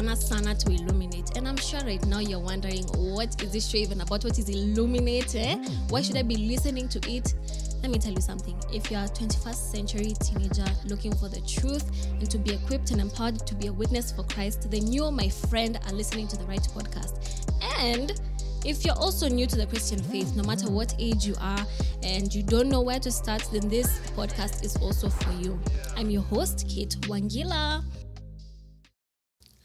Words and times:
sana 0.00 0.16
sana 0.16 0.54
to 0.54 0.72
Illuminate. 0.72 1.36
And 1.36 1.46
I'm 1.46 1.58
sure 1.58 1.80
right 1.80 2.04
now 2.06 2.20
you're 2.20 2.40
wondering, 2.40 2.84
what 2.96 3.42
is 3.42 3.52
this 3.52 3.68
show 3.68 3.76
even 3.76 4.00
about? 4.00 4.24
What 4.24 4.38
is 4.38 4.48
Illuminate? 4.48 5.34
Eh? 5.34 5.56
Why 5.90 6.00
should 6.00 6.16
I 6.16 6.22
be 6.22 6.36
listening 6.36 6.88
to 6.88 6.98
it? 7.10 7.34
Let 7.82 7.90
me 7.90 7.98
tell 7.98 8.12
you 8.12 8.22
something. 8.22 8.58
If 8.72 8.90
you're 8.90 9.00
a 9.00 9.08
21st 9.08 9.72
century 9.72 10.14
teenager 10.22 10.64
looking 10.86 11.14
for 11.14 11.28
the 11.28 11.40
truth 11.42 11.84
and 12.18 12.30
to 12.30 12.38
be 12.38 12.54
equipped 12.54 12.92
and 12.92 13.00
empowered 13.00 13.46
to 13.46 13.54
be 13.54 13.66
a 13.66 13.72
witness 13.72 14.10
for 14.10 14.22
Christ, 14.24 14.70
then 14.70 14.90
you, 14.90 15.10
my 15.10 15.28
friend, 15.28 15.78
are 15.86 15.92
listening 15.92 16.28
to 16.28 16.36
the 16.38 16.44
right 16.44 16.66
podcast. 16.74 17.44
And 17.78 18.18
if 18.64 18.86
you're 18.86 18.96
also 18.96 19.28
new 19.28 19.46
to 19.46 19.56
the 19.56 19.66
Christian 19.66 20.02
faith, 20.04 20.34
no 20.34 20.44
matter 20.44 20.70
what 20.70 20.94
age 20.98 21.26
you 21.26 21.34
are 21.40 21.66
and 22.02 22.34
you 22.34 22.42
don't 22.42 22.70
know 22.70 22.80
where 22.80 23.00
to 23.00 23.10
start, 23.10 23.46
then 23.52 23.68
this 23.68 24.00
podcast 24.16 24.64
is 24.64 24.76
also 24.78 25.10
for 25.10 25.32
you. 25.32 25.60
I'm 25.94 26.08
your 26.08 26.22
host, 26.22 26.66
Kate 26.68 26.96
Wangila. 27.02 27.82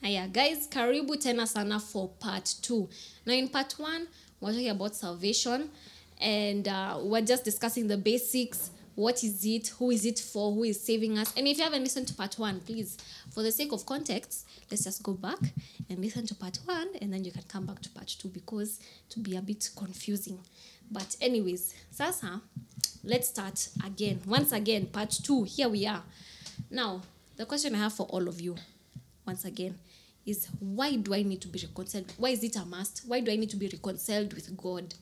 Aya, 0.06 0.28
guys, 0.28 0.68
karibu 0.68 1.16
tena 1.16 1.48
sana 1.48 1.80
for 1.80 2.10
part 2.20 2.46
2. 2.62 2.88
Now, 3.26 3.34
in 3.34 3.48
part 3.48 3.74
1, 3.80 4.08
we're 4.40 4.52
talking 4.52 4.70
about 4.70 4.96
salvation 4.96 5.68
and 6.22 6.68
uh, 6.68 7.00
we're 7.02 7.24
just 7.24 7.44
discussing 7.44 7.88
the 7.88 7.98
basics. 7.98 8.70
What 8.94 9.24
is 9.24 9.44
it? 9.44 9.70
Who 9.80 9.90
is 9.90 10.06
it 10.06 10.20
for? 10.20 10.54
Who 10.54 10.64
is 10.64 10.80
saving 10.80 11.18
us? 11.18 11.34
And 11.36 11.48
if 11.48 11.58
you 11.58 11.64
haven't 11.64 11.82
listened 11.82 12.08
to 12.10 12.14
part 12.14 12.38
one, 12.38 12.60
please, 12.60 13.00
for 13.32 13.42
the 13.42 13.52
sake 13.52 13.72
of 13.72 13.84
context, 13.88 14.48
let's 14.70 14.84
just 14.84 15.02
go 15.02 15.14
back 15.14 15.40
and 15.90 15.98
listen 15.98 16.28
to 16.28 16.36
part 16.36 16.60
one 16.66 16.90
and 17.02 17.12
then 17.12 17.26
you 17.26 17.32
can 17.32 17.42
come 17.48 17.66
back 17.66 17.82
to 17.82 17.90
part 17.90 18.08
two 18.08 18.28
because 18.28 18.80
to 19.10 19.20
be 19.20 19.36
a 19.36 19.42
bit 19.42 19.68
confusing. 19.76 20.38
But, 20.92 21.18
anyways, 21.20 21.74
Sasa, 21.90 22.42
let's 23.04 23.30
start 23.30 23.70
again. 23.84 24.22
Once 24.28 24.52
again, 24.52 24.86
part 24.86 25.10
two. 25.10 25.46
Here 25.46 25.68
we 25.68 25.88
are. 25.88 26.04
Now, 26.70 27.02
the 27.38 27.48
question 27.48 27.74
I 27.74 27.80
have 27.80 27.94
for 27.94 28.06
all 28.06 28.28
of 28.28 28.40
you, 28.40 28.56
once 29.26 29.44
again, 29.46 29.80
is 30.26 30.48
why 30.60 30.96
do 30.96 31.14
I 31.14 31.22
need 31.24 31.42
to 31.42 31.48
be 31.48 31.60
reconciled? 31.60 32.12
Why 32.18 32.30
is 32.30 32.44
it 32.44 32.56
a 32.56 32.66
must? 32.66 33.04
Why 33.08 33.20
do 33.20 33.32
I 33.32 33.36
need 33.36 33.50
to 33.52 33.58
be 33.58 33.68
reconciled 33.68 34.34
with 34.34 34.56
God? 34.58 34.94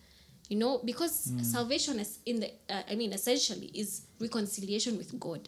You 0.49 0.57
know, 0.57 0.81
because 0.83 1.31
salvation 1.41 1.99
is 1.99 2.19
in 2.25 2.41
the, 2.41 2.51
uh, 2.69 2.83
I 2.89 2.95
mean, 2.95 3.13
essentially 3.13 3.71
is 3.73 4.01
reconciliation 4.19 4.97
with 4.97 5.17
God. 5.19 5.47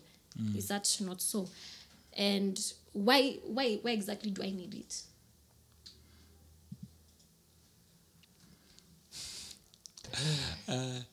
Is 0.58 0.68
that 0.70 0.98
not 1.02 1.22
so? 1.22 1.48
And 2.18 2.60
why, 2.94 3.38
why, 3.46 3.76
why 3.82 3.92
exactly 3.92 4.32
do 4.32 4.42
I 4.42 4.52
need 4.52 4.74
it? 4.76 5.04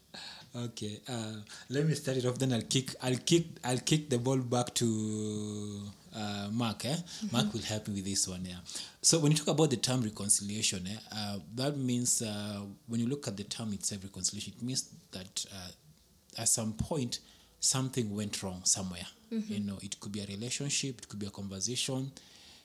Okay, 0.55 1.01
uh, 1.09 1.37
let 1.71 1.87
me 1.87 1.95
start 1.95 2.19
it 2.19 2.27
off. 2.27 2.39
Then 2.39 2.53
I'll 2.53 2.61
kick, 2.61 2.95
I'll 3.03 3.17
kick, 3.17 3.47
I'll 3.65 3.79
kick 3.79 4.11
the 4.11 4.19
ball 4.19 4.37
back 4.37 4.75
to 4.75 5.81
uh, 6.15 6.49
Mark. 6.51 6.85
Eh? 6.85 6.97
Mark 7.31 7.53
will 7.53 7.63
help 7.63 7.89
me 7.89 7.97
with 7.97 8.05
this 8.05 8.29
one. 8.29 8.45
Yeah. 8.45 8.57
So 9.01 9.19
when 9.19 9.33
you 9.33 9.39
talk 9.39 9.49
about 9.49 9.71
the 9.71 9.77
term 9.77 10.03
reconciliation, 10.03 10.87
eh, 10.87 10.97
uh, 11.15 11.39
that 11.55 11.77
means 11.77 12.23
uh, 12.23 12.61
when 12.87 13.01
you 13.01 13.07
look 13.07 13.29
at 13.29 13.37
the 13.37 13.45
term 13.45 13.73
itself, 13.73 14.05
reconciliation, 14.05 14.55
it 14.57 14.63
means 14.63 14.89
that 15.13 15.45
uh, 15.53 16.41
at 16.41 16.49
some 16.49 16.73
point 16.75 17.21
something 17.61 18.15
went 18.15 18.43
wrong 18.43 18.61
somewhere. 18.65 19.07
You 19.49 19.61
know, 19.61 19.79
it 19.81 19.99
could 19.99 20.13
be 20.13 20.21
a 20.21 20.27
relationship, 20.27 20.99
it 20.99 21.09
could 21.09 21.19
be 21.19 21.25
a 21.25 21.31
conversation, 21.31 22.13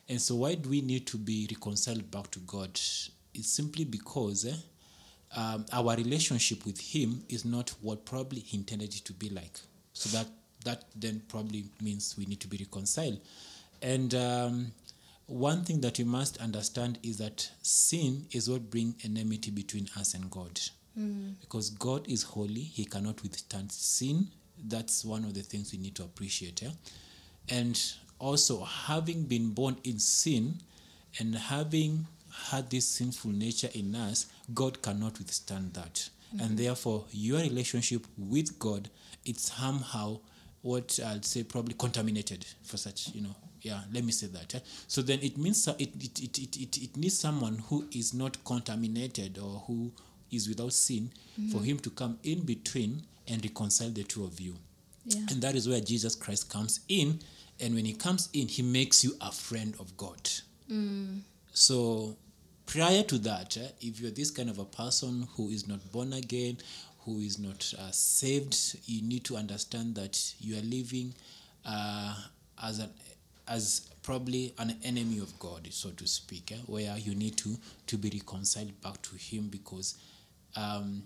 and 0.09 0.19
so 0.21 0.35
why 0.35 0.55
do 0.55 0.67
we 0.67 0.81
need 0.81 1.07
to 1.07 1.17
be 1.17 1.47
reconciled 1.49 2.11
back 2.11 2.29
to 2.31 2.39
God? 2.39 2.71
It's 3.33 3.49
simply 3.49 3.85
because. 3.85 4.45
Eh, 4.45 4.55
um, 5.35 5.65
our 5.73 5.95
relationship 5.95 6.65
with 6.65 6.79
him 6.79 7.23
is 7.29 7.43
not 7.43 7.69
what 7.81 8.05
probably 8.05 8.39
he 8.39 8.57
intended 8.57 8.93
it 8.95 9.03
to 9.05 9.13
be 9.13 9.29
like. 9.29 9.59
So 9.93 10.17
that 10.17 10.27
that 10.63 10.85
then 10.95 11.21
probably 11.27 11.65
means 11.81 12.15
we 12.17 12.25
need 12.25 12.39
to 12.41 12.47
be 12.47 12.57
reconciled. 12.57 13.19
And 13.81 14.13
um, 14.15 14.71
one 15.27 15.63
thing 15.63 15.81
that 15.81 15.97
we 15.97 16.03
must 16.05 16.37
understand 16.37 16.99
is 17.03 17.17
that 17.17 17.49
sin 17.61 18.25
is 18.31 18.49
what 18.49 18.69
brings 18.69 18.95
enmity 19.05 19.51
between 19.51 19.87
us 19.97 20.13
and 20.13 20.29
God. 20.31 20.59
Because 21.41 21.69
God 21.69 22.07
is 22.09 22.23
holy, 22.23 22.61
He 22.61 22.85
cannot 22.85 23.21
withstand 23.21 23.71
sin. 23.71 24.27
That's 24.57 25.05
one 25.05 25.23
of 25.25 25.35
the 25.35 25.43
things 25.43 25.71
we 25.71 25.77
need 25.77 25.95
to 25.95 26.03
appreciate. 26.03 26.63
Yeah? 26.63 26.71
And 27.49 27.79
also, 28.19 28.63
having 28.63 29.23
been 29.23 29.51
born 29.51 29.77
in 29.83 29.99
sin 29.99 30.55
and 31.19 31.35
having 31.35 32.07
had 32.49 32.69
this 32.69 32.87
sinful 32.87 33.31
nature 33.31 33.69
in 33.73 33.95
us, 33.95 34.25
God 34.53 34.81
cannot 34.81 35.19
withstand 35.19 35.73
that. 35.75 36.09
And 36.39 36.57
therefore, 36.57 37.05
your 37.11 37.39
relationship 37.39 38.05
with 38.17 38.59
God, 38.59 38.89
it's 39.23 39.51
somehow 39.53 40.19
what 40.67 40.99
I'd 41.05 41.25
say 41.25 41.43
probably 41.43 41.73
contaminated 41.75 42.45
for 42.63 42.77
such, 42.77 43.09
you 43.15 43.21
know. 43.21 43.35
Yeah, 43.61 43.81
let 43.93 44.03
me 44.03 44.11
say 44.11 44.27
that. 44.27 44.53
eh. 44.55 44.59
So 44.87 45.01
then 45.01 45.19
it 45.21 45.37
means 45.37 45.67
it, 45.67 45.75
it, 45.79 46.19
it, 46.21 46.37
it, 46.39 46.57
it, 46.57 46.77
it 46.83 46.97
needs 46.97 47.17
someone 47.19 47.57
who 47.69 47.85
is 47.91 48.13
not 48.13 48.37
contaminated 48.45 49.37
or 49.39 49.63
who 49.67 49.91
is 50.31 50.47
without 50.47 50.73
sin 50.73 51.09
for 51.51 51.61
him 51.63 51.79
to 51.79 51.89
come 51.89 52.17
in 52.23 52.41
between 52.45 53.01
and 53.27 53.43
reconcile 53.43 53.89
the 53.89 54.03
two 54.03 54.23
of 54.23 54.39
you. 54.39 54.55
Yeah. 55.05 55.21
And 55.31 55.41
that 55.41 55.55
is 55.55 55.67
where 55.67 55.81
Jesus 55.81 56.15
Christ 56.15 56.49
comes 56.49 56.81
in. 56.87 57.19
And 57.59 57.73
when 57.73 57.85
he 57.85 57.93
comes 57.93 58.29
in, 58.33 58.47
he 58.47 58.61
makes 58.61 59.03
you 59.03 59.13
a 59.21 59.31
friend 59.31 59.73
of 59.79 59.95
God. 59.97 60.29
So 61.53 62.15
prior 62.65 63.03
to 63.03 63.17
that, 63.19 63.57
eh, 63.57 63.67
if 63.81 63.99
you're 63.99 64.11
this 64.11 64.31
kind 64.31 64.49
of 64.49 64.59
a 64.59 64.65
person 64.65 65.27
who 65.35 65.49
is 65.49 65.67
not 65.67 65.91
born 65.91 66.13
again, 66.13 66.57
who 67.07 67.21
is 67.21 67.39
not 67.39 67.73
uh, 67.79 67.89
saved, 67.91 68.77
you 68.85 69.01
need 69.01 69.23
to 69.23 69.37
understand 69.37 69.95
that 69.95 70.33
you 70.41 70.57
are 70.57 70.61
living 70.61 71.13
uh, 71.65 72.13
as 72.61 72.79
an 72.79 72.89
as 73.47 73.89
probably 74.03 74.53
an 74.57 74.75
enemy 74.83 75.19
of 75.19 75.39
God, 75.39 75.69
so 75.71 75.89
to 75.91 76.05
speak, 76.05 76.51
eh, 76.51 76.57
where 76.65 76.97
you 76.97 77.15
need 77.15 77.37
to 77.37 77.55
to 77.87 77.97
be 77.97 78.09
reconciled 78.09 78.79
back 78.81 79.01
to 79.01 79.15
Him 79.15 79.47
because. 79.47 79.95
Um, 80.55 81.03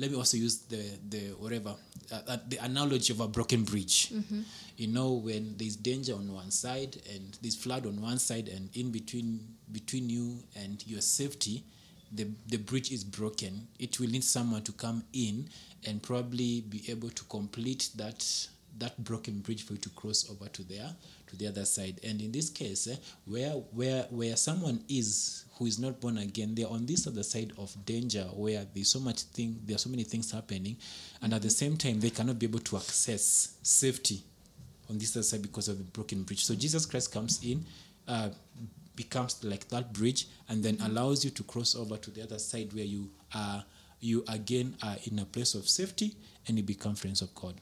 let 0.00 0.12
me 0.12 0.16
also 0.16 0.36
use 0.36 0.58
the 0.58 0.84
the 1.08 1.34
whatever 1.40 1.74
uh, 2.12 2.20
uh, 2.28 2.36
the 2.48 2.56
analogy 2.58 3.12
of 3.12 3.18
a 3.18 3.26
broken 3.26 3.64
bridge. 3.64 4.12
You 4.76 4.86
know, 4.86 5.14
when 5.14 5.56
there's 5.56 5.74
danger 5.74 6.14
on 6.14 6.32
one 6.32 6.52
side 6.52 6.96
and 7.12 7.36
there's 7.42 7.56
flood 7.56 7.84
on 7.84 8.00
one 8.00 8.18
side, 8.20 8.46
and 8.48 8.70
in 8.76 8.92
between 8.92 9.40
between 9.72 10.08
you 10.08 10.38
and 10.54 10.86
your 10.86 11.00
safety, 11.00 11.64
the 12.12 12.26
the 12.48 12.56
bridge 12.56 12.90
is 12.90 13.04
broken. 13.04 13.68
It 13.78 14.00
will 14.00 14.08
need 14.08 14.24
someone 14.24 14.62
to 14.62 14.72
come 14.72 15.04
in 15.12 15.48
and 15.86 16.02
probably 16.02 16.62
be 16.62 16.84
able 16.88 17.10
to 17.10 17.24
complete 17.24 17.90
that 17.96 18.48
that 18.78 19.02
broken 19.02 19.40
bridge 19.40 19.64
for 19.64 19.72
you 19.72 19.78
to 19.80 19.88
cross 19.90 20.30
over 20.30 20.48
to 20.48 20.62
there 20.62 20.94
to 21.26 21.36
the 21.36 21.46
other 21.46 21.64
side. 21.64 22.00
And 22.04 22.20
in 22.20 22.32
this 22.32 22.48
case, 22.50 22.86
eh, 22.86 22.96
where 23.26 23.50
where 23.50 24.04
where 24.10 24.36
someone 24.36 24.82
is 24.88 25.44
who 25.58 25.66
is 25.66 25.78
not 25.78 26.00
born 26.00 26.18
again, 26.18 26.54
they're 26.54 26.68
on 26.68 26.86
this 26.86 27.06
other 27.06 27.22
side 27.22 27.52
of 27.58 27.74
danger 27.84 28.22
where 28.34 28.64
there's 28.74 28.90
so 28.90 29.00
much 29.00 29.22
thing, 29.22 29.60
there 29.64 29.74
are 29.74 29.78
so 29.78 29.90
many 29.90 30.04
things 30.04 30.30
happening, 30.30 30.76
and 31.20 31.34
at 31.34 31.42
the 31.42 31.50
same 31.50 31.76
time 31.76 32.00
they 32.00 32.10
cannot 32.10 32.38
be 32.38 32.46
able 32.46 32.60
to 32.60 32.76
access 32.76 33.56
safety 33.62 34.22
on 34.88 34.98
this 34.98 35.16
other 35.16 35.24
side 35.24 35.42
because 35.42 35.68
of 35.68 35.78
the 35.78 35.84
broken 35.84 36.22
bridge. 36.22 36.44
So 36.44 36.54
Jesus 36.54 36.86
Christ 36.86 37.12
comes 37.12 37.42
in, 37.44 37.64
uh, 38.06 38.30
becomes 38.98 39.42
like 39.44 39.68
that 39.68 39.92
bridge, 39.92 40.26
and 40.48 40.62
then 40.64 40.76
allows 40.82 41.24
you 41.24 41.30
to 41.30 41.42
cross 41.44 41.74
over 41.76 41.96
to 41.96 42.10
the 42.10 42.20
other 42.22 42.38
side 42.38 42.72
where 42.74 42.84
you 42.84 43.08
are 43.32 43.64
you 44.00 44.24
again 44.28 44.74
are 44.82 44.96
in 45.10 45.18
a 45.20 45.24
place 45.24 45.54
of 45.54 45.68
safety 45.68 46.14
and 46.46 46.56
you 46.58 46.62
become 46.64 46.94
friends 46.94 47.22
of 47.22 47.34
God. 47.34 47.54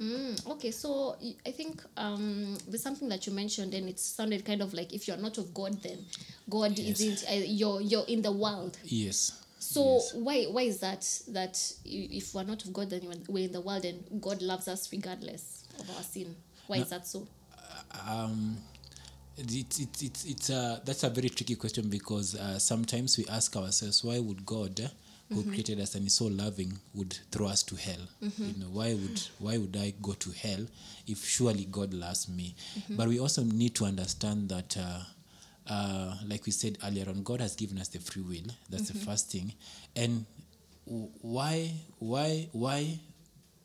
Mm, 0.00 0.34
okay, 0.54 0.70
so 0.72 1.16
I 1.46 1.52
think 1.52 1.82
um, 1.96 2.56
there's 2.68 2.82
something 2.82 3.08
that 3.10 3.26
you 3.26 3.32
mentioned, 3.32 3.74
and 3.74 3.88
it 3.88 3.98
sounded 4.00 4.44
kind 4.44 4.60
of 4.62 4.72
like 4.74 4.92
if 4.92 5.06
you're 5.06 5.16
not 5.26 5.38
of 5.38 5.52
God, 5.54 5.80
then 5.82 5.98
God 6.48 6.78
Yes. 6.78 7.00
isn't. 7.00 7.20
Uh, 7.30 7.44
you're 7.44 7.80
you're 7.80 8.06
in 8.08 8.22
the 8.22 8.32
world. 8.32 8.76
Yes. 8.84 9.32
So 9.58 9.82
Yes. 9.94 10.14
why 10.14 10.44
why 10.44 10.62
is 10.62 10.78
that 10.80 11.02
that 11.28 11.54
if 11.84 12.34
we're 12.34 12.44
not 12.44 12.64
of 12.64 12.72
God, 12.72 12.90
then 12.90 13.02
we're 13.28 13.44
in 13.46 13.52
the 13.52 13.60
world, 13.60 13.84
and 13.84 14.20
God 14.20 14.42
loves 14.42 14.66
us 14.68 14.90
regardless 14.92 15.64
of 15.80 15.88
our 15.96 16.02
sin? 16.02 16.34
Why 16.66 16.78
is 16.78 16.90
that 16.90 17.06
so? 17.06 17.26
um, 18.08 18.56
it, 19.38 19.80
it, 19.80 20.02
it, 20.02 20.24
it's 20.26 20.50
a, 20.50 20.80
that's 20.84 21.02
a 21.02 21.10
very 21.10 21.28
tricky 21.28 21.56
question 21.56 21.88
because 21.88 22.34
uh, 22.36 22.58
sometimes 22.58 23.18
we 23.18 23.26
ask 23.26 23.56
ourselves 23.56 24.04
why 24.04 24.18
would 24.18 24.44
god 24.46 24.78
eh, 24.80 24.88
who 25.32 25.42
created 25.44 25.80
us 25.80 25.94
and 25.96 26.06
is 26.06 26.14
so 26.14 26.26
loving 26.26 26.72
would 26.94 27.18
throw 27.32 27.46
us 27.46 27.62
to 27.64 27.74
hell? 27.76 28.06
You 28.20 28.54
know 28.58 28.66
why 28.72 28.94
would 28.94 29.20
why 29.38 29.58
would 29.58 29.76
i 29.76 29.92
go 30.02 30.12
to 30.12 30.30
hell 30.30 30.64
if 31.06 31.24
surely 31.24 31.64
god 31.64 31.92
loves 31.94 32.28
me? 32.28 32.54
But 32.90 33.08
we 33.08 33.18
also 33.18 33.42
need 33.42 33.74
to 33.76 33.84
understand 33.86 34.48
that 34.50 34.76
uh, 34.76 35.00
uh, 35.66 36.14
like 36.28 36.44
we 36.46 36.52
said 36.52 36.78
earlier 36.84 37.08
on 37.08 37.22
god 37.22 37.40
has 37.40 37.56
given 37.56 37.78
us 37.78 37.88
the 37.88 37.98
free 37.98 38.22
will. 38.22 38.52
That's 38.70 38.88
the 38.90 38.98
first 38.98 39.30
thing. 39.32 39.52
And 39.96 40.26
w- 40.86 41.08
why 41.22 41.72
why 41.98 42.48
why 42.52 43.00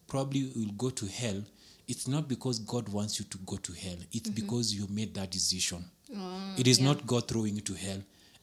probably 0.08 0.52
will 0.56 0.72
go 0.78 0.90
to 0.90 1.06
hell 1.06 1.44
it's 1.90 2.08
not 2.08 2.28
because 2.30 2.60
god 2.60 2.88
wants 2.88 3.20
you 3.20 3.26
to 3.26 3.38
go 3.40 3.58
to 3.58 3.74
hell. 3.74 3.98
It's 4.14 4.30
mm-hmm. 4.30 4.46
because 4.46 4.74
you 4.74 4.88
made 4.90 5.14
that 5.16 5.32
decision. 5.32 5.84
Mm, 6.16 6.58
it 6.58 6.68
is 6.68 6.80
not 6.80 7.06
god 7.08 7.28
throwing 7.28 7.56
you 7.56 7.62
to 7.62 7.74
hell. 7.74 7.98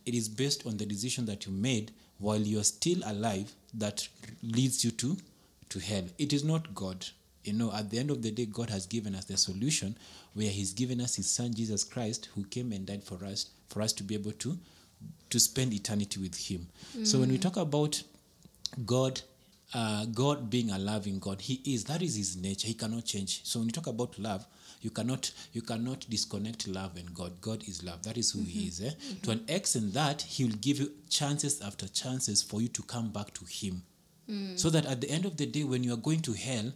It 0.05 0.15
is 0.15 0.29
based 0.29 0.67
on 0.67 0.77
the 0.77 0.85
decision 0.85 1.25
that 1.27 1.47
you 1.47 1.53
made 1.53 1.93
while 2.19 2.41
you're 2.41 2.65
still 2.65 2.99
alive 3.07 3.55
that 3.75 4.07
leads 4.43 4.85
you 4.85 4.91
to 4.91 5.17
to 5.69 5.79
hell. 5.79 6.05
It 6.19 6.33
is 6.33 6.45
not 6.45 6.75
god. 6.75 7.07
You 7.45 7.53
know, 7.53 7.73
at 7.73 7.91
the 7.91 7.99
end 8.01 8.11
of 8.11 8.23
the 8.23 8.33
day, 8.33 8.47
God 8.47 8.71
has 8.71 8.87
given 8.87 9.15
us 9.15 9.27
the 9.27 9.37
solution 9.37 9.97
where 10.35 10.51
He's 10.51 10.73
given 10.73 11.01
us 11.01 11.15
His 11.15 11.31
Son 11.31 11.55
Jesus 11.55 11.85
Christ, 11.85 12.29
who 12.35 12.45
came 12.45 12.73
and 12.73 12.85
died 12.85 13.05
for 13.05 13.25
us, 13.25 13.51
for 13.69 13.81
us 13.81 13.93
to 13.95 14.03
be 14.03 14.17
able 14.17 14.33
to 14.33 14.59
to 15.31 15.39
spend 15.39 15.73
eternity 15.73 16.21
with 16.21 16.35
Him. 16.37 16.67
So 17.05 17.21
when 17.21 17.29
we 17.29 17.39
mm. 17.39 17.43
talk 17.43 17.57
about 17.59 18.03
God, 18.85 19.21
uh, 19.75 20.07
God 20.07 20.49
being 20.49 20.71
a 20.71 20.79
loving 20.79 21.19
God, 21.19 21.41
He 21.41 21.61
is. 21.65 21.85
That 21.85 22.03
is 22.03 22.17
His 22.17 22.37
nature. 22.37 22.69
He 22.69 22.75
cannot 22.75 23.05
change. 23.05 23.41
So 23.45 23.59
when 23.59 23.69
you 23.69 23.73
talk 23.73 23.87
about 23.89 24.19
love, 24.19 24.47
you 24.81 24.91
cannot 24.91 25.33
you 25.53 25.63
cannot 25.63 26.07
disconnect 26.09 26.69
love 26.69 26.97
and 26.97 27.13
God. 27.15 27.41
God 27.41 27.65
is 27.69 27.83
love. 27.83 28.03
That 28.05 28.17
is 28.17 28.31
who 28.31 28.41
He 28.43 28.69
is. 28.69 28.81
Eh? 28.81 28.91
To 29.23 29.31
an 29.33 29.45
extent 29.49 29.93
that 29.95 30.23
He 30.23 30.45
will 30.45 30.57
give 30.61 30.79
you 30.79 30.93
chances 31.11 31.61
after 31.63 31.89
chances 31.89 32.43
for 32.43 32.63
you 32.63 32.69
to 32.69 32.83
come 32.83 33.11
back 33.11 33.33
to 33.35 33.45
Him, 33.45 33.83
so 34.57 34.71
that 34.71 34.87
at 34.87 35.01
the 35.01 35.11
end 35.11 35.25
of 35.25 35.37
the 35.37 35.47
day, 35.47 35.65
when 35.65 35.83
you 35.85 35.93
are 35.95 35.97
going 36.03 36.21
to 36.21 36.33
hell, 36.33 36.73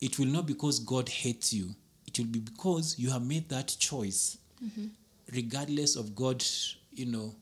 it 0.00 0.18
will 0.18 0.26
not 0.26 0.46
because 0.46 0.78
God 0.80 1.08
hates 1.08 1.52
you. 1.52 1.74
It 2.06 2.18
will 2.18 2.26
be 2.26 2.38
because 2.40 2.98
you 2.98 3.10
have 3.10 3.22
made 3.26 3.48
that 3.48 3.74
choice, 3.78 4.38
regardless 5.32 5.96
of 5.96 6.14
God, 6.14 6.44
you 6.92 7.06
know, 7.06 7.34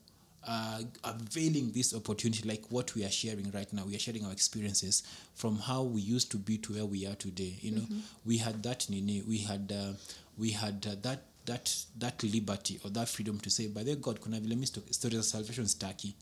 uh, 0.47 0.81
availing 1.03 1.71
this 1.71 1.93
opportunity, 1.93 2.47
like 2.47 2.63
what 2.69 2.93
we 2.95 3.03
are 3.05 3.09
sharing 3.11 3.49
right 3.51 3.71
now. 3.73 3.83
We 3.85 3.95
are 3.95 3.99
sharing 3.99 4.25
our 4.25 4.31
experiences 4.31 5.03
from 5.35 5.57
how 5.57 5.83
we 5.83 6.01
used 6.01 6.31
to 6.31 6.37
be 6.37 6.57
to 6.59 6.73
where 6.73 6.85
we 6.85 7.05
are 7.07 7.15
today. 7.15 7.57
You 7.61 7.71
know, 7.71 7.85
we 8.25 8.37
had 8.37 8.61
that 8.63 8.89
nini, 8.89 9.21
we 9.27 9.39
had, 9.39 9.71
uh, 9.71 9.93
we 10.37 10.51
had 10.51 10.85
uh, 10.89 10.95
that 11.01 11.19
that 11.45 11.75
that 11.99 12.23
liberty 12.23 12.79
or 12.83 12.89
that 12.91 13.09
freedom 13.09 13.39
to 13.39 13.49
say, 13.49 13.67
by 13.67 13.83
the 13.83 13.95
God, 13.95 14.21
kuna 14.21 14.39
vile 14.39 14.55
mi 14.55 14.65
sto- 14.65 14.81
stories 14.91 15.19
of 15.19 15.25
salvation 15.25 15.65
staki. 15.65 16.13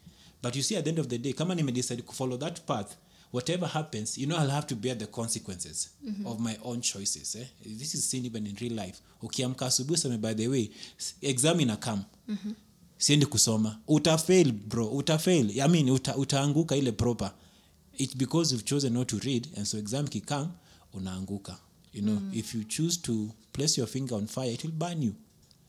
But 0.41 0.56
you 0.56 0.63
see, 0.63 0.75
at 0.75 0.83
the 0.85 0.89
end 0.89 1.00
of 1.00 1.07
the 1.09 1.17
day, 1.19 1.33
kama 1.33 1.56
nimedecide 1.56 1.97
to 2.06 2.12
follow 2.13 2.38
that 2.38 2.65
path, 2.65 2.95
whatever 3.29 3.67
happens, 3.67 4.17
you 4.17 4.25
know, 4.27 4.35
I'll 4.35 4.50
have 4.50 4.65
to 4.67 4.75
bear 4.75 4.95
the 4.95 5.06
consequences 5.07 5.89
of 6.25 6.39
my 6.39 6.57
own 6.63 6.81
choices. 6.81 7.35
Eh? 7.35 7.45
This 7.65 7.94
is 7.95 8.03
seen 8.09 8.25
even 8.25 8.47
in 8.47 8.56
real 8.59 8.74
life. 8.74 9.00
Ukiamka 9.21 9.65
asubuhi 9.67 9.94
useme, 9.94 10.17
by 10.19 10.33
the 10.33 10.47
way, 10.47 10.71
s- 11.00 11.13
exam 11.21 11.59
ina 11.62 11.77
come 11.77 12.03
siendi 13.01 13.25
kusoma. 13.25 13.77
Utafail 13.88 14.51
bro. 14.51 14.88
Utafail. 14.88 15.62
I 15.62 15.68
mean, 15.68 15.89
uta, 15.89 16.15
utaanguka 16.15 16.75
ile 16.75 16.92
proper. 16.92 17.31
It's 17.98 18.13
because 18.15 18.51
you've 18.51 18.65
chosen 18.65 18.94
not 18.94 19.07
to 19.07 19.18
read 19.19 19.48
and 19.57 19.68
so 19.68 19.77
exam 19.77 20.07
kikam 20.07 20.50
unaanguka. 20.94 21.57
You 21.94 22.01
know 22.03 22.19
mm. 22.19 22.33
if 22.33 22.53
you 22.56 22.63
choose 22.63 22.98
to 23.01 23.31
place 23.53 23.77
your 23.77 23.88
finger 23.88 24.15
on 24.15 24.27
fire 24.27 24.51
it 24.51 24.63
will 24.63 24.71
burn 24.71 25.01
you. 25.01 25.15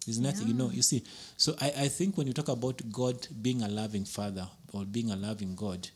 There's 0.06 0.20
nothing 0.20 0.48
you 0.48 0.54
know 0.54 0.70
you 0.70 0.82
see. 0.82 1.02
So 1.36 1.54
I, 1.60 1.72
I 1.84 1.88
think 1.88 2.16
when 2.16 2.26
you 2.26 2.32
talk 2.32 2.48
about 2.48 2.82
god 2.92 3.26
being 3.40 3.62
a 3.62 3.68
loving 3.68 4.04
father 4.04 4.46
or 4.72 4.84
being 4.84 5.10
a 5.10 5.16
loving 5.16 5.54
god 5.56 5.88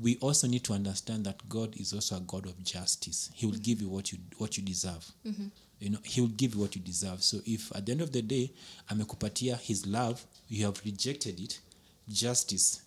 we 0.00 0.16
also 0.20 0.46
need 0.46 0.62
to 0.64 0.72
understand 0.72 1.24
that 1.26 1.48
god 1.48 1.74
is 1.76 1.92
also 1.92 2.16
a 2.16 2.20
god 2.20 2.46
of 2.46 2.62
justice. 2.62 3.30
He 3.34 3.44
will 3.46 3.54
mm-hmm. 3.54 3.62
give 3.62 3.80
you 3.82 3.88
what 3.88 4.12
you 4.12 4.18
what 4.38 4.56
you 4.56 4.62
deserve 4.62 5.04
mm-hmm. 5.26 5.48
You 5.80 5.90
know 5.90 5.98
he 6.02 6.20
will 6.20 6.28
give 6.28 6.54
you 6.54 6.60
what 6.60 6.74
you 6.76 6.82
deserve 6.82 7.22
so 7.22 7.38
if 7.46 7.74
at 7.76 7.86
the 7.86 7.92
end 7.92 8.00
of 8.02 8.10
the 8.12 8.22
day 8.22 8.50
amekupatia 8.88 9.56
his 9.56 9.86
love 9.86 10.24
you 10.48 10.64
have 10.66 10.80
rejected 10.84 11.40
it 11.40 11.60
justice 12.08 12.82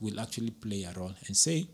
will 0.00 0.20
actually 0.20 0.50
play 0.50 0.84
a 0.84 0.92
role 0.98 1.12
and 1.26 1.36
say 1.36 1.66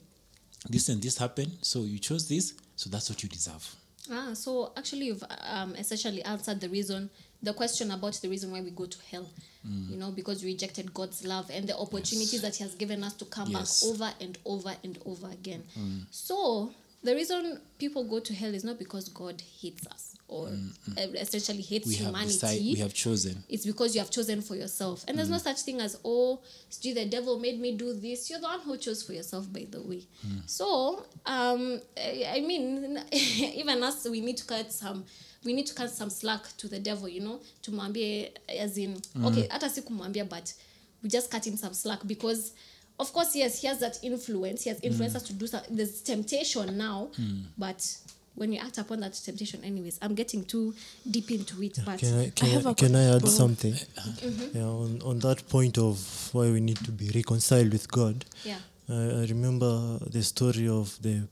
this 0.71 0.89
and 0.89 1.03
this 1.03 1.19
happened 1.19 1.53
so 1.63 1.85
you 1.85 1.99
chose 1.99 2.29
this 2.29 2.55
so 2.77 2.91
that's 2.91 3.09
what 3.11 3.23
you 3.23 3.29
deserve 3.29 3.75
Ah, 4.13 4.35
so 4.35 4.71
actually, 4.77 5.07
you've 5.07 5.25
um, 5.49 5.75
essentially 5.77 6.23
answered 6.25 6.61
the 6.61 6.69
reason, 6.69 7.09
the 7.43 7.55
question 7.55 7.91
about 7.91 8.13
the 8.21 8.29
reason 8.29 8.51
why 8.53 8.61
we 8.61 8.71
go 8.71 8.85
to 8.85 8.99
hell. 9.11 9.27
Mm. 9.67 9.91
You 9.93 9.97
know, 9.97 10.11
because 10.11 10.45
we 10.45 10.53
rejected 10.53 10.93
God's 10.93 11.25
love 11.25 11.49
and 11.51 11.67
the 11.67 11.75
opportunities 11.75 12.43
that 12.43 12.55
He 12.55 12.65
has 12.65 12.75
given 12.75 13.03
us 13.03 13.15
to 13.15 13.25
come 13.25 13.49
Yes. 13.49 13.83
Mm. 13.83 13.99
back 13.99 14.11
over 14.11 14.15
and 14.21 14.39
over 14.45 14.77
and 14.85 14.99
over 15.07 15.29
again. 15.31 15.63
So 16.11 16.71
the 17.03 17.15
reason 17.15 17.59
people 17.79 18.05
go 18.05 18.21
to 18.21 18.35
hell 18.35 18.53
is 18.53 18.63
not 18.63 18.79
because 18.79 19.09
God 19.09 19.43
hates 19.63 19.87
us 19.87 20.14
or 20.27 20.49
uh, 20.49 21.01
essentially 21.15 21.61
hates 21.61 21.87
we 21.87 21.95
humanity 21.95 22.33
have 22.33 22.41
decide, 22.41 22.61
we 22.61 22.75
have 22.77 22.95
chosen 22.95 23.45
it's 23.49 23.67
because 23.67 23.95
you 23.95 24.01
have 24.01 24.11
chosen 24.11 24.41
for 24.41 24.57
yourself. 24.57 25.05
And 25.07 25.19
there's 25.19 25.29
no 25.31 25.39
such 25.39 25.61
thing 25.61 25.81
as, 25.81 25.99
oh, 26.05 26.41
gee, 26.81 26.93
the 26.95 27.05
devil 27.05 27.39
made 27.39 27.61
me 27.61 27.77
do 27.77 27.93
this. 27.93 28.31
You're 28.31 28.41
the 28.41 28.47
one 28.47 28.61
who 28.61 28.77
chose 28.79 29.03
for 29.03 29.13
yourself, 29.13 29.53
by 29.53 29.67
the 29.71 29.83
way. 29.83 30.03
So, 30.47 31.05
um, 31.27 31.81
I 31.97 32.41
mean, 32.47 32.99
even 33.13 33.83
us, 33.83 34.09
we 34.09 34.21
need 34.21 34.39
to 34.39 34.47
cut 34.47 34.73
some. 34.73 35.05
We 35.45 35.53
need 35.53 35.67
to 35.67 35.75
cut 35.75 35.91
some 35.91 36.09
slack 36.09 36.43
to 36.57 36.69
the 36.69 36.79
devil, 36.79 37.07
you 37.07 37.21
know, 37.21 37.41
to 37.63 37.71
mwambie 37.71 38.31
as 38.49 38.79
in, 38.79 38.97
okay, 39.25 39.47
hata 39.51 39.69
si 39.69 39.83
kumwambia, 39.83 40.27
but 40.27 40.53
we 41.03 41.11
just 41.11 41.31
cut 41.31 41.47
him 41.47 41.57
some 41.57 41.75
slack 41.75 42.01
because, 42.07 42.53
of 42.99 43.13
course, 43.13 43.37
yes, 43.37 43.61
he 43.61 43.67
has 43.67 43.79
that 43.81 43.99
influence. 44.03 44.65
He 44.65 44.71
has 44.71 44.81
influenced 44.81 45.17
us 45.17 45.23
to 45.25 45.35
do 45.35 45.47
something. 45.47 45.77
There's 45.77 46.01
temptation 46.01 46.79
now, 46.79 47.11
but 47.59 47.85
when 48.35 48.53
you 48.53 48.59
act 48.61 48.79
upon 48.79 49.01
that 49.01 49.13
temptation, 49.15 49.63
anyways, 49.65 49.99
I'm 50.03 50.15
getting 50.15 50.45
too 50.45 50.75
deep 51.09 51.31
into 51.31 51.63
it. 51.63 51.79
but 51.85 51.99
Can 52.01 52.19
I 52.19 52.31
can, 52.31 52.51
have 52.51 52.67
I, 52.67 52.71
a 52.71 52.75
can 52.75 52.97
I 52.97 53.17
add 53.17 53.29
something? 53.29 53.75
Uh-huh. 53.75 54.11
Mm-hmm. 54.29 54.59
Yeah, 54.59 54.65
on, 54.65 55.03
on 55.03 55.19
that 55.21 55.49
point 55.49 55.79
of 55.79 56.31
why 56.33 56.51
we 56.51 56.61
need 56.61 56.79
to 56.79 56.91
be 56.93 57.11
reconciled 57.15 57.73
with 57.73 57.91
God. 57.91 58.25
yeah. 58.45 58.59
I, 58.89 58.93
I 58.93 59.27
remember 59.31 59.99
the 60.11 60.23
story 60.23 60.69
of 60.69 61.01
the 61.01 61.27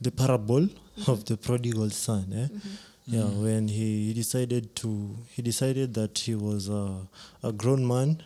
the 0.00 0.10
parable 0.10 0.62
mm-hmm. 0.62 1.10
of 1.10 1.24
the 1.24 1.36
prodigal 1.36 1.90
son. 1.90 2.26
Eh? 2.32 2.36
Mm-hmm. 2.36 2.68
Yeah, 3.06 3.20
mm-hmm. 3.22 3.42
when 3.44 3.68
he, 3.68 4.06
he 4.08 4.14
decided 4.14 4.76
to 4.76 5.16
he 5.30 5.42
decided 5.42 5.94
that 5.94 6.18
he 6.18 6.34
was 6.34 6.68
a, 6.68 7.08
a 7.42 7.52
grown 7.52 7.86
man 7.86 8.22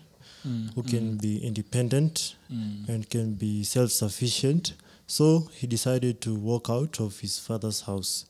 mm, 0.47 0.75
who 0.75 0.83
can 0.83 1.17
mm. 1.17 1.21
be 1.21 1.39
independent 1.39 2.37
mm. 2.53 2.89
and 2.89 3.09
can 3.09 3.35
be 3.35 3.65
self 3.65 3.91
sufficient. 3.91 4.75
So 5.09 5.49
he 5.53 5.67
decided 5.69 6.21
to 6.23 6.35
walk 6.35 6.69
out 6.69 6.99
of 7.01 7.21
his 7.21 7.39
father's 7.39 7.83
house. 7.83 8.27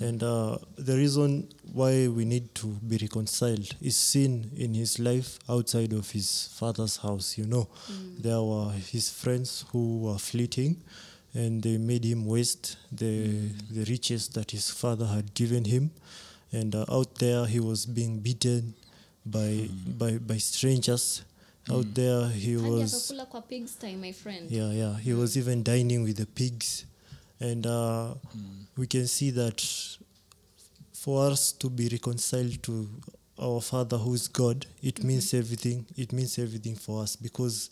And 0.00 0.22
uh, 0.22 0.58
the 0.76 0.94
reason 0.96 1.48
why 1.72 2.06
we 2.08 2.24
need 2.26 2.54
to 2.56 2.66
be 2.86 2.98
reconciled 2.98 3.74
is 3.80 3.96
seen 3.96 4.50
in 4.56 4.74
his 4.74 4.98
life 4.98 5.38
outside 5.48 5.92
of 5.94 6.10
his 6.10 6.50
father's 6.52 6.98
house. 6.98 7.38
You 7.38 7.46
know, 7.46 7.68
there 8.18 8.42
were 8.42 8.72
his 8.72 9.08
friends 9.10 9.64
who 9.72 10.00
were 10.00 10.18
fleeting 10.18 10.76
and 11.34 11.62
they 11.62 11.78
made 11.78 12.04
him 12.04 12.26
waste 12.26 12.76
the, 12.92 13.48
the 13.70 13.84
riches 13.84 14.28
that 14.28 14.50
his 14.50 14.70
father 14.70 15.06
had 15.06 15.32
given 15.32 15.64
him. 15.64 15.90
And 16.52 16.74
uh, 16.74 16.84
out 16.90 17.14
there, 17.14 17.46
he 17.46 17.58
was 17.58 17.86
being 17.86 18.18
beaten 18.18 18.74
by, 19.24 19.66
by, 19.96 20.18
by 20.18 20.36
strangers. 20.36 21.22
Mm. 21.66 21.74
Out 21.78 21.94
there, 21.94 22.28
he 22.28 22.54
Hadi 22.54 22.70
was 22.70 22.92
akakula 22.94 23.26
kwa 23.26 23.42
pigs 23.42 23.74
time, 23.78 24.00
my 24.00 24.12
friend. 24.12 24.50
yeah 24.50 24.72
yeah. 24.72 24.98
He 24.98 25.12
was 25.12 25.36
even 25.36 25.62
dining 25.62 26.02
with 26.02 26.16
the 26.16 26.26
pigs. 26.26 26.86
And 27.40 27.66
uh, 27.66 28.14
mm. 28.36 28.66
we 28.76 28.86
can 28.86 29.06
see 29.06 29.30
that 29.30 29.60
for 30.92 31.30
us 31.30 31.52
to 31.52 31.68
be 31.68 31.88
reconciled 31.88 32.62
to 32.62 32.88
our 33.40 33.60
father 33.60 33.96
who 33.98 34.14
is 34.14 34.28
god 34.28 34.66
it 34.82 34.96
mm-hmm. 34.96 35.08
means 35.08 35.34
everything. 35.34 35.84
It 35.96 36.12
means 36.12 36.38
everything 36.38 36.76
for 36.76 37.02
us 37.02 37.16
because 37.16 37.70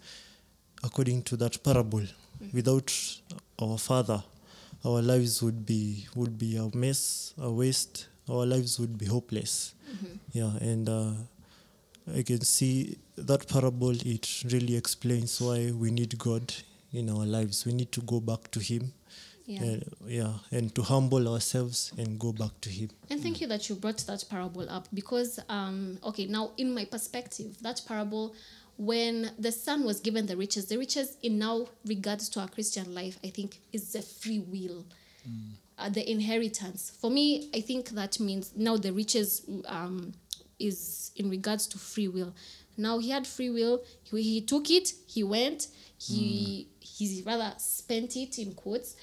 according 0.83 1.23
to 1.25 1.37
that 1.37 1.63
parable 1.63 2.01
mm-hmm. 2.01 2.49
without 2.53 2.93
our 3.63 3.79
father 3.79 4.23
our 4.85 5.03
lives 5.03 5.43
would 5.43 5.65
be 5.65 6.07
would 6.17 6.39
be 6.39 6.57
a 6.57 6.77
mess 6.77 7.35
a 7.39 7.51
waste. 7.51 8.09
Our 8.29 8.47
lives 8.47 8.79
would 8.79 8.97
be 8.97 9.07
hopeless. 9.07 9.75
Mm-hmm. 9.93 10.15
Yeah 10.33 10.57
and 10.61 10.89
uh, 10.89 11.13
I 12.17 12.23
can 12.23 12.41
see 12.43 12.99
that 13.17 13.49
parable, 13.49 13.91
it 13.91 14.45
really 14.51 14.77
explains 14.77 15.41
why 15.41 15.73
we 15.73 15.91
need 15.91 16.19
God 16.19 16.53
in 16.93 17.11
our 17.11 17.27
lives. 17.27 17.65
We 17.67 17.73
need 17.73 17.93
to 17.93 18.01
go 18.03 18.21
back 18.21 18.51
to 18.53 18.61
Him. 18.61 18.93
Yeah. 19.47 19.63
And, 19.63 19.95
yeah, 20.07 20.33
and 20.53 20.73
to 20.77 20.83
humble 20.83 21.27
ourselves 21.27 21.93
and 21.99 22.21
go 22.21 22.33
back 22.33 22.61
to 22.61 22.71
Him. 22.71 22.91
And 23.11 23.21
thank 23.21 23.41
you 23.41 23.49
that 23.49 23.69
you 23.69 23.75
brought 23.75 23.99
that 24.07 24.25
parable 24.31 24.69
up 24.71 24.87
because, 24.95 25.41
um, 25.49 25.99
okay, 26.05 26.27
now 26.27 26.53
in 26.57 26.73
my 26.73 26.85
perspective, 26.85 27.61
that 27.63 27.83
parable, 27.89 28.37
when 28.77 29.33
the 29.39 29.51
son 29.51 29.85
was 29.85 29.99
given 30.01 30.27
the 30.27 30.37
riches, 30.37 30.67
the 30.67 30.79
riches 30.79 31.17
in 31.23 31.39
now 31.39 31.67
regards 31.85 32.29
to 32.31 32.41
our 32.41 32.49
Christian 32.49 32.95
life, 32.95 33.19
I 33.25 33.31
think 33.31 33.59
is 33.73 33.93
the 33.93 34.03
free 34.03 34.39
will, 34.39 34.87
uh, 35.79 35.89
the 35.89 36.09
inheritance. 36.09 36.93
For 37.01 37.11
me, 37.11 37.51
I 37.53 37.61
think 37.61 37.91
that 37.91 38.21
means 38.21 38.53
now 38.55 38.77
the 38.77 38.93
riches 38.93 39.43
um, 39.67 40.13
is 40.61 41.11
in 41.17 41.31
regards 41.31 41.67
to 41.69 41.79
free 41.79 42.09
will. 42.09 42.33
Now 42.77 42.99
he 42.99 43.11
had 43.11 43.27
free 43.27 43.51
will. 43.51 43.83
He, 44.05 44.23
he 44.23 44.41
took 44.41 44.71
it. 44.71 44.93
He 45.07 45.23
went. 45.23 45.69
He 45.99 46.69
he 46.81 47.23
rather 47.27 47.53
spent 47.59 48.17
it 48.17 48.39
in 48.39 48.53
quotes 48.55 48.97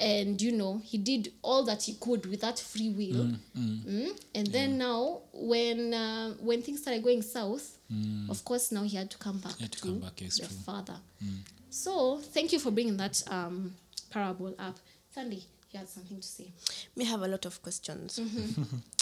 and 0.00 0.40
you 0.40 0.52
know 0.52 0.80
he 0.84 0.98
did 0.98 1.32
all 1.42 1.64
that 1.64 1.82
he 1.82 1.94
could 1.94 2.26
with 2.26 2.40
that 2.42 2.58
free 2.58 2.90
will 2.90 3.32
Mm? 3.56 4.10
and 4.34 4.46
then 4.48 4.78
now 4.78 5.20
when 5.32 5.92
uh, 5.94 6.30
when 6.40 6.62
things 6.62 6.82
started 6.82 7.02
going 7.02 7.22
south 7.22 7.78
of 8.28 8.44
course 8.44 8.70
now 8.70 8.82
he 8.82 8.96
had 8.96 9.10
to 9.10 9.18
come 9.18 9.38
back 9.38 9.56
to 9.56 9.68
to, 9.68 9.80
come 9.80 9.98
back, 9.98 10.20
yes, 10.20 10.36
the 10.38 10.46
true. 10.46 10.56
father 10.64 10.96
so 11.70 12.18
thank 12.18 12.52
you 12.52 12.58
for 12.58 12.70
bringing 12.70 12.96
that 12.98 13.20
um, 13.30 13.74
parable 14.10 14.54
up 14.58 14.76
sandy 15.10 15.42
you 15.72 15.78
had 15.80 15.88
something 15.88 16.20
to 16.20 16.26
say 16.26 16.52
may 16.94 17.04
have 17.04 17.22
a 17.22 17.28
lot 17.28 17.44
of 17.46 17.60
questions. 17.62 18.20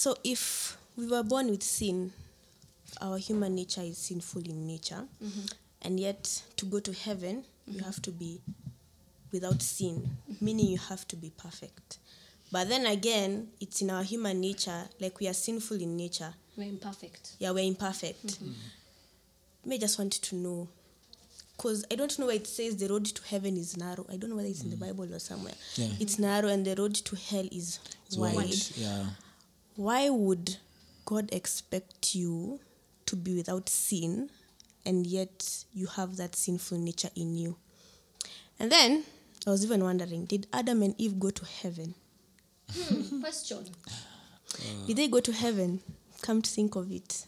so, 0.00 0.16
if 0.24 0.78
we 0.96 1.06
were 1.06 1.22
born 1.22 1.50
with 1.50 1.62
sin, 1.62 2.10
our 3.02 3.18
human 3.18 3.54
nature 3.54 3.82
is 3.82 3.98
sinful 3.98 4.40
in 4.40 4.66
nature, 4.66 5.04
mm-hmm. 5.22 5.46
and 5.82 6.00
yet 6.00 6.42
to 6.56 6.64
go 6.64 6.80
to 6.80 6.90
heaven, 6.94 7.44
you 7.66 7.74
mm-hmm. 7.74 7.84
have 7.84 8.00
to 8.00 8.10
be 8.10 8.40
without 9.30 9.60
sin, 9.60 10.08
meaning 10.40 10.68
you 10.68 10.78
have 10.78 11.06
to 11.08 11.16
be 11.16 11.30
perfect. 11.36 11.98
But 12.50 12.70
then 12.70 12.86
again, 12.86 13.48
it's 13.60 13.82
in 13.82 13.90
our 13.90 14.02
human 14.02 14.40
nature, 14.40 14.84
like 15.00 15.20
we 15.20 15.28
are 15.28 15.34
sinful 15.34 15.82
in 15.82 15.98
nature. 15.98 16.32
We're 16.56 16.70
imperfect. 16.70 17.32
Yeah, 17.38 17.50
we're 17.50 17.68
imperfect. 17.68 18.26
Mm-hmm. 18.26 18.52
May 19.66 19.74
I 19.74 19.78
just 19.80 19.98
wanted 19.98 20.22
to 20.22 20.34
know, 20.34 20.68
because 21.58 21.84
I 21.92 21.96
don't 21.96 22.18
know 22.18 22.24
where 22.24 22.36
it 22.36 22.46
says 22.46 22.78
the 22.78 22.88
road 22.88 23.04
to 23.04 23.22
heaven 23.28 23.58
is 23.58 23.76
narrow. 23.76 24.06
I 24.10 24.16
don't 24.16 24.30
know 24.30 24.36
whether 24.36 24.48
it's 24.48 24.62
in 24.64 24.70
the 24.70 24.76
mm. 24.76 24.96
Bible 24.96 25.14
or 25.14 25.18
somewhere. 25.18 25.52
Yeah. 25.74 25.88
It's 26.00 26.18
narrow 26.18 26.48
and 26.48 26.66
the 26.66 26.74
road 26.74 26.94
to 26.94 27.16
hell 27.16 27.46
is 27.52 27.80
It's 28.06 28.16
wide. 28.16 28.34
wide. 28.34 28.54
Yeah. 28.76 29.04
Why 29.80 30.10
would 30.10 30.58
God 31.06 31.32
expect 31.32 32.14
you 32.14 32.60
to 33.06 33.16
be 33.16 33.34
without 33.34 33.70
sin 33.70 34.28
and 34.84 35.06
yet 35.06 35.64
you 35.72 35.86
have 35.86 36.18
that 36.18 36.36
sinful 36.36 36.76
nature 36.76 37.08
in 37.16 37.34
you? 37.34 37.56
And 38.58 38.70
then 38.70 39.04
I 39.46 39.50
was 39.50 39.64
even 39.64 39.82
wondering 39.82 40.26
did 40.26 40.46
Adam 40.52 40.82
and 40.82 40.94
Eve 40.98 41.18
go 41.18 41.30
to 41.30 41.46
heaven? 41.46 41.94
Hmm, 42.70 43.20
question. 43.20 43.64
Did 44.86 44.98
they 44.98 45.08
go 45.08 45.20
to 45.20 45.32
heaven? 45.32 45.80
Come 46.20 46.42
to 46.42 46.50
think 46.50 46.76
of 46.76 46.92
it. 46.92 47.24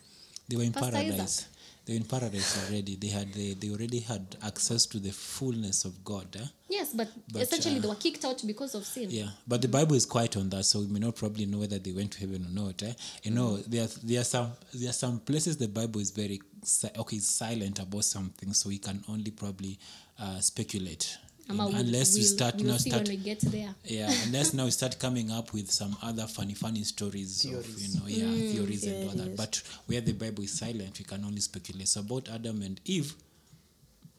They 0.46 0.56
were 0.56 0.64
in 0.64 0.72
Pastor 0.74 0.92
paradise. 0.92 1.20
Isaac. 1.20 1.51
They 1.84 1.94
were 1.94 1.96
in 1.98 2.04
paradise 2.04 2.68
already. 2.68 2.96
They 2.96 3.08
had 3.08 3.32
they, 3.32 3.54
they 3.54 3.70
already 3.70 4.00
had 4.00 4.36
access 4.42 4.86
to 4.86 4.98
the 5.00 5.10
fullness 5.10 5.84
of 5.84 6.04
God. 6.04 6.36
Eh? 6.36 6.44
Yes, 6.68 6.92
but, 6.94 7.08
But, 7.32 7.42
essentially 7.42 7.78
uh, 7.78 7.80
they 7.80 7.88
were 7.88 7.94
kicked 7.96 8.24
out 8.24 8.40
because 8.46 8.74
of 8.74 8.84
sin. 8.84 9.08
Yeah, 9.10 9.28
but 9.46 9.60
the 9.62 9.68
Bible 9.68 9.94
is 9.96 10.06
quiet 10.06 10.36
on 10.36 10.48
that, 10.50 10.64
so 10.64 10.80
we 10.80 10.86
may 10.86 11.00
not 11.00 11.16
probably 11.16 11.44
know 11.46 11.58
whether 11.58 11.78
they 11.78 11.92
went 11.92 12.12
to 12.12 12.20
heaven 12.20 12.46
or 12.46 12.64
not. 12.64 12.82
Eh? 12.82 12.92
You 13.24 13.32
know, 13.32 13.56
there 13.56 13.84
are, 13.84 13.88
there 14.04 14.20
are 14.20 14.24
some 14.24 14.52
there 14.72 14.90
are 14.90 14.94
some 14.94 15.18
places 15.20 15.56
the 15.56 15.68
Bible 15.68 16.00
is 16.00 16.10
very 16.12 16.40
okay 16.96 17.18
silent 17.18 17.80
about 17.80 18.04
something, 18.04 18.52
so 18.52 18.68
we 18.68 18.78
can 18.78 19.02
only 19.08 19.32
probably 19.32 19.78
uh, 20.20 20.38
speculate 20.38 21.18
Ama 21.48 21.66
we'll- 21.66 21.76
unless 21.76 22.14
we 22.16 22.22
start 22.22 22.54
we'll 22.56 22.66
now 22.72 22.76
start 22.78 23.08
when 23.08 23.16
we 23.18 23.22
get 23.24 23.40
there. 23.40 23.74
yeah 23.84 24.12
unless 24.26 24.54
now 24.54 24.64
we 24.64 24.70
start 24.70 24.98
coming 24.98 25.30
up 25.30 25.52
with 25.52 25.70
some 25.70 25.96
other 26.02 26.26
funny 26.26 26.54
funny 26.54 26.84
stories 26.84 27.44
of 27.44 27.66
you 27.80 27.88
know 27.98 28.06
yeah 28.06 28.52
theories 28.52 28.84
and 28.86 29.08
all 29.08 29.16
that 29.16 29.22
theories. 29.24 29.36
but 29.36 29.62
where 29.86 30.00
the 30.00 30.12
bible 30.12 30.44
is 30.44 30.52
silent 30.58 30.98
we 30.98 31.04
can 31.04 31.24
only 31.24 31.40
speculate 31.40 31.88
so 31.88 32.00
about 32.00 32.28
adam 32.28 32.62
and 32.62 32.80
eve 32.84 33.14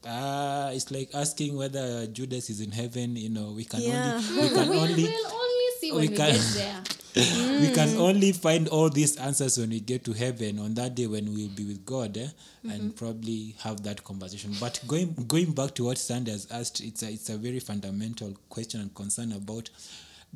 uh, 0.06 0.70
it's 0.74 0.90
like 0.90 1.08
asking 1.14 1.56
whether 1.56 2.06
judas 2.08 2.50
is 2.50 2.60
in 2.60 2.70
heaven 2.70 3.16
you 3.16 3.30
know 3.30 3.52
we 3.52 3.64
can 3.64 3.80
Yeah. 3.80 4.20
only 4.30 4.42
we 4.42 4.48
can 4.50 4.68
only 4.82 5.04
we'll 5.04 5.26
only 5.26 5.68
see 5.80 5.92
when 5.92 6.00
we 6.02 6.08
we, 6.08 6.16
can- 6.16 6.32
get 6.32 6.50
there. 6.54 6.82
We 7.16 7.70
can 7.72 7.96
only 7.96 8.32
find 8.32 8.68
all 8.68 8.88
these 8.90 9.16
answers 9.16 9.56
when 9.58 9.70
we 9.70 9.80
get 9.80 10.04
to 10.04 10.12
heaven 10.12 10.58
on 10.58 10.74
that 10.74 10.94
day 10.94 11.06
when 11.06 11.32
we'll 11.32 11.48
be 11.48 11.64
with 11.64 11.84
God 11.86 12.16
eh? 12.16 12.28
and 12.68 12.96
probably 12.96 13.54
have 13.60 13.82
that 13.84 14.02
conversation. 14.02 14.52
But 14.58 14.80
going 14.86 15.14
going 15.28 15.52
back 15.52 15.74
to 15.76 15.84
what 15.84 15.98
Sanders 15.98 16.46
asked, 16.50 16.80
it's 16.80 17.02
a 17.02 17.10
it's 17.12 17.30
a 17.30 17.36
very 17.36 17.60
fundamental 17.60 18.34
question 18.48 18.80
and 18.80 18.94
concern 18.94 19.32
about 19.32 19.70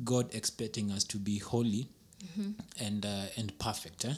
God 0.03 0.33
expecting 0.33 0.91
us 0.91 1.03
to 1.05 1.17
be 1.17 1.37
holy 1.39 1.89
and 2.79 3.05
uh, 3.05 3.25
and 3.37 3.57
perfect. 3.59 4.05
Eh? 4.05 4.13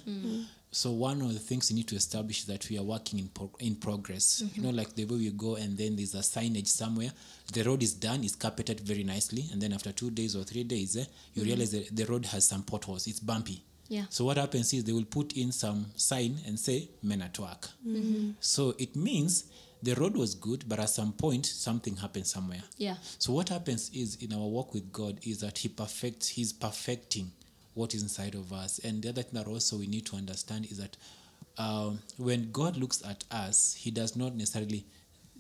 So 0.74 0.92
one 0.92 1.22
of 1.22 1.34
the 1.34 1.40
things 1.40 1.70
we 1.70 1.76
need 1.76 1.90
to 1.90 1.98
establish 1.98 2.40
is 2.40 2.46
that 2.46 2.70
we 2.70 2.78
are 2.78 2.84
working 2.84 3.20
in 3.20 3.28
pro- 3.28 3.52
in 3.60 3.76
progress. 3.76 4.40
You 4.42 4.48
mm-hmm. 4.48 4.64
know, 4.64 4.70
like 4.70 4.96
the 4.96 5.04
way 5.04 5.18
we 5.18 5.30
go 5.32 5.56
and 5.56 5.78
then 5.78 5.98
there's 5.98 6.16
a 6.16 6.20
signage 6.20 6.68
somewhere. 6.68 7.12
The 7.52 7.64
road 7.64 7.84
is 7.84 7.94
done, 7.94 8.24
it's 8.24 8.36
carpeted 8.36 8.80
very 8.80 9.04
nicely, 9.04 9.46
and 9.52 9.62
then 9.62 9.74
after 9.74 9.92
two 9.92 10.12
days 10.12 10.34
or 10.34 10.44
three 10.44 10.64
days, 10.64 10.96
eh, 10.96 11.04
you 11.34 11.42
mm-hmm. 11.42 11.50
realize 11.50 11.72
that 11.72 11.94
the 11.94 12.06
road 12.06 12.26
has 12.28 12.48
some 12.48 12.64
potholes. 12.64 13.06
It's 13.08 13.20
bumpy. 13.20 13.62
Yeah. 13.90 14.06
So 14.10 14.24
what 14.24 14.38
happens 14.38 14.72
is 14.74 14.86
they 14.86 14.94
will 14.94 15.04
put 15.04 15.34
in 15.34 15.52
some 15.52 15.88
sign 15.98 16.40
and 16.48 16.58
say 16.58 16.90
men 17.04 17.22
at 17.22 17.38
work. 17.38 17.68
Mm-hmm. 17.86 18.32
So 18.40 18.74
it 18.80 18.96
means 18.96 19.52
the 19.84 19.96
road 19.96 20.16
was 20.16 20.36
good, 20.36 20.64
but 20.70 20.80
at 20.80 20.90
some 20.90 21.12
point 21.12 21.46
something 21.46 21.98
happened 21.98 22.28
somewhere. 22.28 22.64
Yeah. 22.78 22.96
So 23.20 23.34
what 23.34 23.50
happens 23.50 23.92
is 23.94 24.16
in 24.22 24.32
our 24.32 24.48
walk 24.48 24.74
with 24.74 24.94
God 24.94 25.20
is 25.24 25.42
that 25.42 25.58
He 25.58 25.68
perfects, 25.68 26.30
He's 26.30 26.54
perfecting 26.54 27.34
what 27.74 27.94
is 27.94 28.02
inside 28.02 28.36
of 28.36 28.52
us. 28.52 28.80
And 28.80 29.02
the 29.02 29.10
other 29.10 29.24
thing 29.24 29.40
that 29.42 29.48
also 29.48 29.78
we 29.78 29.88
need 29.88 30.06
to 30.08 30.16
understand 30.16 30.66
is 30.70 30.78
that 30.78 30.98
um, 31.58 32.00
when 32.18 32.52
God 32.52 32.78
looks 32.78 33.04
at 33.06 33.24
us, 33.32 33.76
He 33.78 33.92
does 33.92 34.16
not 34.16 34.36
necessarily 34.36 34.86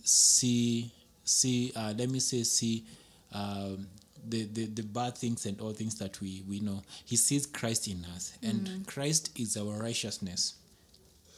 see 0.03 0.91
see 1.23 1.71
uh, 1.75 1.93
let 1.97 2.09
me 2.09 2.19
say 2.19 2.43
see 2.43 2.85
um, 3.33 3.87
the, 4.27 4.45
the 4.45 4.65
the 4.65 4.83
bad 4.83 5.17
things 5.17 5.45
and 5.45 5.59
all 5.61 5.71
things 5.71 5.95
that 5.99 6.19
we 6.21 6.43
we 6.47 6.59
know. 6.59 6.81
He 7.05 7.15
sees 7.15 7.45
Christ 7.45 7.87
in 7.87 8.05
us, 8.15 8.37
and 8.43 8.85
Christ 8.87 9.37
is 9.39 9.57
our 9.57 9.81
righteousness 9.81 10.55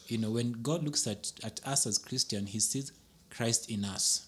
you 0.07 0.17
know 0.17 0.31
when 0.31 0.51
god 0.61 0.83
looks 0.83 1.07
at, 1.07 1.31
at 1.43 1.59
us 1.65 1.87
as 1.87 1.97
christian 1.97 2.45
he 2.45 2.59
sees 2.59 2.91
christ 3.35 3.69
in 3.69 3.83
us. 3.85 4.27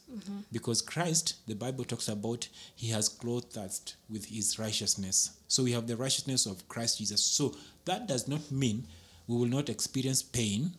Because 0.52 0.82
christ 0.82 1.36
the 1.48 1.56
bible 1.56 1.84
talks 1.86 2.08
about 2.08 2.48
he 2.76 2.88
has 2.90 3.08
clothed 3.10 3.58
us 3.58 3.82
with 4.10 4.26
his 4.26 4.58
righteousness. 4.60 5.32
So 5.48 5.64
we 5.64 5.72
have 5.74 5.88
the 5.88 5.96
righteousness 5.98 6.46
of 6.46 6.68
christ 6.68 6.98
jesus. 7.00 7.24
So 7.24 7.56
that 7.86 8.08
does 8.08 8.28
not 8.28 8.52
mean 8.52 8.86
we 9.28 9.38
will 9.38 9.48
not 9.58 9.70
experience 9.70 10.22
pain 10.24 10.72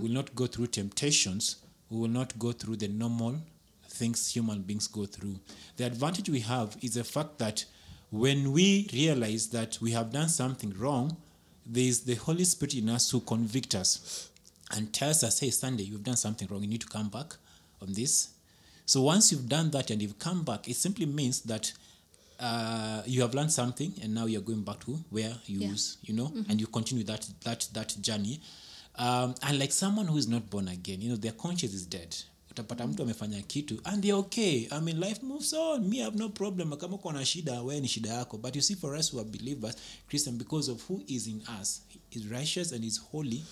we 0.00 0.08
will 0.08 0.14
not 0.14 0.34
go 0.34 0.46
through 0.46 0.68
temptations 0.68 1.56
we 1.90 1.98
will 2.00 2.08
not 2.20 2.38
go 2.38 2.52
through 2.52 2.76
the 2.76 2.88
normal 2.88 3.36
things 3.88 4.32
human 4.34 4.62
beings 4.62 4.86
go 4.88 5.04
through. 5.06 5.36
The 5.76 5.84
advantage 5.84 6.28
we 6.30 6.40
have 6.40 6.76
is 6.82 6.94
the 6.94 7.04
fact 7.04 7.38
that 7.38 7.64
when 8.10 8.52
we 8.52 8.88
realize 8.92 9.48
that 9.48 9.78
we 9.80 9.90
have 9.92 10.12
done 10.12 10.28
something 10.28 10.72
wrong 10.78 11.16
there 11.66 11.84
is 11.84 12.00
the 12.02 12.14
Holy 12.14 12.44
Spirit 12.44 12.74
in 12.74 12.88
us 12.88 13.10
who 13.10 13.20
convict 13.20 13.74
us 13.74 14.30
and 14.70 14.92
tells 14.92 15.22
us, 15.24 15.40
hey, 15.40 15.50
Sunday, 15.50 15.82
you've 15.84 16.04
done 16.04 16.16
something 16.16 16.46
wrong. 16.48 16.62
You 16.62 16.68
need 16.68 16.80
to 16.82 16.86
come 16.86 17.08
back 17.08 17.34
on 17.82 17.92
this. 17.92 18.28
So 18.86 19.02
once 19.02 19.32
you've 19.32 19.48
done 19.48 19.70
that 19.70 19.90
and 19.90 20.00
you've 20.02 20.18
come 20.18 20.44
back, 20.44 20.68
it 20.68 20.76
simply 20.76 21.06
means 21.06 21.40
that 21.42 21.72
uh, 22.40 23.02
you 23.06 23.22
have 23.22 23.34
learned 23.34 23.50
something 23.52 23.92
and 24.02 24.14
now 24.14 24.26
you're 24.26 24.42
going 24.44 24.62
back 24.62 24.78
to 24.84 24.98
where 25.10 25.34
you 25.46 25.60
Yeah. 25.60 25.70
was, 25.72 25.98
you 26.04 26.14
know, 26.14 26.32
and 26.48 26.60
you 26.60 26.66
continue 26.66 27.04
that 27.04 27.26
that 27.44 27.68
that 27.72 27.96
journey. 28.00 28.40
Um, 28.98 29.34
and 29.42 29.58
like 29.58 29.72
someone 29.72 30.06
who 30.06 30.16
is 30.18 30.28
not 30.28 30.48
born 30.50 30.68
again, 30.68 31.00
you 31.02 31.08
know, 31.10 31.16
their 31.16 31.32
conscience 31.32 31.74
is 31.74 31.86
dead. 31.86 32.14
utapata 32.50 32.86
mtu 32.86 33.02
amefanya 33.02 33.42
kitu 33.42 33.80
and 33.84 34.02
they're 34.02 34.18
okay 34.18 34.68
i 34.70 34.80
mean 34.80 34.98
life 35.00 35.20
moves 35.22 35.52
on 35.52 35.88
me 35.88 36.00
I 36.00 36.04
have 36.04 36.16
no 36.18 36.28
problem 36.28 36.76
kama 36.76 36.94
uko 36.96 37.12
na 37.12 37.24
shida 37.26 37.62
wewe 37.62 37.80
ni 37.80 37.88
shida 37.88 38.10
yako 38.10 38.38
but 38.38 38.56
you 38.56 38.62
see 38.62 38.74
for 38.76 38.94
us 38.96 39.12
who 39.12 39.20
are 39.20 39.28
believers 39.30 39.74
christian 40.08 40.38
because 40.38 40.70
of 40.72 40.82
who 40.90 41.02
is 41.06 41.26
in 41.26 41.42
us 41.60 41.82
is 42.10 42.24
righteous 42.30 42.72
and 42.72 42.84
is 42.84 43.00
holy 43.12 43.44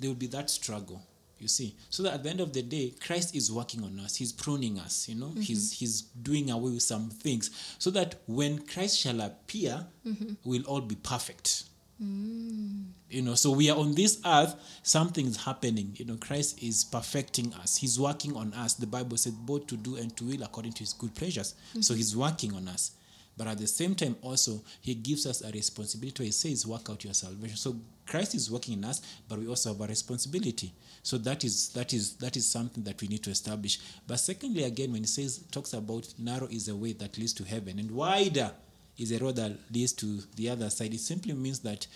there 0.00 0.08
will 0.10 0.18
be 0.18 0.26
that 0.28 0.50
struggle 0.50 0.98
you 1.38 1.48
see? 1.48 1.76
So 1.90 2.02
that 2.02 2.14
at 2.14 2.22
the 2.22 2.30
end 2.30 2.40
of 2.40 2.52
the 2.52 2.62
day 2.62 2.94
christ 3.04 3.34
is 3.34 3.50
working 3.50 3.82
on 3.84 3.98
us. 4.00 4.16
He's 4.16 4.32
pruning 4.32 4.78
us 4.78 5.08
you 5.08 5.14
know? 5.14 5.26
Mm-hmm. 5.28 5.40
He's 5.40 5.72
he's 5.72 6.02
doing 6.02 6.50
away 6.50 6.72
with 6.72 6.82
some 6.82 7.10
things. 7.10 7.50
So 7.78 7.90
that 7.92 8.16
when 8.26 8.58
christ 8.60 8.98
shall 8.98 9.20
appear 9.20 9.86
mm-hmm. 10.06 10.34
we'll 10.44 10.64
all 10.64 10.80
be 10.80 10.96
perfect. 10.96 11.64
Mm. 12.02 12.84
You 13.10 13.22
know 13.22 13.34
so 13.34 13.50
we 13.50 13.70
are 13.70 13.76
on 13.76 13.94
this 13.96 14.20
earth 14.24 14.54
something 14.82 15.26
is 15.26 15.36
happening. 15.44 15.94
You 15.96 16.04
know 16.04 16.16
christ 16.16 16.62
is 16.62 16.84
perfecting 16.84 17.52
us. 17.54 17.76
He's 17.76 17.98
working 17.98 18.36
on 18.36 18.54
us. 18.54 18.74
The 18.74 18.86
bible 18.86 19.16
said 19.16 19.34
both 19.44 19.66
to 19.68 19.76
do 19.76 19.96
and 19.96 20.16
to 20.16 20.24
will 20.24 20.42
according 20.42 20.72
to 20.74 20.80
his 20.80 20.92
good 20.92 21.14
pleasures. 21.14 21.54
Mm-hmm. 21.70 21.80
So 21.80 21.94
he's 21.94 22.16
working 22.16 22.54
on 22.54 22.68
us 22.68 22.92
but 23.38 23.46
at 23.46 23.56
the 23.58 23.66
same 23.66 23.94
time 23.94 24.16
also 24.20 24.60
he 24.82 24.94
gives 24.94 25.24
us 25.26 25.42
a 25.42 25.50
responsibility. 25.52 26.24
He 26.24 26.32
says 26.32 26.66
work 26.66 26.90
out 26.90 27.04
your 27.04 27.14
salvation. 27.14 27.56
So 27.56 27.76
christ 28.06 28.34
is 28.34 28.50
working 28.50 28.74
in 28.74 28.84
us 28.84 29.00
but 29.28 29.38
we 29.38 29.46
also 29.48 29.72
have 29.72 29.80
a 29.80 29.86
responsibility. 29.86 30.72
So 31.02 31.16
that 31.18 31.44
is 31.44 31.68
that 31.70 31.92
is 31.94 32.14
that 32.16 32.36
is 32.36 32.46
something 32.46 32.84
that 32.84 33.00
we 33.00 33.08
need 33.08 33.22
to 33.22 33.30
establish. 33.30 33.78
But 34.06 34.16
secondly 34.18 34.64
again 34.64 34.92
when 34.92 35.02
he 35.02 35.06
says 35.06 35.44
talks 35.50 35.72
about 35.72 36.12
narrow 36.18 36.48
is 36.48 36.68
a 36.68 36.74
way 36.76 36.92
that 36.94 37.16
leads 37.16 37.32
to 37.34 37.44
heaven 37.44 37.78
and 37.78 37.90
wider 37.90 38.50
is 38.98 39.12
a 39.12 39.18
road 39.18 39.36
that 39.36 39.52
leads 39.72 39.92
to 39.92 40.18
the 40.36 40.50
other 40.50 40.68
side 40.70 40.92
it 40.92 41.00
simply 41.00 41.32
means 41.32 41.60
that 41.60 41.86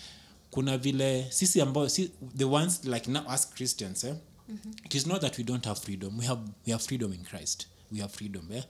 kuna 0.53 0.77
vile 0.77 1.25
sisi 1.29 1.61
ambao 1.61 1.87
the 2.37 2.45
ones 2.45 2.85
like 2.85 3.11
now 3.11 3.25
us 3.35 3.45
christians 3.53 4.03
eh, 4.03 4.15
it 4.85 4.95
is 4.95 5.05
not 5.07 5.21
that 5.21 5.37
we 5.37 5.43
don't 5.43 5.65
have 5.65 5.79
freedom. 5.79 6.17
We 6.17 6.25
have 6.25 6.39
we 6.65 6.71
have 6.71 6.81
freedom 6.81 7.13
in 7.13 7.23
christ 7.23 7.67
we 7.91 7.99
have 7.99 8.11
freedom 8.11 8.47
eh? 8.53 8.61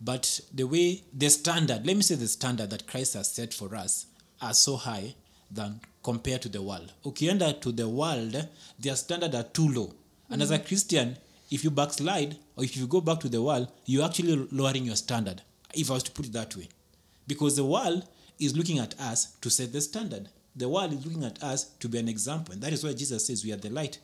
but 0.00 0.40
the 0.52 0.64
way 0.64 1.02
the 1.12 1.28
standard 1.28 1.86
let 1.86 1.96
me 1.96 2.02
say 2.02 2.14
the 2.14 2.28
standard 2.28 2.70
that 2.70 2.86
christ 2.86 3.14
has 3.14 3.30
set 3.30 3.52
for 3.54 3.74
us 3.74 4.06
are 4.40 4.54
so 4.54 4.76
high 4.76 5.14
than 5.50 5.80
compared 6.02 6.42
to 6.42 6.48
the 6.48 6.62
world 6.62 6.92
ukienda 7.04 7.58
to 7.60 7.72
the 7.72 7.88
world 7.88 8.48
their 8.78 8.96
standard 8.96 9.34
are 9.34 9.44
too 9.44 9.68
low 9.68 9.92
and 10.30 10.42
as 10.42 10.50
a 10.50 10.58
christian 10.58 11.16
if 11.50 11.62
you 11.64 11.70
backslide 11.70 12.36
or 12.56 12.64
if 12.64 12.76
you 12.76 12.86
go 12.86 13.00
back 13.00 13.20
to 13.20 13.28
the 13.28 13.42
world 13.42 13.68
you're 13.86 14.04
actually 14.04 14.36
lowering 14.50 14.84
your 14.84 14.96
standard 14.96 15.42
if 15.74 15.90
i 15.90 15.94
was 15.94 16.02
to 16.02 16.10
put 16.10 16.26
it 16.26 16.32
that 16.32 16.56
way 16.56 16.68
because 17.26 17.56
the 17.56 17.64
world 17.64 18.06
is 18.38 18.56
looking 18.56 18.78
at 18.78 18.98
us 19.00 19.36
to 19.40 19.50
set 19.50 19.72
the 19.72 19.80
standard. 19.80 20.28
The 20.56 20.68
world 20.68 20.92
is 20.92 21.04
looking 21.04 21.24
at 21.24 21.42
us 21.42 21.64
to 21.64 21.88
be 21.88 21.98
an 21.98 22.08
example, 22.08 22.52
and 22.52 22.62
that 22.62 22.72
is 22.72 22.84
why 22.84 22.92
Jesus 22.92 23.26
says 23.26 23.44
we 23.44 23.52
are 23.52 23.56
the 23.56 23.70
light. 23.70 23.98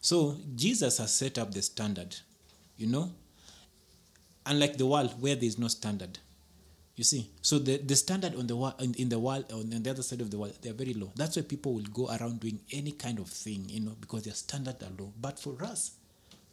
So 0.00 0.36
Jesus 0.54 0.98
has 0.98 1.12
set 1.12 1.38
up 1.38 1.52
the 1.52 1.62
standard, 1.62 2.16
you 2.76 2.86
know, 2.86 3.12
unlike 4.50 4.76
the 4.76 4.86
world 4.86 5.14
where 5.20 5.36
there 5.36 5.46
is 5.46 5.58
no 5.58 5.68
standard. 5.68 6.18
You 6.96 7.04
see, 7.04 7.30
so 7.40 7.58
the, 7.58 7.78
the 7.78 7.96
standard 7.96 8.34
on 8.34 8.46
the 8.46 8.56
world 8.56 8.74
in, 8.80 8.92
in 8.94 9.08
the 9.08 9.18
world 9.18 9.50
on 9.52 9.70
the 9.70 9.90
other 9.90 10.02
side 10.02 10.20
of 10.20 10.30
the 10.30 10.38
world 10.38 10.58
they 10.60 10.68
are 10.68 10.74
very 10.74 10.92
low. 10.92 11.12
That's 11.16 11.36
why 11.36 11.42
people 11.42 11.72
will 11.72 11.84
go 11.84 12.08
around 12.08 12.40
doing 12.40 12.60
any 12.72 12.92
kind 12.92 13.18
of 13.18 13.28
thing, 13.28 13.64
you 13.68 13.80
know, 13.80 13.96
because 14.00 14.24
their 14.24 14.34
standards 14.34 14.82
are 14.82 14.92
low. 14.98 15.12
But 15.18 15.38
for 15.38 15.56
us, 15.64 15.92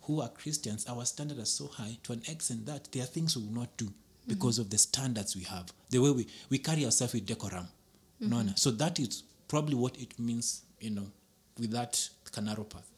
who 0.03 0.21
are 0.21 0.29
Christians, 0.29 0.85
our 0.87 1.03
standards 1.03 1.41
are 1.41 1.45
so 1.45 1.67
high 1.67 1.97
to 2.03 2.13
an 2.13 2.21
extent 2.29 2.65
that 2.67 2.87
there 2.93 3.03
are 3.03 3.07
things 3.07 3.35
we 3.35 3.43
will 3.43 3.59
not 3.61 3.75
do 3.75 3.91
because 4.25 4.59
of 4.59 4.69
the 4.69 4.77
standards 4.77 5.35
we 5.35 5.43
have, 5.43 5.71
the 5.89 5.99
way 5.99 6.11
we, 6.11 6.27
we 6.49 6.59
carry 6.59 6.85
ourselves 6.85 7.13
with 7.13 7.25
decorum. 7.25 7.67
No, 8.19 8.41
no. 8.41 8.51
So 8.55 8.71
that 8.71 8.99
is 8.99 9.23
probably 9.47 9.75
what 9.75 9.97
it 9.97 10.17
means, 10.19 10.63
you 10.79 10.91
know, 10.91 11.07
with 11.59 11.71
that 11.71 12.09
narrow 12.41 12.63
path. 12.63 12.89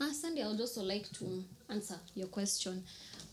Uh, 0.00 0.12
Sandy, 0.12 0.42
I 0.42 0.46
would 0.46 0.60
also 0.60 0.82
like 0.82 1.10
to 1.14 1.42
answer 1.68 1.96
your 2.14 2.28
question. 2.28 2.84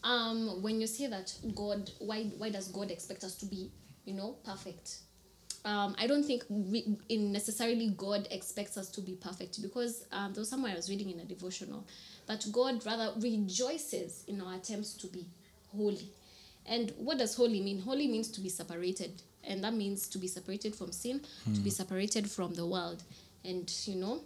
Um, 0.06 0.62
when 0.62 0.80
you 0.80 0.86
say 0.86 1.08
that 1.08 1.36
God, 1.56 1.90
why 2.00 2.26
why 2.38 2.52
does 2.52 2.68
God 2.68 2.92
expect 2.92 3.24
us 3.24 3.36
to 3.38 3.46
be, 3.48 3.72
you 4.06 4.14
know, 4.14 4.38
perfect? 4.46 5.00
Um, 5.66 5.96
I 5.98 6.06
don't 6.06 6.24
think 6.24 6.44
we, 6.48 6.96
in 7.10 7.32
necessarily 7.32 7.90
God 7.98 8.28
expects 8.30 8.78
us 8.78 8.90
to 8.92 9.02
be 9.02 9.14
perfect 9.14 9.64
because 9.64 10.06
um, 10.12 10.32
there 10.32 10.42
was 10.42 10.50
somewhere 10.50 10.72
I 10.72 10.76
was 10.76 10.92
reading 10.92 11.10
in 11.10 11.20
a 11.20 11.26
devotional 11.26 11.88
that 12.28 12.46
God 12.52 12.86
rather 12.86 13.14
rejoices 13.20 14.24
in 14.28 14.42
our 14.42 14.54
attempts 14.54 14.94
to 14.94 15.08
be 15.08 15.26
holy. 15.76 16.08
And 16.68 16.94
what 16.98 17.18
does 17.18 17.36
holy 17.36 17.62
mean? 17.62 17.80
Holy 17.80 18.08
means 18.08 18.30
to 18.32 18.42
be 18.42 18.50
separated, 18.50 19.24
and 19.44 19.64
that 19.64 19.74
means 19.74 20.08
to 20.10 20.20
be 20.20 20.28
separated 20.28 20.76
from 20.76 20.92
sin, 20.92 21.22
to 21.54 21.60
be 21.62 21.70
separated 21.72 22.30
from 22.30 22.54
the 22.54 22.66
world, 22.66 23.02
and 23.44 23.72
you 23.86 23.96
know, 23.96 24.22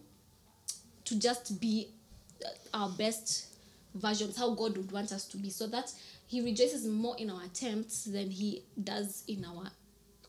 to 1.06 1.20
just 1.20 1.60
be 1.60 1.90
uh, 2.46 2.50
our 2.74 2.90
best 2.90 3.48
versions, 3.96 4.38
how 4.38 4.54
God 4.54 4.78
would 4.78 4.92
want 4.92 5.12
us 5.12 5.26
to 5.26 5.38
be, 5.38 5.50
so 5.50 5.68
that 5.68 5.92
He 6.28 6.42
rejoices 6.42 6.86
more 6.86 7.16
in 7.18 7.30
our 7.30 7.44
attempts 7.44 8.06
than 8.06 8.30
He 8.30 8.64
does 8.82 9.24
in 9.28 9.46
our 9.46 9.72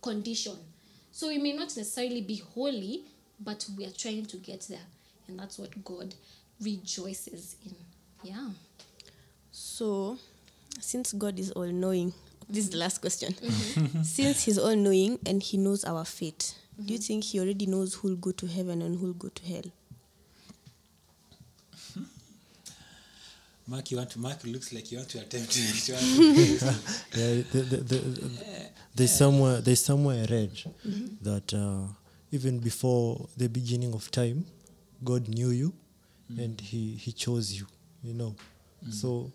condition. 0.03 0.57
So 1.13 1.29
we 1.29 1.39
may 1.39 1.53
not 1.53 1.77
necessarily 1.77 2.23
be 2.23 2.37
holy, 2.55 3.05
but 3.41 3.67
we 3.77 3.85
are 3.87 3.91
trying 3.91 4.27
to 4.27 4.37
get 4.37 4.67
there, 4.69 4.87
and 5.29 5.39
that's 5.39 5.59
what 5.59 5.85
God 5.85 6.15
rejoices 6.61 7.57
in. 7.65 7.75
Yeah. 8.23 8.51
So, 9.51 10.19
since 10.79 11.13
God 11.13 11.39
is 11.39 11.51
all 11.53 11.67
knowing, 11.67 12.13
this 12.49 12.65
is 12.65 12.71
the 12.71 12.79
last 12.79 13.01
question. 13.01 13.33
Mm-hmm. 13.33 14.03
since 14.03 14.45
He's 14.45 14.59
all 14.59 14.77
knowing 14.77 15.19
and 15.27 15.43
He 15.43 15.57
knows 15.57 15.85
our 15.85 16.05
fate, 16.05 16.55
do 16.79 16.93
you 16.93 16.99
mm-hmm. 16.99 17.07
think 17.07 17.25
He 17.25 17.41
already 17.41 17.67
knows 17.67 17.95
who'll 17.95 18.17
go 18.17 18.31
to 18.33 18.47
heaven 18.47 18.83
and 18.83 18.99
who'll 18.99 19.15
go 19.15 19.29
to 19.29 19.45
hell? 19.47 19.73
Mark, 23.71 23.93
you 23.93 23.99
want 23.99 24.11
to, 24.11 24.19
Mark 24.19 24.45
looks 24.45 24.73
like 24.73 24.91
you 24.91 24.99
want 24.99 25.11
to 25.11 25.21
attempt 25.21 25.53
to. 25.53 25.61
to 25.87 25.93
yeah, 27.15 27.43
the, 27.53 27.63
the, 27.71 27.77
the, 27.77 28.31
there's 28.97 29.13
somewhere 29.13 29.61
there's 29.61 29.79
somewhere 29.85 30.27
I 30.29 30.33
read 30.33 30.51
that 31.23 31.55
uh, 31.55 31.87
even 32.33 32.59
before 32.59 33.29
the 33.37 33.49
beginning 33.49 33.95
of 33.95 34.11
time, 34.11 34.45
God 35.05 35.29
knew 35.29 35.51
you, 35.51 35.73
and 36.37 36.61
He 36.61 36.97
He 36.97 37.13
chose 37.13 37.53
you. 37.53 37.67
You 38.03 38.15
know, 38.15 38.35
so 38.91 39.31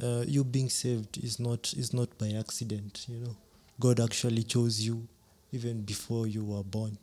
uh, 0.00 0.22
you 0.28 0.44
being 0.44 0.68
saved 0.68 1.18
is 1.18 1.40
not 1.40 1.74
is 1.76 1.92
not 1.92 2.16
by 2.18 2.30
accident. 2.38 3.04
You 3.08 3.18
know, 3.18 3.36
God 3.80 3.98
actually 3.98 4.44
chose 4.44 4.80
you 4.80 5.08
even 5.50 5.82
before 5.82 6.28
you 6.28 6.44
were 6.44 6.62
born. 6.62 6.98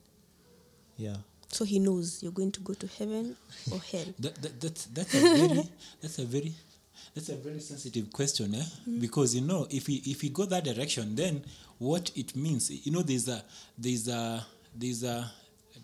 Yeah. 0.95 1.17
So 1.53 1.65
He 1.65 1.79
knows 1.79 2.21
you're 2.23 2.31
going 2.31 2.51
to 2.51 2.59
go 2.61 2.73
to 2.73 2.87
heaven 2.99 3.35
or 3.71 3.79
hell. 3.91 4.05
that, 4.19 4.35
that, 4.41 4.59
that's, 4.61 4.85
that's 4.85 5.13
a 5.13 5.19
very 5.19 5.69
that's 6.01 6.19
a 6.19 6.25
very 6.25 6.53
that's 7.15 7.29
a 7.29 7.35
very 7.35 7.59
sensitive 7.59 8.11
question 8.11 8.55
eh? 8.55 8.63
because 8.99 9.35
you 9.35 9.41
know 9.41 9.67
if 9.69 9.87
we 9.87 9.95
if 10.05 10.21
we 10.23 10.29
go 10.29 10.45
that 10.45 10.63
direction 10.63 11.15
then 11.15 11.43
what 11.77 12.11
it 12.15 12.35
means 12.35 12.71
you 12.85 12.91
know 12.91 13.01
there's 13.03 13.27
a 13.27 13.43
there's 13.77 14.07
a 14.07 14.43
there's 14.75 15.03
a 15.03 15.29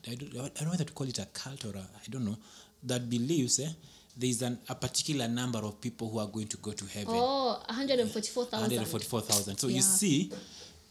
I 0.07 0.15
don't, 0.15 0.33
I 0.35 0.37
don't 0.49 0.61
know 0.63 0.69
whether 0.71 0.85
to 0.85 0.93
call 0.93 1.07
it 1.07 1.19
a 1.19 1.25
cult 1.27 1.65
or 1.65 1.75
a, 1.75 1.81
I 1.81 2.07
don't 2.09 2.25
know 2.25 2.37
that 2.83 3.09
believes 3.09 3.59
eh, 3.59 3.69
there's 4.17 4.41
an, 4.41 4.57
a 4.69 4.75
particular 4.75 5.27
number 5.27 5.59
of 5.59 5.79
people 5.81 6.09
who 6.09 6.19
are 6.19 6.27
going 6.27 6.47
to 6.47 6.57
go 6.57 6.71
to 6.71 6.85
heaven 6.85 7.13
Oh, 7.15 7.61
144,000. 7.67 8.61
144,000 8.61 9.57
so 9.57 9.67
Yeah. 9.67 9.75
you 9.75 9.81
see 9.81 10.31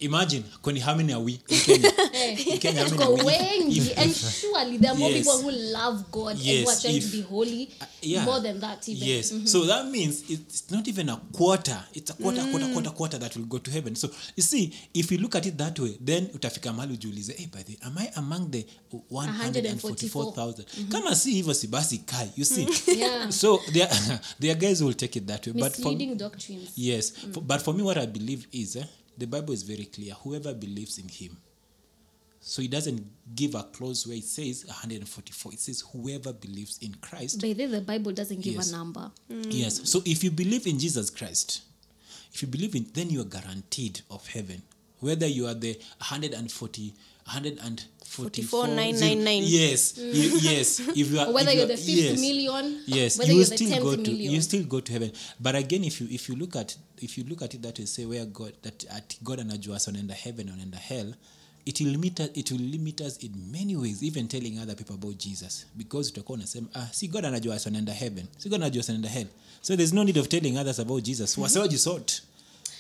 imagine 0.00 0.44
kwani 0.62 0.80
how 0.80 0.94
many 0.94 1.12
are 1.12 1.22
we 1.24 1.32
in 1.48 1.58
Kenya 1.58 1.90
in 2.52 2.58
Kenya 2.58 2.84
how 2.84 2.90
many 2.90 3.02
are 3.04 3.24
we 3.24 3.76
If- 3.78 3.98
and 3.98 4.14
surely 4.14 4.78
there 4.78 4.92
are 4.92 4.98
more 4.98 5.10
Yes. 5.10 5.26
people 5.26 5.42
who 5.42 5.50
love 5.72 6.04
God 6.12 6.36
and 6.36 6.40
who 6.64 6.68
are 6.68 6.76
trying 6.80 6.96
if- 6.96 7.10
to 7.10 7.16
be 7.16 7.22
holy 7.22 7.68
Uh, 7.80 7.84
yeah. 8.02 8.24
more 8.24 8.40
than 8.40 8.60
that 8.60 8.88
even. 8.88 9.08
Yes. 9.08 9.32
So 9.44 9.66
that 9.66 9.86
means 9.90 10.22
it's 10.30 10.70
not 10.70 10.86
even 10.88 11.08
a 11.08 11.16
quarter. 11.32 11.82
It's 11.94 12.10
a 12.10 12.14
quarter, 12.14 12.42
quarter, 12.50 12.68
quarter, 12.72 12.90
quarter 12.90 13.18
that 13.18 13.36
will 13.36 13.44
go 13.46 13.58
to 13.58 13.70
heaven. 13.70 13.94
So 13.96 14.08
you 14.36 14.42
see, 14.42 14.72
if 14.94 15.10
you 15.12 15.18
look 15.18 15.34
at 15.34 15.46
it 15.46 15.58
that 15.58 15.78
way, 15.78 15.96
then 16.00 16.28
utafika 16.34 16.72
mahali 16.72 16.92
ujiulize, 16.94 17.32
hey, 17.36 17.46
by 17.46 17.62
the 17.62 17.78
am 17.82 17.98
I 17.98 18.08
among 18.16 18.50
the 18.50 18.64
144,000? 19.10 20.64
Kama 20.90 21.14
si 21.16 21.32
hivyo 21.32 21.54
si 21.54 21.66
basi 21.66 21.98
kai. 21.98 22.30
You 22.36 22.44
see. 22.44 22.66
Yeah. 22.96 23.30
So 23.38 23.60
there, 23.72 23.88
there 24.40 24.54
guys 24.54 24.82
will 24.82 24.94
take 24.94 25.16
it 25.16 25.26
that 25.26 25.46
way. 25.46 25.52
But 25.52 25.76
for, 25.76 25.94
doctrines. 26.16 26.70
yes. 26.76 27.10
For, 27.10 27.40
but 27.42 27.62
for 27.62 27.74
me, 27.74 27.82
what 27.82 27.98
I 27.98 28.06
believe 28.06 28.46
is 28.52 28.76
eh, 28.76 28.84
the 29.18 29.26
Bible 29.26 29.52
is 29.52 29.62
very 29.64 29.84
clear. 29.84 30.14
Whoever 30.14 30.54
believes 30.54 30.98
in 30.98 31.08
him. 31.08 31.36
So 32.40 32.62
it 32.62 32.70
doesn't 32.70 33.04
give 33.34 33.54
a 33.56 33.64
clause 33.64 34.06
where 34.06 34.16
it 34.16 34.24
says 34.24 34.64
144. 34.66 35.52
It 35.52 35.60
says 35.60 35.82
whoever 35.92 36.32
believes 36.32 36.78
in 36.80 36.94
Christ 37.00 37.42
By 37.42 37.52
the 37.52 37.66
way, 37.66 37.72
the 37.72 37.80
Bible 37.80 38.12
doesn't 38.12 38.40
give 38.40 38.54
Yes. 38.54 38.70
a 38.70 38.76
number. 38.76 39.10
Yes. 39.28 39.80
So 39.90 40.00
if 40.06 40.22
you 40.22 40.30
believe 40.30 40.66
in 40.66 40.78
Jesus 40.78 41.10
Christ, 41.10 41.62
if 42.32 42.40
you 42.42 42.48
believe 42.48 42.74
in, 42.76 42.86
then 42.94 43.10
you 43.10 43.20
are 43.22 43.24
guaranteed 43.24 44.00
of 44.10 44.26
heaven. 44.28 44.62
Whether 45.00 45.26
you 45.26 45.46
are 45.46 45.54
the 45.54 45.78
140, 45.98 46.94
144, 47.24 47.97
999. 48.16 49.44
Yes. 49.46 49.94
you- 49.98 50.38
yes. 50.42 50.80
If 50.80 51.10
you 51.12 51.20
are, 51.20 51.32
whether 51.32 51.52
you 51.52 51.58
you're 51.58 51.66
the 51.68 51.76
fifth 51.76 51.88
yes. 51.88 52.20
million, 52.20 52.80
Yes, 52.86 53.18
you 53.28 53.44
the 53.44 53.56
still 53.56 53.80
go 53.82 53.96
to 53.96 54.02
million. 54.02 54.34
you 54.34 54.42
still 54.42 54.64
go 54.64 54.80
to 54.80 54.92
heaven. 54.92 55.12
But 55.40 55.54
again, 55.54 55.84
if 55.84 56.00
you 56.00 56.08
if 56.10 56.28
you 56.28 56.36
look 56.36 56.56
at 56.56 56.76
if 57.02 57.18
you 57.18 57.24
look 57.24 57.42
at 57.42 57.54
it 57.54 57.62
that 57.62 57.78
way, 57.78 57.86
say 57.86 58.06
where 58.06 58.24
God 58.26 58.52
that 58.62 58.84
at 58.90 59.16
God 59.22 59.38
anajua 59.40 59.76
us 59.76 59.86
wanaenda 59.86 60.14
heaven 60.14 60.48
wanaenda 60.50 60.78
hell, 60.78 61.14
it 61.66 61.80
will 61.80 61.90
limit 61.90 62.20
us, 62.20 62.30
it 62.34 62.50
will 62.50 62.60
limit 62.70 63.00
us 63.00 63.18
in 63.18 63.32
many 63.52 63.76
ways, 63.76 64.02
even 64.02 64.26
telling 64.28 64.58
other 64.58 64.74
people 64.74 64.94
about 64.94 65.18
Jesus. 65.18 65.66
Because 65.76 66.10
utakuwa 66.10 66.38
unasema 66.38 66.68
ah, 66.74 66.88
si 66.92 67.08
God 67.08 67.24
anajua 67.24 67.56
us 67.56 67.64
wanaenda 67.66 67.92
heaven, 67.92 68.26
si 68.38 68.48
God 68.48 68.60
anajua 68.62 68.80
us 68.80 68.88
wanaenda 68.88 69.08
hell. 69.08 69.26
So 69.62 69.76
there's 69.76 69.92
no 69.92 70.04
need 70.04 70.16
of 70.18 70.28
telling 70.28 70.56
others 70.56 70.78
about 70.78 71.04
Jesus. 71.04 71.38
Wasewajisort. 71.38 72.22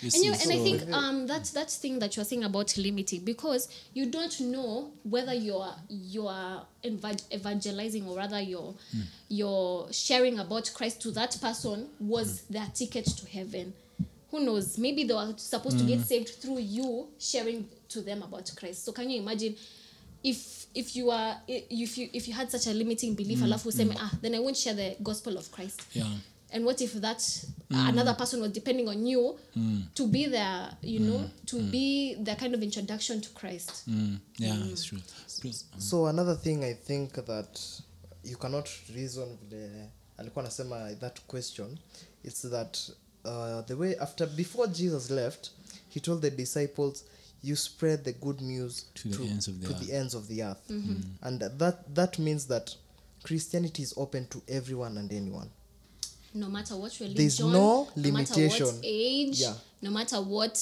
You 0.02 0.10
And, 0.14 0.24
you, 0.24 0.32
and 0.32 0.52
I 0.52 0.58
think 0.58 0.92
um, 0.92 1.26
that's 1.26 1.50
that's 1.50 1.76
thing 1.76 1.98
that 1.98 2.16
you're 2.16 2.24
saying 2.24 2.44
about 2.44 2.76
limiting 2.76 3.24
because 3.24 3.68
you 3.94 4.06
don't 4.06 4.38
know 4.40 4.90
whether 5.02 5.34
you're 5.34 5.74
you're 5.88 6.62
evangelizing 7.32 8.06
or 8.06 8.16
rather 8.16 8.40
you're 8.40 8.74
you're 9.28 9.88
sharing 9.92 10.38
about 10.38 10.70
Christ 10.74 11.02
to 11.02 11.10
that 11.12 11.36
person 11.40 11.88
was 12.00 12.42
their 12.42 12.66
ticket 12.74 13.06
to 13.06 13.26
heaven. 13.28 13.72
Who 14.30 14.40
knows? 14.40 14.78
Maybe 14.78 15.04
they 15.04 15.14
were 15.14 15.32
supposed 15.36 15.78
to 15.78 15.84
get 15.84 16.00
saved 16.00 16.28
through 16.28 16.58
you 16.58 17.08
sharing 17.18 17.66
to 17.88 18.00
them 18.02 18.22
about 18.22 18.52
Christ. 18.56 18.84
So 18.84 18.92
can 18.92 19.08
you 19.10 19.20
imagine 19.22 19.56
if 20.22 20.66
if 20.74 20.94
you 20.96 21.10
are 21.10 21.36
if 21.48 21.96
you 21.98 22.08
if 22.12 22.28
you 22.28 22.34
had 22.34 22.50
such 22.50 22.66
a 22.66 22.74
limiting 22.74 23.14
belief, 23.14 23.40
alafu 23.42 23.68
useme 23.68 23.94
ah, 23.98 24.10
then 24.22 24.34
I 24.34 24.38
won't 24.38 24.56
share 24.56 24.74
the 24.74 24.96
gospel 25.02 25.36
of 25.36 25.50
Christ. 25.50 25.82
yeah. 25.94 26.06
And 26.50 26.64
what 26.64 26.80
if 26.80 26.92
that 26.94 27.18
mm. 27.18 27.88
another 27.88 28.14
person 28.14 28.40
was 28.40 28.52
depending 28.52 28.88
on 28.88 29.06
you 29.06 29.38
mm. 29.56 29.82
to 29.94 30.06
be 30.06 30.26
there 30.26 30.70
you 30.82 31.00
know 31.00 31.18
mm. 31.18 31.46
to 31.46 31.60
be 31.62 32.16
the 32.22 32.34
kind 32.34 32.54
of 32.54 32.62
introduction 32.62 33.20
to 33.20 33.28
christ? 33.30 33.88
Mm, 33.88 34.18
yeah, 34.38 34.54
it's 34.64 34.84
true. 34.84 34.98
Please. 35.40 35.64
so 35.78 36.06
another 36.06 36.34
thing 36.34 36.64
i 36.64 36.72
think 36.72 37.12
that 37.12 37.60
you 38.24 38.36
cannot 38.36 38.68
reason 38.94 39.36
vile 39.50 39.88
alikuwa 40.16 40.44
anasema 40.44 40.94
that 40.94 41.20
question 41.26 41.78
it's 42.24 42.42
that 42.50 42.78
uh, 43.24 43.64
the 43.66 43.74
way 43.74 43.94
after 44.00 44.26
before 44.26 44.68
jesus 44.68 45.10
left 45.10 45.50
he 45.88 46.00
told 46.00 46.20
the 46.22 46.30
disciples 46.30 47.04
you 47.42 47.56
spread 47.56 48.04
the 48.04 48.12
good 48.12 48.40
news 48.40 48.86
To 48.94 49.08
the 49.08 49.24
ends 49.24 49.48
of 49.48 49.58
the 49.60 49.66
to 49.66 49.72
earth." 49.74 49.86
the 49.86 49.92
ends 49.92 50.14
of 50.14 50.26
the 50.26 50.42
earth. 50.42 50.70
Mm-hmm. 50.70 51.26
And 51.26 51.40
that 51.40 51.94
that 51.94 52.18
means 52.18 52.46
that 52.46 52.74
christianity 53.22 53.82
is 53.82 53.94
open 53.96 54.26
to 54.26 54.42
everyone 54.48 54.96
and 54.98 55.12
anyone 55.12 55.50
no 56.38 56.48
matter 56.48 56.76
what 56.76 56.92
religion 57.00 57.16
There's 57.16 57.40
no 57.40 57.88
limitation, 57.96 58.66
no 58.66 58.72
matter 58.72 58.76
what 58.76 58.84
age 58.84 59.40
Yeah. 59.40 59.54
no 59.82 59.90
matter 59.90 60.20
what 60.20 60.58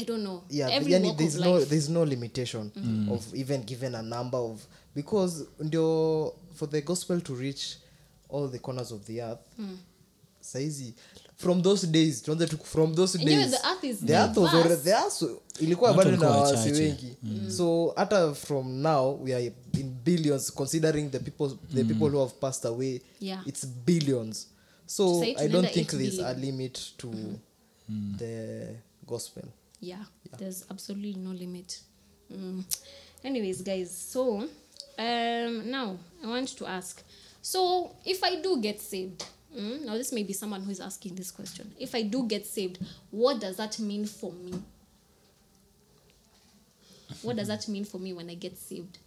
i 0.00 0.04
don't 0.04 0.22
know 0.22 0.42
yeah 0.50 0.72
every 0.76 0.92
yani 0.92 1.12
there's 1.16 1.34
of 1.34 1.40
no 1.40 1.54
life 1.54 1.68
there's 1.68 1.88
no 1.88 2.04
limitation 2.04 2.70
mm. 2.76 3.12
of 3.12 3.34
even 3.34 3.62
given 3.64 3.94
a 3.94 4.02
number 4.02 4.38
of 4.38 4.60
because 4.94 5.44
ndio 5.60 6.34
for 6.54 6.70
the 6.70 6.80
gospel 6.80 7.20
to 7.20 7.34
reach 7.34 7.78
all 8.28 8.48
the 8.50 8.58
corners 8.58 8.92
of 8.92 9.04
the 9.06 9.20
earth 9.22 9.38
Mm. 9.58 9.78
saizi 10.40 10.94
from 11.36 11.62
those 11.62 11.86
days 11.86 12.22
tuanze 12.22 12.46
tu 12.46 12.56
from 12.64 12.94
those 12.94 13.18
And 13.18 13.28
you 13.28 13.36
the 13.48 13.56
earth 13.56 13.84
is 13.84 13.98
the 14.00 14.14
earth 14.14 14.36
was 14.36 14.54
already, 14.54 14.82
the 14.82 14.90
earth 14.94 15.22
ilikuwa 15.60 15.94
bado 15.94 16.16
na 16.16 16.30
wasi 16.30 16.72
wengi 16.72 17.16
so 17.56 17.92
hata 17.96 18.34
from 18.34 18.82
now 18.82 19.22
we 19.24 19.34
are 19.34 19.52
in 19.80 19.90
billions 20.04 20.52
considering 20.52 21.10
the 21.10 21.18
people 21.18 21.56
the 21.74 21.82
mm. 21.82 21.88
people 21.88 22.08
who 22.10 22.18
have 22.20 22.32
passed 22.40 22.64
away 22.64 23.00
Yeah. 23.20 23.42
it's 23.48 23.66
billions 23.86 24.46
so 24.90 25.22
i 25.38 25.46
don't 25.46 25.70
think 25.70 25.94
8 25.94 25.98
there's 25.98 26.18
a 26.18 26.34
limit 26.34 26.74
to 26.98 27.38
the 28.18 28.74
gospel 29.06 29.44
yeah, 29.82 30.04
there's 30.38 30.66
absolutely 30.70 31.14
no 31.14 31.30
limit 31.30 31.80
mm. 32.30 32.62
anyways 33.24 33.62
guys 33.62 33.90
so 33.96 34.40
um 34.98 35.70
now 35.70 35.96
i 36.22 36.26
want 36.26 36.48
to 36.48 36.66
ask 36.66 37.02
so 37.40 37.94
if 38.04 38.22
i 38.22 38.40
do 38.40 38.60
get 38.60 38.80
saved 38.80 39.24
Mm, 39.56 39.84
now 39.84 39.94
this 39.94 40.12
may 40.12 40.22
be 40.22 40.32
someone 40.32 40.62
who 40.62 40.70
is 40.70 40.80
asking 40.80 41.16
this 41.16 41.30
question. 41.30 41.72
If 41.78 41.94
I 41.94 42.02
do 42.02 42.24
get 42.26 42.46
saved, 42.46 42.78
what 43.10 43.40
does 43.40 43.56
that 43.56 43.78
mean 43.78 44.06
for 44.06 44.32
me? 44.32 44.54
What 47.22 47.36
does 47.36 47.48
that 47.48 47.66
mean 47.66 47.84
for 47.84 47.98
me 47.98 48.12
when 48.12 48.30
I 48.30 48.34
get 48.34 48.56
saved? 48.56 48.98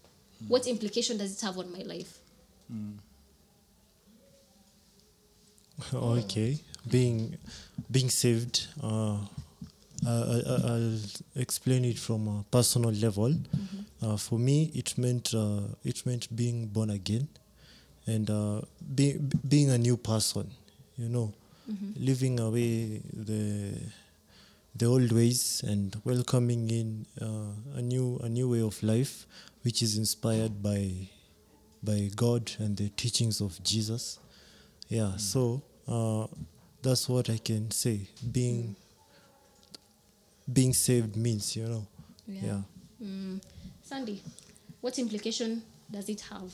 What 0.48 0.68
implication 0.68 1.18
does 1.18 1.38
it 1.38 1.46
have 1.46 1.58
on 1.58 1.72
my 1.72 1.80
life? 1.80 2.20
Okay. 5.94 6.60
Being 6.90 7.38
being 7.90 8.10
saved 8.10 8.68
uh, 8.82 9.18
I, 10.06 10.12
I, 10.12 10.42
i'll 10.68 11.00
explain 11.36 11.86
it 11.86 11.98
from 11.98 12.28
a 12.28 12.44
personal 12.52 12.92
level. 12.92 13.34
Uh, 14.02 14.18
for 14.18 14.38
me 14.38 14.70
it 14.76 14.98
meant 14.98 15.34
uh, 15.34 15.62
it 15.84 16.06
meant 16.06 16.28
being 16.36 16.68
born 16.68 16.90
again 16.90 17.28
and 18.06 18.30
uh, 18.30 18.62
being 18.96 19.32
being 19.48 19.70
a 19.70 19.78
new 19.78 19.98
person 19.98 20.50
you 20.98 21.10
know. 21.10 21.34
Living 21.96 22.40
away 22.40 23.02
the 23.14 23.72
the 24.76 24.86
old 24.86 25.12
ways 25.14 25.64
and 25.66 25.96
welcoming 26.04 26.70
in 26.70 27.06
uh, 27.22 27.78
a 27.78 27.82
new 27.82 28.20
a 28.24 28.28
new 28.28 28.50
way 28.50 28.62
of 28.62 28.82
life 28.84 29.26
which 29.64 29.82
is 29.82 29.98
inspired 29.98 30.62
by 30.62 30.92
by 31.82 32.10
God 32.16 32.52
and 32.60 32.76
the 32.76 32.90
teachings 32.90 33.40
of 33.40 33.64
Jesus. 33.64 34.20
Yeah 34.90 35.16
so 35.18 35.62
uh, 35.88 36.28
that's 36.82 37.08
what 37.10 37.30
i 37.30 37.38
can 37.38 37.72
say. 37.72 38.02
Being 38.32 38.76
being 40.52 40.74
saved 40.74 41.16
means 41.16 41.56
you 41.56 41.66
know. 41.66 41.88
Yeah, 42.28 42.62
Mm. 43.02 43.42
Sandy, 43.82 44.22
what 44.82 44.98
implication 44.98 45.62
does 45.92 46.08
it 46.08 46.22
have? 46.22 46.54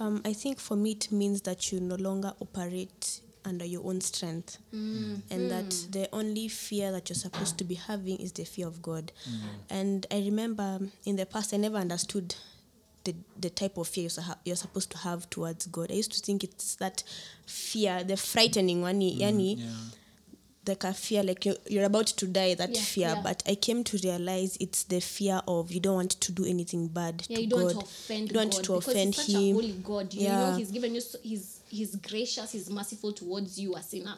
Um, 0.00 0.20
I 0.24 0.32
think 0.32 0.58
for 0.58 0.76
me 0.76 0.92
it 0.92 1.12
means 1.12 1.40
that 1.42 1.70
you 1.70 1.78
no 1.80 1.94
longer 1.94 2.32
operate 2.40 3.20
under 3.44 3.64
your 3.64 3.84
own 3.86 4.00
strength, 4.00 4.58
and 4.72 5.50
that 5.50 5.70
the 5.90 6.08
only 6.12 6.48
fear 6.48 6.90
that 6.92 7.08
you're 7.08 7.16
supposed 7.16 7.58
to 7.58 7.64
be 7.64 7.74
having 7.74 8.16
is 8.18 8.32
the 8.32 8.44
fear 8.44 8.66
of 8.66 8.80
God. 8.82 9.12
And 9.70 10.06
I 10.10 10.18
remember 10.20 10.80
in 11.04 11.16
the 11.16 11.26
past 11.26 11.52
I 11.54 11.56
never 11.58 11.76
understood 11.78 12.34
the 13.04 13.14
the 13.40 13.50
type 13.50 13.76
of 13.78 13.88
fear 13.88 14.02
you're, 14.04 14.10
su- 14.10 14.22
you're 14.44 14.56
supposed 14.56 14.90
to 14.92 14.98
have 14.98 15.28
towards 15.30 15.66
God. 15.66 15.90
I 15.90 15.94
used 15.94 16.12
to 16.12 16.20
think 16.20 16.44
it's 16.44 16.76
that 16.76 17.02
fear, 17.46 18.04
the 18.04 18.16
frightening 18.16 18.82
one, 18.82 19.00
mm, 19.00 19.18
yani, 19.18 19.58
Yeah. 19.58 19.66
like 20.66 20.84
a 20.84 20.92
fear 20.94 21.22
like 21.24 21.44
you're, 21.44 21.56
you're 21.68 21.84
about 21.84 22.06
to 22.06 22.26
die 22.26 22.54
that 22.54 22.70
Yeah, 22.74 22.80
fear 22.82 23.08
yeah. 23.16 23.20
but 23.24 23.42
i 23.48 23.56
came 23.56 23.82
to 23.82 23.98
realize 24.04 24.56
it's 24.60 24.84
the 24.84 25.00
fear 25.00 25.42
of 25.48 25.72
you 25.72 25.80
don't 25.80 25.96
want 25.96 26.12
to 26.20 26.30
do 26.30 26.44
anything 26.44 26.86
bad 26.86 27.24
Yeah, 27.28 27.38
to 27.38 27.42
you 27.42 27.48
don't 27.48 27.58
god 27.66 27.74
want 27.74 27.80
to 27.80 27.84
offend 27.84 28.20
you 28.28 28.34
don't 28.34 28.44
God 28.50 28.54
want 28.54 28.64
to 28.66 28.74
offend 28.74 29.14
he's 29.16 29.26
such 29.26 29.34
a 29.34 29.38
him 29.38 29.54
holy 29.56 29.72
God. 29.72 30.14
You 30.14 30.28
know, 30.28 30.34
Yeah. 30.50 30.56
he's 30.58 30.70
given 30.70 30.94
you, 30.94 31.00
so, 31.00 31.18
he's 31.22 31.60
he's 31.68 31.96
gracious, 31.96 32.52
he's 32.52 32.70
merciful 32.70 33.12
towards 33.12 33.58
you, 33.58 33.74
a 33.74 33.82
sinner. 33.82 34.14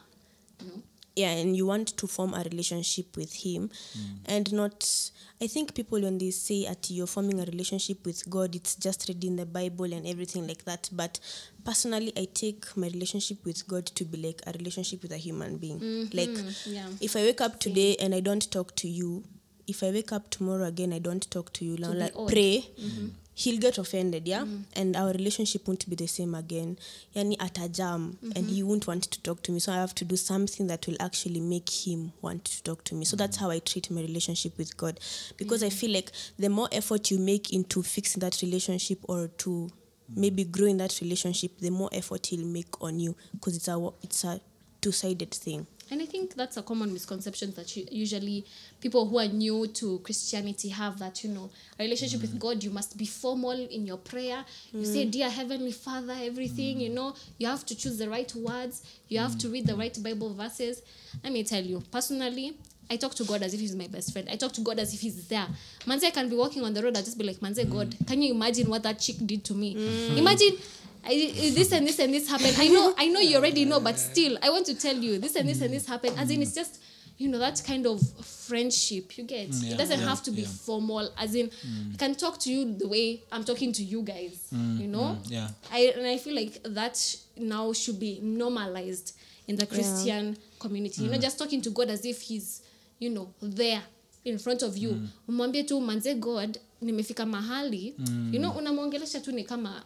You 0.61 0.67
know, 0.67 0.81
yeah 1.15 1.29
and 1.31 1.55
you 1.55 1.65
want 1.65 1.95
to 1.97 2.07
form 2.07 2.33
a 2.33 2.43
relationship 2.43 3.15
with 3.15 3.33
him. 3.33 3.69
Mm. 3.97 4.17
And 4.25 4.53
not 4.53 5.11
i 5.41 5.47
think 5.47 5.73
people 5.75 6.01
when 6.01 6.17
they 6.17 6.31
say 6.31 6.65
that 6.65 6.89
you're 6.89 7.07
forming 7.07 7.41
a 7.41 7.45
relationship 7.45 8.05
with 8.05 8.29
god 8.29 8.55
it's 8.55 8.75
just 8.75 9.09
reading 9.09 9.35
the 9.35 9.45
bible 9.45 9.91
and 9.93 10.05
everything 10.07 10.47
like 10.47 10.65
that. 10.65 10.89
But 10.91 11.19
personally 11.63 12.11
i 12.17 12.27
take 12.33 12.65
my 12.77 12.87
relationship 12.87 13.43
with 13.45 13.67
god 13.67 13.85
to 13.87 14.05
be 14.05 14.17
like 14.17 14.41
a 14.47 14.51
relationship 14.57 15.01
with 15.01 15.11
a 15.11 15.17
human 15.17 15.57
being. 15.57 15.79
Mm-hmm. 15.79 16.17
Like 16.17 16.55
yeah. 16.65 16.87
if 17.01 17.15
i 17.15 17.21
wake 17.21 17.41
up 17.41 17.59
today 17.59 17.95
and 17.99 18.13
i 18.13 18.19
don't 18.19 18.51
talk 18.51 18.75
to 18.77 18.87
you 18.87 19.23
if 19.67 19.83
i 19.83 19.89
wake 19.91 20.11
up 20.11 20.29
tomorrow 20.29 20.65
again 20.65 20.93
i 20.93 20.99
don't 20.99 21.29
talk 21.31 21.51
to 21.53 21.65
you. 21.65 21.77
Now 21.77 21.91
be 21.91 21.97
like 21.99 22.13
odd. 22.15 22.29
pray 22.29 22.69
mm-hmm. 22.79 23.07
He'll 23.35 23.59
get 23.59 23.77
offended 23.77 24.27
yeah? 24.27 24.41
Mm. 24.41 24.63
And 24.75 24.95
our 24.95 25.11
relationship 25.11 25.67
won't 25.67 25.87
be 25.89 25.95
the 25.95 26.07
same 26.07 26.33
again. 26.33 26.77
Yani 27.15 27.37
atajam 27.37 28.15
and 28.21 28.33
mm-hmm. 28.33 28.47
he 28.47 28.63
won't 28.63 28.87
want 28.87 29.03
to 29.11 29.21
talk 29.21 29.43
to 29.43 29.51
me. 29.51 29.59
So 29.59 29.71
i 29.73 29.75
have 29.75 29.93
to 29.95 30.05
do 30.05 30.15
something 30.15 30.67
that 30.67 30.87
will 30.87 30.97
actually 30.99 31.41
make 31.41 31.69
him 31.69 32.13
want 32.21 32.45
to 32.45 32.63
talk 32.63 32.83
to 32.85 32.95
me. 32.95 33.05
So 33.05 33.15
that's 33.15 33.37
mm. 33.37 33.41
how 33.41 33.51
i 33.51 33.59
treat 33.59 33.91
my 33.91 34.01
relationship 34.01 34.57
with 34.57 34.75
god. 34.77 34.99
Because 35.37 35.63
i 35.63 35.67
mm. 35.67 35.73
feel 35.73 35.91
like 35.91 36.11
the 36.39 36.49
more 36.49 36.69
effort 36.71 37.11
you 37.11 37.19
make 37.19 37.53
into 37.53 37.83
fixing 37.83 38.21
that 38.21 38.41
relationship 38.41 38.99
or 39.03 39.27
to 39.39 39.69
maybe 40.15 40.43
grow 40.43 40.67
in 40.67 40.77
that 40.77 40.99
relationship 41.01 41.51
the 41.59 41.71
more 41.71 41.89
effort 41.91 42.27
he'll 42.27 42.45
make 42.45 42.79
on 42.81 42.99
you 42.99 43.15
because 43.33 43.55
it's 43.55 43.67
a 43.67 43.89
it's 44.03 44.23
a 44.23 44.39
two-sided 44.81 45.31
thing 45.31 45.65
And 45.91 46.01
I 46.01 46.05
think 46.05 46.33
that's 46.33 46.57
a 46.57 46.63
common 46.63 46.91
misconception 46.91 47.53
that 47.55 47.75
you, 47.77 47.85
usually 47.91 48.45
people 48.81 49.07
who 49.07 49.19
are 49.19 49.27
new 49.27 49.67
to 49.67 49.99
Christianity 49.99 50.69
have 50.69 50.97
that, 50.99 51.23
you 51.23 51.29
know, 51.29 51.49
a 51.79 51.83
relationship 51.83 52.21
with 52.21 52.35
mm. 52.35 52.39
God, 52.39 52.63
you 52.63 52.71
must 52.71 52.97
be 52.97 53.05
formal 53.05 53.51
in 53.51 53.85
your 53.85 53.97
prayer. 53.97 54.43
You 54.71 54.85
say, 54.85 55.05
mm. 55.05 55.11
Dear 55.11 55.29
Heavenly 55.29 55.71
Father, 55.71 56.15
everything, 56.19 56.79
you 56.81 56.89
mm. 56.89 56.93
know, 56.93 57.15
you 57.37 57.47
have 57.47 57.65
to 57.67 57.75
choose 57.75 57.97
the 57.97 58.09
right 58.09 58.33
words, 58.35 58.83
you 59.09 59.19
have 59.19 59.37
to 59.37 59.49
read 59.49 59.67
the 59.67 59.75
right 59.75 59.97
Bible 60.01 60.33
verses. 60.33 60.81
Let 61.23 61.31
me 61.31 61.43
tell 61.43 61.63
you, 61.63 61.83
personally, 61.91 62.57
I 62.89 62.97
talk 62.97 63.15
to 63.15 63.23
God 63.23 63.41
as 63.41 63.53
if 63.53 63.59
he's 63.59 63.75
my 63.75 63.87
best 63.87 64.11
friend. 64.13 64.27
I 64.31 64.35
talk 64.35 64.53
to 64.53 64.61
God 64.61 64.79
as 64.79 64.93
if 64.93 65.01
he's 65.01 65.27
there. 65.27 65.47
Manze, 65.85 66.03
I 66.05 66.11
can 66.11 66.29
be 66.29 66.35
walking 66.35 66.63
on 66.63 66.73
the 66.73 66.83
road, 66.83 66.95
I'll 66.97 67.03
just 67.03 67.17
be 67.17 67.23
like, 67.25 67.37
Manze, 67.37 67.69
God, 67.69 67.95
can 68.07 68.21
you 68.21 68.33
imagine 68.33 68.69
what 68.69 68.83
that 68.83 68.99
chick 68.99 69.17
did 69.25 69.43
to 69.45 69.53
me? 69.53 70.17
Imagine 70.17 70.57
I, 71.05 71.31
this 71.53 71.71
and 71.71 71.87
this 71.87 71.99
and 71.99 72.13
this 72.13 72.27
happened. 72.29 72.55
I 72.59 72.67
know, 72.67 72.93
I 72.97 73.07
know 73.07 73.19
you 73.19 73.37
already 73.37 73.65
know, 73.65 73.79
but 73.79 73.97
still, 73.99 74.37
I 74.41 74.49
want 74.49 74.65
to 74.67 74.75
tell 74.75 74.95
you 74.95 75.19
this 75.19 75.35
and 75.35 75.47
this 75.47 75.61
and 75.61 75.73
this 75.73 75.87
happened. 75.87 76.17
As 76.17 76.31
in, 76.31 76.41
it's 76.41 76.53
just, 76.55 76.81
you 77.17 77.29
know, 77.29 77.37
that 77.39 77.61
kind 77.65 77.85
of 77.85 78.01
friendship 78.25 79.17
you 79.17 79.23
get. 79.23 79.49
yeah, 79.49 79.73
it 79.73 79.77
doesn't 79.77 79.99
yeah, 79.99 80.07
have 80.07 80.23
to 80.23 80.31
be 80.31 80.41
yeah. 80.41 80.47
formal. 80.47 81.09
As 81.17 81.35
in, 81.35 81.47
mm. 81.47 81.93
I 81.93 81.97
can 81.97 82.15
talk 82.15 82.39
to 82.39 82.51
you 82.51 82.73
the 82.77 82.87
way 82.87 83.23
I'm 83.31 83.43
talking 83.43 83.71
to 83.73 83.83
you 83.83 84.01
guys. 84.01 84.47
mm, 84.53 84.79
you 84.79 84.87
know, 84.87 85.17
mm, 85.19 85.31
yeah. 85.31 85.47
I 85.71 85.93
and 85.95 86.07
I 86.07 86.17
feel 86.17 86.35
like 86.35 86.61
that 86.63 86.97
now 87.37 87.71
should 87.73 87.99
be 87.99 88.19
normalized 88.21 89.15
in 89.47 89.55
the 89.55 89.65
Christian 89.65 90.35
community. 90.59 91.03
You 91.03 91.11
know, 91.11 91.17
just 91.17 91.37
talking 91.37 91.61
to 91.61 91.69
God 91.69 91.89
as 91.89 92.05
if 92.05 92.21
He's, 92.21 92.61
you 92.99 93.09
know, 93.11 93.33
there 93.41 93.81
in 94.25 94.39
front 94.39 94.63
of 94.63 94.75
you. 94.77 95.07
Umwambie 95.29 95.63
tu 95.67 95.79
manze 95.81 96.19
God, 96.19 96.57
nimefika 96.81 97.25
mahali. 97.25 97.93
You 98.31 98.39
know, 98.39 98.51
unamwongelesha 98.51 99.19
tu 99.23 99.31
ni 99.31 99.43
kama 99.43 99.83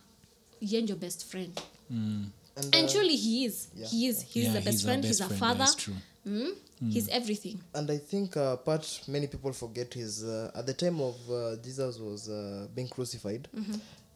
yeye 0.62 0.88
your 0.88 0.98
best 0.98 1.26
friend. 1.32 1.52
And, 1.89 2.32
And 2.76 2.76
uh, 2.76 2.88
truly 2.91 3.15
he 3.15 3.45
is. 3.45 3.67
yeah. 3.76 3.88
He 3.88 4.08
is. 4.08 4.22
He's 4.22 4.45
Yeah, 4.45 4.54
the 4.54 4.60
best 4.62 4.69
he's 4.72 4.84
friend. 4.84 5.02
best 5.02 5.19
he's 5.19 5.32
a 5.32 5.34
father. 5.34 5.60
that's 5.60 5.76
true. 5.76 5.95
Mm? 6.28 6.52
He's 6.89 7.10
everything. 7.10 7.60
and 7.74 7.89
I 7.91 7.98
think 7.98 8.38
uh, 8.38 8.56
part 8.58 9.02
many 9.08 9.28
people 9.28 9.52
forget 9.52 9.95
is 9.98 10.24
uh, 10.24 10.52
at 10.56 10.65
the 10.65 10.74
time 10.74 11.02
of 11.02 11.15
uh, 11.30 11.56
Jesus 11.62 11.98
was 12.00 12.30
uh, 12.30 12.67
being 12.74 12.88
crucified, 12.88 13.48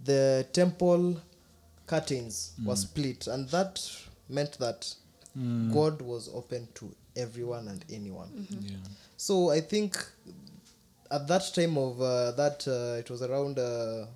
the 0.04 0.46
temple 0.54 1.18
curtains 1.86 2.54
were 2.66 2.76
split, 2.78 3.28
and 3.28 3.50
that 3.50 3.82
meant 4.30 4.58
that 4.60 4.94
God 5.74 6.02
was 6.02 6.30
open 6.34 6.68
to 6.76 6.94
everyone 7.18 7.68
and 7.68 7.84
anyone. 7.92 8.48
Yeah. 8.50 8.78
So 9.18 9.50
I 9.50 9.60
think 9.60 9.98
at 11.12 11.28
that 11.28 11.52
time 11.54 11.78
of 11.78 12.02
uh, 12.02 12.32
that 12.32 12.66
uh, 12.68 13.00
it 13.00 13.10
was 13.10 13.22
around 13.24 13.60
uh, 13.60 14.06
say 14.06 14.10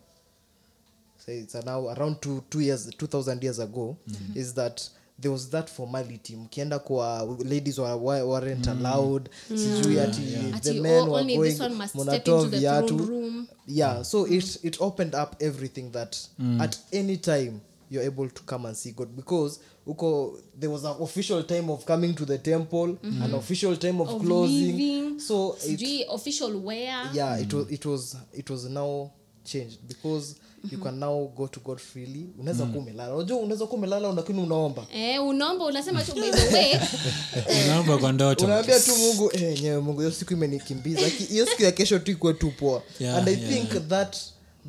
it's 1.27 1.55
now 1.65 1.89
around 1.89 2.21
two 2.21 2.43
two 2.49 2.61
years 2.61 2.89
two 2.97 3.07
thousand 3.07 3.43
years 3.43 3.59
ago 3.59 3.97
mm-hmm. 4.07 4.39
is 4.39 4.53
that 4.53 4.89
there 5.19 5.31
was 5.31 5.49
that 5.49 5.69
formality 5.69 6.35
mkienda 6.35 6.79
kwa 6.79 7.37
ladies 7.45 7.77
wa, 7.77 7.95
wa, 7.95 8.23
weren't 8.23 8.67
allowed 8.67 9.29
sijui 9.47 9.99
ati 9.99 10.21
yeah. 10.33 10.61
the 10.61 10.73
men 10.73 11.27
the 11.39 12.45
viatu 12.45 13.33
yeah 13.67 14.03
so 14.03 14.27
it 14.27 14.59
it 14.63 14.81
opened 14.81 15.15
up 15.15 15.41
everything 15.41 15.91
that 15.91 16.17
mm. 16.39 16.61
at 16.61 16.77
any 16.91 17.17
time 17.17 17.59
you're 17.91 18.07
able 18.07 18.29
to 18.29 18.43
come 18.43 18.67
and 18.67 18.77
see 18.77 18.91
god 18.91 19.09
because 19.15 19.59
uko 19.87 20.39
there 20.59 20.71
was 20.73 20.85
an 20.85 20.95
official 21.01 21.43
time 21.43 21.71
of 21.71 21.85
coming 21.85 22.13
to 22.13 22.25
the 22.25 22.37
temple 22.37 22.87
mm-hmm. 22.87 23.21
an 23.23 23.33
official 23.33 23.77
time 23.77 24.01
of, 24.01 24.09
Of 24.09 24.21
closing 24.21 24.77
leaving, 24.77 25.19
so 25.19 25.57
it, 25.65 26.07
official 26.09 26.61
wear. 26.61 27.09
yeah 27.13 27.37
mm. 27.37 27.41
it 27.41 27.53
was 27.53 27.71
it 27.71 27.85
was 27.85 28.17
it 28.33 28.49
was 28.49 28.69
now 28.69 29.11
changed 29.43 29.79
because 29.87 30.35
you 30.71 30.77
can 30.77 30.99
now 30.99 31.31
go 31.35 31.47
to 31.47 31.59
god 31.59 31.79
freely. 31.79 32.29
Unaweza 32.39 32.65
kuwa 32.65 32.83
umelala. 32.83 33.15
Unajua 33.15 33.37
unaweza 33.37 33.65
kuwa 33.65 33.77
umelala 33.77 34.13
lakini 34.13 34.41
unaomba. 34.41 34.87
Eh, 34.93 35.23
unaomba 35.25 35.65
unasema 35.65 36.03
tu 36.03 36.13
by 36.15 36.31
the 36.31 36.53
way. 36.53 36.79
Unaomba 37.65 37.97
kwa 37.97 38.11
ndoto. 38.13 38.45
Unaambia 38.45 38.79
tu 38.79 38.97
mungu 38.97 39.31
eh, 39.33 39.61
nyewe 39.61 39.79
mungu 39.79 39.99
hiyo 39.99 40.11
siku 40.11 40.33
imenikimbiza. 40.33 41.07
Hiyo 41.07 41.45
siku 41.45 41.63
ya 41.63 41.71
kesho 41.71 41.99
tu 41.99 42.11
ikuwe 42.11 42.33
tu 42.33 42.51
poa. 42.51 42.83
Yeah, 42.99 43.17
and 43.17 43.27
i 43.29 43.33
yeah, 43.33 43.49
think 43.53 43.87
that 43.87 44.17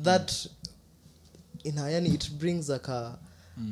that 0.03 0.31
ina 1.63 1.89
yani 1.91 2.09
it 2.09 2.31
brings 2.31 2.69
like 2.69 2.91
a, 2.91 3.17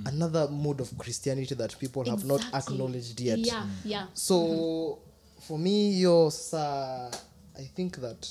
another 0.06 0.50
mode 0.50 0.84
of 0.84 0.94
christianity 0.98 1.56
that 1.56 1.78
people 1.78 2.10
have 2.10 2.28
not 2.28 2.42
acknowledged 2.54 3.20
yet. 3.20 3.48
Yeah, 3.48 3.68
yeah. 3.86 4.08
so 4.14 5.00
for 5.48 5.60
me 5.60 5.92
hiyo 5.92 6.32
sa 6.32 7.12
i 7.56 7.66
think 7.66 8.02
that 8.02 8.28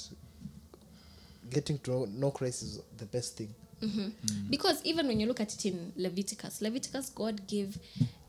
getting 1.51 1.79
to 1.79 1.91
know, 1.93 2.07
know 2.07 2.31
christ 2.31 2.63
is 2.63 2.81
the 2.99 3.05
best 3.05 3.37
thing 3.37 3.49
Because 4.51 4.81
even 4.85 5.07
when 5.09 5.21
you 5.21 5.27
look 5.27 5.41
at 5.41 5.53
it 5.55 5.67
in 5.67 5.93
Leviticus, 5.97 6.61
Leviticus, 6.63 7.11
God 7.11 7.47
gave 7.47 7.79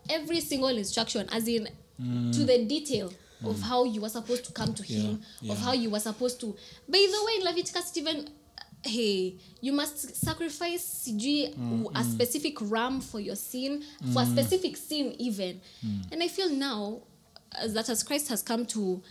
every 0.10 0.42
single 0.42 0.70
instruction, 0.78 1.28
as 1.32 1.48
in 1.48 1.68
to 2.32 2.44
the 2.46 2.66
detail 2.66 3.12
of 3.44 3.62
how 3.62 3.84
you 3.84 4.02
were 4.02 4.10
supposed 4.10 4.46
to 4.46 4.52
come 4.52 4.74
to 4.74 4.84
Him, 4.84 5.22
Yeah, 5.42 5.54
of 5.54 5.60
how 5.60 5.74
you 5.74 5.90
were 5.90 6.00
supposed 6.00 6.40
to. 6.42 6.48
By 6.88 6.98
the 7.12 7.24
way, 7.26 7.34
in 7.40 7.44
Leviticus, 7.44 7.92
it 7.92 7.98
even 7.98 8.30
hey 8.84 9.36
you 9.60 9.74
must 9.74 10.16
sacrifice 10.16 10.84
sijui 10.84 11.54
Mm, 11.56 11.88
a 11.96 12.04
specific 12.04 12.56
ram 12.62 13.02
for 13.02 13.20
your 13.20 13.36
sin 13.36 13.84
for 14.14 14.22
a 14.22 14.26
specific 14.26 14.78
sin 14.78 15.16
even. 15.20 15.60
Mm. 15.84 16.12
and 16.12 16.24
i 16.24 16.28
feel 16.28 16.50
now 16.50 17.02
as 17.54 17.74
that 17.74 17.90
as 17.90 18.04
christ 18.04 18.30
has 18.30 18.44
come 18.44 18.66
to 18.66 19.02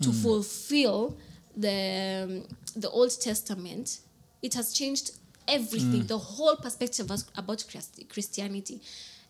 to 0.00 0.10
Mm. 0.10 0.22
fulfill 0.22 1.16
the 1.56 2.24
um, 2.24 2.44
the 2.82 2.90
old 2.90 3.10
testament 3.20 4.00
it 4.42 4.54
has 4.54 4.72
changed 4.74 5.12
everything 5.48 6.06
the 6.06 6.18
whole 6.18 6.56
perspective 6.56 7.10
about 7.36 7.64
christianity. 8.08 8.80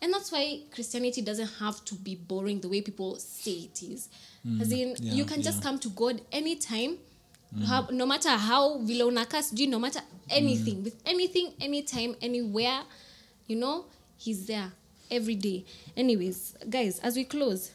And 0.01 0.12
that's 0.12 0.33
why 0.33 0.61
christianity 0.75 1.22
doesn't 1.22 1.51
have 1.61 1.85
to 1.85 1.94
be 1.94 2.16
boring 2.16 2.61
the 2.61 2.68
way 2.68 2.81
people 2.81 3.16
say 3.18 3.53
it 3.53 3.83
is. 3.83 4.09
As 4.61 4.72
in 4.72 4.96
yeah, 4.98 5.12
you 5.14 5.25
can 5.25 5.42
just 5.42 5.59
yeah. 5.59 5.62
come 5.62 5.79
to 5.79 5.88
god 5.90 6.20
anytime 6.33 6.98
how, 7.66 7.87
no 7.90 8.07
matter 8.07 8.31
how 8.31 8.79
vile 8.79 9.05
unakaa 9.05 9.42
sijui 9.42 9.66
no 9.68 9.79
matter 9.79 10.03
anything 10.29 10.83
with 10.83 10.96
anything 11.05 11.53
anytime 11.61 12.16
anywhere 12.20 12.83
you 13.46 13.57
know 13.57 13.85
he's 14.16 14.46
there 14.46 14.70
every 15.11 15.35
day. 15.35 15.64
Anyways 15.96 16.55
guys 16.68 16.98
as 17.01 17.16
we 17.16 17.25
close 17.25 17.70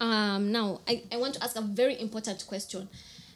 um 0.00 0.52
now 0.52 0.80
i, 0.86 1.02
I 1.12 1.16
want 1.16 1.34
to 1.34 1.42
ask 1.44 1.56
a 1.56 1.60
very 1.60 2.00
important 2.00 2.46
question. 2.46 2.88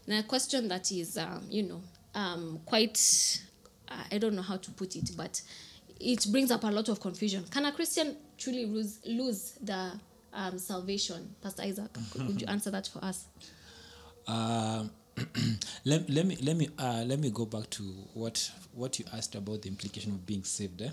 And 0.06 0.18
a 0.18 0.22
question 0.22 0.68
that 0.68 0.90
is 0.90 1.18
um, 1.18 1.42
you 1.50 1.62
know 1.64 1.82
um 2.14 2.60
quite 2.64 3.42
i 4.10 4.18
don't 4.18 4.34
know 4.34 4.42
how 4.42 4.56
to 4.56 4.70
put 4.72 4.96
it 4.96 5.10
but 5.16 5.40
it 6.00 6.26
brings 6.30 6.52
up 6.52 6.62
a 6.62 6.68
lot 6.68 6.88
of 6.88 7.00
confusion. 7.00 7.44
Can 7.50 7.64
a 7.64 7.72
christian 7.72 8.16
truly 8.36 8.66
lose 8.66 9.00
lose 9.04 9.58
the 9.60 9.92
um, 10.32 10.58
salvation? 10.58 11.34
Pastor 11.42 11.62
isaac 11.62 11.90
could 12.12 12.40
you 12.40 12.46
answer 12.48 12.70
that 12.70 12.86
for 12.86 13.04
us? 13.04 13.26
Um, 14.26 14.90
let, 15.84 16.08
let 16.10 16.26
me 16.26 16.36
let 16.42 16.56
me 16.56 16.68
uh, 16.78 17.02
let 17.06 17.18
me 17.18 17.30
go 17.30 17.44
back 17.46 17.68
to 17.70 17.82
what 18.14 18.50
what 18.74 18.98
you 18.98 19.04
asked 19.12 19.34
about 19.34 19.62
the 19.62 19.68
implication 19.68 20.12
of 20.12 20.26
being 20.26 20.44
saved, 20.44 20.82
eh? 20.82 20.90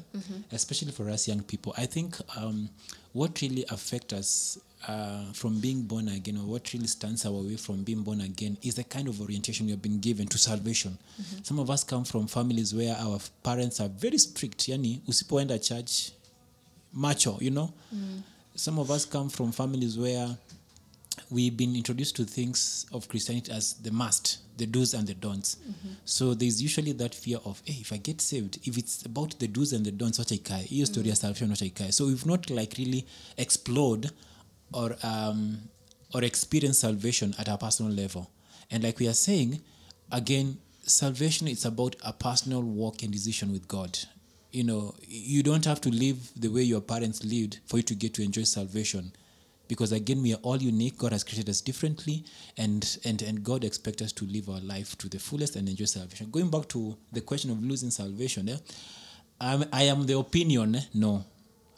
especially 0.51 0.91
for 0.91 1.09
us 1.09 1.27
young 1.27 1.41
people. 1.43 1.73
I 1.77 1.85
think 1.85 2.15
um, 2.37 2.69
what 3.13 3.41
really 3.41 3.65
affects 3.69 4.13
us 4.13 4.57
uh, 4.87 5.31
from 5.33 5.59
being 5.59 5.83
born 5.83 6.07
again, 6.09 6.37
or 6.37 6.45
what 6.45 6.73
really 6.73 6.87
stands 6.87 7.25
our 7.25 7.31
way 7.33 7.55
from 7.57 7.83
being 7.83 8.03
born 8.03 8.21
again, 8.21 8.57
is 8.63 8.75
the 8.75 8.83
kind 8.83 9.07
of 9.07 9.19
orientation 9.21 9.65
we 9.65 9.71
have 9.71 9.81
been 9.81 9.99
given 9.99 10.27
to 10.27 10.37
salvation. 10.37 10.97
Some 11.43 11.59
of 11.59 11.69
us 11.69 11.83
come 11.83 12.03
from 12.05 12.27
families 12.27 12.73
where 12.73 12.95
our 12.99 13.19
parents 13.43 13.79
are 13.79 13.89
very 13.89 14.17
strict. 14.17 14.67
Yani, 14.67 15.01
usipoenda 15.07 15.57
church, 15.59 16.11
macho, 16.93 17.37
you 17.41 17.51
know. 17.51 17.73
Some 18.55 18.79
of 18.79 18.89
us 18.89 19.05
come 19.05 19.29
from 19.29 19.51
families 19.51 19.97
where 19.97 20.37
we've 21.35 21.57
been 21.57 21.75
introduced 21.75 22.15
to 22.15 22.23
things 22.23 22.85
of 22.93 23.09
Christianity 23.09 23.51
as 23.51 23.73
the 23.73 23.91
must, 23.91 24.37
the 24.57 24.65
do's 24.65 24.93
and 24.93 25.05
the 25.05 25.13
don'ts. 25.13 25.57
So 26.05 26.33
there's 26.33 26.61
usually 26.61 26.93
that 26.93 27.13
fear 27.13 27.39
of, 27.43 27.61
hey, 27.65 27.75
if 27.81 27.91
I 27.91 27.97
get 27.97 28.21
saved, 28.21 28.59
if 28.65 28.77
it's 28.77 29.05
about 29.05 29.37
the 29.39 29.47
do's 29.47 29.73
and 29.73 29.85
the 29.85 29.91
don'ts, 29.91 30.17
what 30.17 30.31
I 30.31 30.37
kai, 30.37 30.63
hiyo 30.63 30.85
story 30.85 31.09
ya 31.09 31.13
salvation, 31.13 31.49
what 31.49 31.61
I 31.61 31.69
kai. 31.69 31.89
So 31.89 32.07
we've 32.07 32.25
not 32.25 32.49
like 32.49 32.75
really 32.77 33.05
explored 33.37 34.11
or 34.71 34.95
um, 35.03 35.57
or 36.13 36.23
experienced 36.23 36.79
salvation 36.79 37.35
at 37.37 37.49
a 37.49 37.57
personal 37.57 37.91
level. 37.91 38.31
And 38.71 38.83
like 38.83 38.97
we 38.99 39.07
are 39.09 39.13
saying, 39.13 39.59
again, 40.13 40.57
salvation 40.83 41.49
is 41.49 41.65
about 41.65 41.97
a 42.05 42.13
personal 42.13 42.61
walk 42.61 43.03
and 43.03 43.11
decision 43.11 43.51
with 43.51 43.67
God. 43.67 43.99
You 44.53 44.63
know, 44.63 44.95
you 45.05 45.43
don't 45.43 45.65
have 45.65 45.81
to 45.81 45.89
live 45.89 46.31
the 46.37 46.47
way 46.47 46.61
your 46.61 46.79
parents 46.79 47.25
lived 47.25 47.59
for 47.65 47.77
you 47.77 47.83
to 47.83 47.95
get 47.95 48.13
to 48.13 48.23
enjoy 48.23 48.43
salvation 48.43 49.11
because 49.67 49.91
again 49.91 50.21
we 50.21 50.33
are 50.33 50.39
all 50.43 50.57
unique 50.57 50.97
god 50.97 51.11
has 51.11 51.23
created 51.23 51.49
us 51.49 51.61
differently 51.61 52.23
and 52.57 52.97
and 53.05 53.21
and 53.21 53.43
god 53.43 53.63
expects 53.63 54.01
us 54.01 54.11
to 54.11 54.25
live 54.25 54.49
our 54.49 54.59
life 54.61 54.97
to 54.97 55.09
the 55.09 55.19
fullest 55.19 55.55
and 55.55 55.67
enjoy 55.69 55.85
salvation 55.85 56.29
going 56.31 56.49
back 56.49 56.67
to 56.67 56.95
the 57.11 57.21
question 57.21 57.51
of 57.51 57.63
losing 57.63 57.89
salvation 57.91 58.49
eh, 58.49 58.57
um, 59.41 59.65
i 59.71 59.83
am 59.83 60.05
the 60.05 60.17
opinion 60.17 60.75
eh, 60.75 60.81
no 60.93 61.23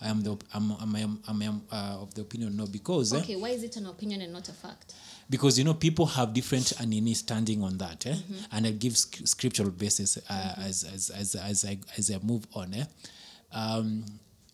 i 0.02 0.08
am 0.10 0.22
the 0.22 0.38
I'm, 0.54 0.72
I'm, 0.74 0.96
I'm, 0.96 1.20
I'm, 1.28 1.42
I'm 1.42 1.62
uh, 1.72 2.02
of 2.02 2.14
the 2.14 2.22
opinion 2.22 2.56
no 2.56 2.68
because 2.68 3.14
eh, 3.14 3.18
okay 3.20 3.36
why 3.36 3.50
is 3.50 3.64
it 3.64 3.78
an 3.78 3.86
opinion 3.88 4.22
and 4.22 4.34
not 4.34 4.48
a 4.50 4.54
fact 4.54 4.94
because 5.30 5.58
you 5.58 5.66
know 5.66 5.74
people 5.74 6.06
have 6.06 6.34
different 6.34 6.66
anini 6.78 7.16
standing 7.16 7.64
on 7.64 7.78
that 7.78 8.06
eh? 8.06 8.16
and 8.52 8.68
i 8.68 8.72
give 8.72 8.98
sc- 8.98 9.26
scriptural 9.28 9.72
basis 9.72 10.18
uh, 10.30 10.54
as, 10.58 10.84
as, 10.84 11.10
as, 11.10 11.36
as, 11.36 11.66
I, 11.66 11.80
as 11.98 12.12
i 12.12 12.20
move 12.24 12.46
on 12.54 12.74
eh? 12.74 12.86
um, 13.54 14.06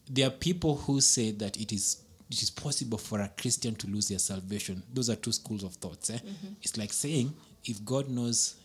there 0.10 0.28
are 0.28 0.32
people 0.32 0.76
who 0.76 1.02
say 1.02 1.32
that 1.32 1.58
it 1.58 1.72
is 1.72 2.03
it 2.34 2.42
is 2.42 2.50
possible 2.50 2.98
for 2.98 3.22
a 3.22 3.30
christian 3.40 3.76
to 3.76 3.88
lose 3.88 4.10
their 4.10 4.20
salvation. 4.20 4.84
Those 4.94 5.10
are 5.10 5.16
two 5.16 5.32
schools 5.32 5.64
of 5.64 5.74
thoughts 5.76 6.10
eh? 6.10 6.20
it's 6.62 6.78
like 6.78 6.92
saying 6.92 7.34
if 7.66 7.84
god 7.86 8.10
knows 8.10 8.56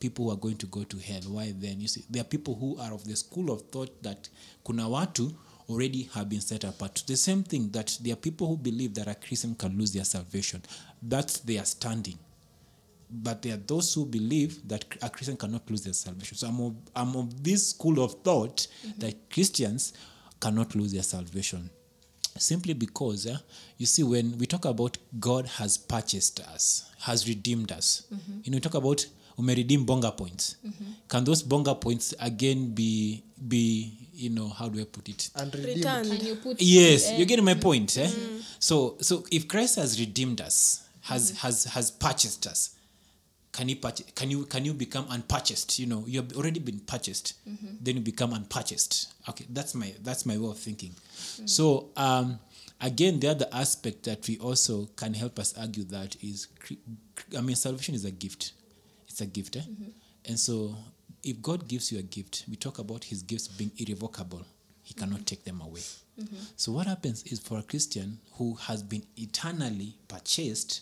people 0.00 0.26
who 0.26 0.30
are 0.30 0.36
going 0.36 0.56
to 0.56 0.66
go 0.66 0.84
to 0.84 0.98
hell 0.98 1.22
why 1.28 1.52
then? 1.56 1.80
You 1.80 1.88
see 1.88 2.04
there 2.10 2.20
are 2.22 2.24
people 2.24 2.54
who 2.54 2.78
are 2.78 2.92
of 2.92 3.04
the 3.04 3.16
school 3.16 3.50
of 3.50 3.62
thought 3.62 4.02
that 4.02 4.28
kuna 4.64 4.84
watu 4.84 5.34
already 5.68 6.08
have 6.14 6.28
been 6.28 6.40
set 6.40 6.64
apart. 6.64 7.02
The 7.06 7.16
same 7.16 7.42
thing 7.42 7.70
that 7.72 7.98
there 8.02 8.14
are 8.14 8.16
people 8.16 8.46
who 8.46 8.56
believe 8.56 8.94
that 8.94 9.06
a 9.08 9.14
christian 9.14 9.54
can 9.54 9.76
lose 9.76 9.92
their 9.92 10.04
salvation. 10.04 10.62
That's 11.02 11.40
their 11.40 11.64
standing. 11.64 12.18
But 13.10 13.42
there 13.42 13.54
are 13.54 13.58
those 13.66 13.94
who 13.94 14.04
believe 14.04 14.68
that 14.68 14.84
a 15.00 15.08
Christian 15.08 15.36
cannot 15.36 15.68
lose 15.70 15.82
their 15.82 15.94
salvation. 15.94 16.36
So 16.36 16.46
I'm 16.46 16.60
of, 16.60 16.76
I'm 16.94 17.16
of 17.16 17.42
this 17.42 17.70
school 17.70 18.02
of 18.04 18.22
thought 18.22 18.66
that 18.98 19.30
Christians 19.30 19.94
cannot 20.40 20.74
lose 20.74 20.92
their 20.92 21.02
salvation. 21.02 21.70
Simply 22.38 22.74
because, 22.74 23.26
uh, 23.26 23.38
you 23.78 23.86
see, 23.86 24.02
when 24.02 24.36
we 24.38 24.46
talk 24.46 24.64
about 24.64 24.96
God 25.18 25.46
has 25.46 25.76
purchased 25.78 26.40
us, 26.40 26.90
has 27.00 27.28
redeemed 27.28 27.72
us, 27.72 28.04
you 28.42 28.50
know, 28.50 28.56
we 28.56 28.60
talk 28.60 28.74
about 28.74 29.04
umeredeem 29.38 29.84
bonga 29.86 30.10
points. 30.12 30.56
Can 31.08 31.24
those 31.24 31.42
bonga 31.42 31.74
points 31.74 32.14
again 32.20 32.74
be, 32.74 33.22
be, 33.48 33.92
you 34.14 34.30
know, 34.30 34.48
how 34.48 34.68
do 34.68 34.80
I 34.80 34.84
put 34.84 35.08
it? 35.08 35.30
and 35.36 35.54
redeemed. 35.54 35.76
Returned. 35.76 36.10
can 36.18 36.26
you 36.26 36.34
put 36.36 36.60
yes 36.60 37.12
you're 37.16 37.26
getting 37.26 37.44
my 37.44 37.54
point 37.54 37.96
eh? 37.98 38.10
so 38.58 38.96
so 39.00 39.24
if 39.30 39.46
christ 39.46 39.76
has 39.76 39.98
redeemed 40.00 40.40
us 40.40 40.88
has 41.02 41.38
has 41.38 41.64
has 41.64 41.90
purchased 41.92 42.46
us 42.48 42.70
can 43.58 43.68
you 43.68 43.74
purchase, 43.74 44.06
can 44.14 44.30
you 44.30 44.44
can 44.44 44.64
you 44.64 44.72
become 44.72 45.04
unpurchased? 45.10 45.80
You 45.80 45.86
know 45.86 46.04
you 46.06 46.20
have 46.22 46.32
already 46.36 46.60
been 46.60 46.78
purchased. 46.78 47.34
Mm-hmm. 47.48 47.66
Then 47.80 47.96
you 47.96 48.02
become 48.02 48.32
unpurchased. 48.32 49.12
Okay 49.28 49.46
that's 49.50 49.74
my 49.74 49.92
that's 50.00 50.24
my 50.24 50.38
way 50.38 50.48
of 50.48 50.58
thinking. 50.58 50.90
Mm. 50.92 51.48
So 51.50 51.88
um 51.96 52.38
again 52.80 53.18
the 53.18 53.30
other 53.30 53.46
aspect 53.52 54.04
that 54.04 54.28
we 54.28 54.38
also 54.38 54.86
can 54.94 55.12
help 55.12 55.40
us 55.40 55.58
argue 55.58 55.82
that 55.86 56.14
is 56.22 56.46
i 57.36 57.40
mean 57.40 57.56
salvation 57.56 57.96
is 57.96 58.04
a 58.04 58.12
gift. 58.12 58.52
It's 59.08 59.20
a 59.20 59.26
gift 59.26 59.56
eh? 59.56 59.60
Mm-hmm. 59.62 59.90
and 60.26 60.38
so 60.38 60.76
if 61.24 61.42
god 61.42 61.66
gives 61.66 61.90
you 61.90 61.98
a 61.98 62.02
gift 62.02 62.44
we 62.48 62.54
talk 62.54 62.78
about 62.78 63.02
his 63.02 63.22
gifts 63.24 63.48
being 63.48 63.72
irrevocable. 63.78 64.44
He 64.84 64.94
cannot 64.94 65.16
mm-hmm. 65.16 65.24
take 65.24 65.44
them 65.44 65.60
away. 65.60 65.82
So 66.56 66.72
what 66.72 66.86
happens 66.86 67.22
is 67.24 67.38
for 67.40 67.58
a 67.58 67.62
christian 67.62 68.18
who 68.36 68.54
has 68.54 68.82
been 68.82 69.02
eternally 69.16 69.96
purchased 70.06 70.80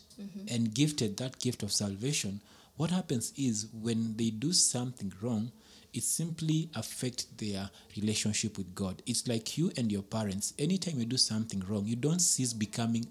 and 0.53 0.73
gifted 0.75 1.17
that 1.17 1.39
gift 1.41 1.63
of 1.63 1.73
salvation 1.73 2.41
what 2.77 2.91
happens 2.91 3.33
is 3.37 3.67
when 3.83 4.17
they 4.17 4.31
do 4.31 4.53
something 4.53 5.13
wrong 5.23 5.51
it 5.93 6.03
simply 6.03 6.69
affects 6.75 7.25
their 7.39 7.71
relationship 7.97 8.59
with 8.59 8.75
god 8.75 9.03
it's 9.07 9.27
like 9.29 9.57
you 9.59 9.71
and 9.77 9.91
your 9.93 10.03
parents 10.03 10.55
anytime 10.59 10.99
you 10.99 11.07
do 11.07 11.17
something 11.17 11.63
wrong 11.69 11.85
you 11.87 11.97
don't 11.97 12.21
cease 12.21 12.53
becoming 12.53 13.07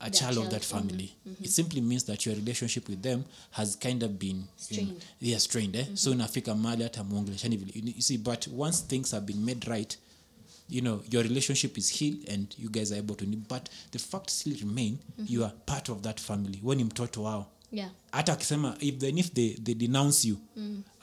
a 0.00 0.04
Their 0.04 0.20
child 0.20 0.36
of 0.36 0.42
child, 0.44 0.52
that 0.52 0.64
family. 0.64 1.16
Mm-hmm. 1.28 1.44
It 1.44 1.50
simply 1.50 1.80
means 1.80 2.04
that 2.04 2.24
your 2.24 2.34
relationship 2.36 2.88
with 2.88 3.02
them 3.02 3.24
has 3.50 3.74
kind 3.76 4.02
of 4.02 4.18
been 4.18 4.44
Strained. 4.56 5.04
yeah, 5.18 5.38
strained. 5.38 5.76
Eh? 5.76 5.82
Mm-hmm. 5.82 5.96
So 5.96 6.12
inafika 6.12 6.54
mahali 6.54 6.82
hata 6.82 7.04
muongeleshani 7.04 7.56
vile. 7.56 7.92
You 7.96 8.02
see, 8.02 8.16
but 8.16 8.46
once 8.48 8.80
things 8.82 9.10
have 9.10 9.26
been 9.26 9.44
made 9.44 9.66
right, 9.68 9.96
you 10.68 10.82
know, 10.82 11.00
your 11.10 11.22
relationship 11.22 11.78
is 11.78 11.88
healed 11.88 12.28
and 12.28 12.54
you 12.58 12.68
guys 12.68 12.92
are 12.92 12.98
able 12.98 13.14
to. 13.16 13.26
But 13.48 13.68
the 13.90 13.98
fact 13.98 14.30
still 14.30 14.56
remain, 14.60 14.98
you 15.18 15.40
mm-hmm. 15.40 15.46
are 15.48 15.52
part 15.66 15.88
of 15.88 16.02
that 16.02 16.20
family. 16.20 16.60
When 16.62 16.78
mtoto 16.84 17.22
wao, 17.22 17.46
yeah 17.72 17.90
hata 18.12 18.32
akisema 18.32 18.76
if 18.80 18.94
then 18.98 19.18
if 19.18 19.32
they, 19.34 19.50
they 19.54 19.74
denounce 19.74 20.28
you 20.28 20.36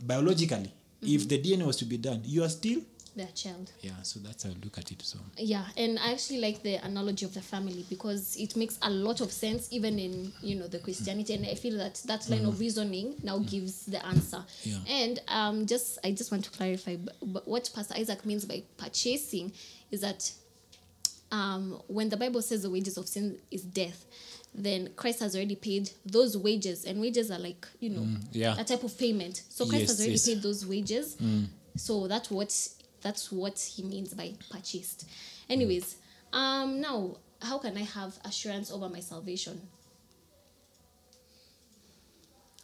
biologically, 0.02 0.70
if 1.02 1.28
the 1.28 1.38
DNA 1.38 1.64
was 1.66 1.78
to 1.78 1.86
be 1.86 1.98
done, 1.98 2.20
you 2.26 2.44
are 2.44 2.50
still 2.52 2.82
their 3.16 3.32
child 3.34 3.72
yeah. 3.82 4.02
So 4.04 4.20
that's 4.20 4.44
how 4.44 4.50
I 4.50 4.56
look 4.64 4.78
at 4.78 4.92
it. 4.92 5.02
So 5.02 5.18
yeah 5.38 5.66
and 5.78 5.98
i 6.00 6.12
actually 6.12 6.42
like 6.42 6.62
the 6.64 6.76
analogy 6.86 7.26
of 7.26 7.34
the 7.34 7.42
family 7.42 7.86
because 7.90 8.36
it 8.36 8.56
makes 8.58 8.78
a 8.82 8.90
lot 8.90 9.22
of 9.22 9.32
sense 9.32 9.68
even 9.72 10.00
in 10.00 10.34
you 10.42 10.56
know 10.60 10.68
the 10.68 10.80
christianity 10.80 11.34
and 11.34 11.46
i 11.46 11.56
feel 11.56 11.78
that 11.78 12.02
that 12.06 12.30
line 12.30 12.46
of 12.46 12.60
reasoning 12.60 13.16
now 13.24 13.38
gives 13.40 13.86
the 13.86 14.06
answer 14.06 14.44
Yeah. 14.64 14.78
and 14.90 15.20
um 15.30 15.66
just 15.66 15.98
i 16.04 16.12
just 16.12 16.32
want 16.32 16.44
to 16.44 16.52
clarify 16.52 16.98
but, 16.98 17.16
but 17.22 17.48
what 17.48 17.70
pastor 17.76 17.96
isaac 17.98 18.26
means 18.26 18.44
by 18.46 18.64
purchasing 18.78 19.52
is 19.92 20.02
that 20.02 20.32
um, 21.32 21.82
when 21.88 22.10
the 22.10 22.18
Bible 22.18 22.42
says 22.42 22.62
the 22.62 22.70
wages 22.70 22.98
of 22.98 23.08
sin 23.08 23.38
is 23.52 23.64
death, 23.64 24.06
then 24.58 24.90
Christ 24.96 25.20
has 25.20 25.36
already 25.36 25.56
paid 25.56 25.92
those 26.06 26.38
wages, 26.38 26.86
and 26.86 27.00
wages 27.02 27.30
are 27.32 27.40
like 27.40 27.68
you 27.80 27.90
know 27.90 28.08
yeah. 28.32 28.56
a 28.58 28.64
type 28.64 28.84
of 28.84 28.98
payment. 28.98 29.44
So 29.50 29.66
Christ 29.66 29.82
Yes, 29.82 29.90
has 29.92 30.00
already 30.00 30.12
yes. 30.14 30.26
paid 30.28 30.42
those 30.42 30.66
wages. 30.66 31.18
So 31.78 32.08
that's 32.08 32.32
what 32.32 32.70
that's 33.02 33.32
what 33.32 33.60
he 33.60 33.84
means 33.84 34.14
by 34.14 34.34
purchased. 34.50 35.08
Anyways, 35.50 35.98
um, 36.34 36.82
now 36.82 37.18
how 37.42 37.58
can 37.60 37.78
I 37.78 37.84
have 37.84 38.18
assurance 38.24 38.72
over 38.72 38.90
my 38.90 39.00
salvation? 39.02 39.62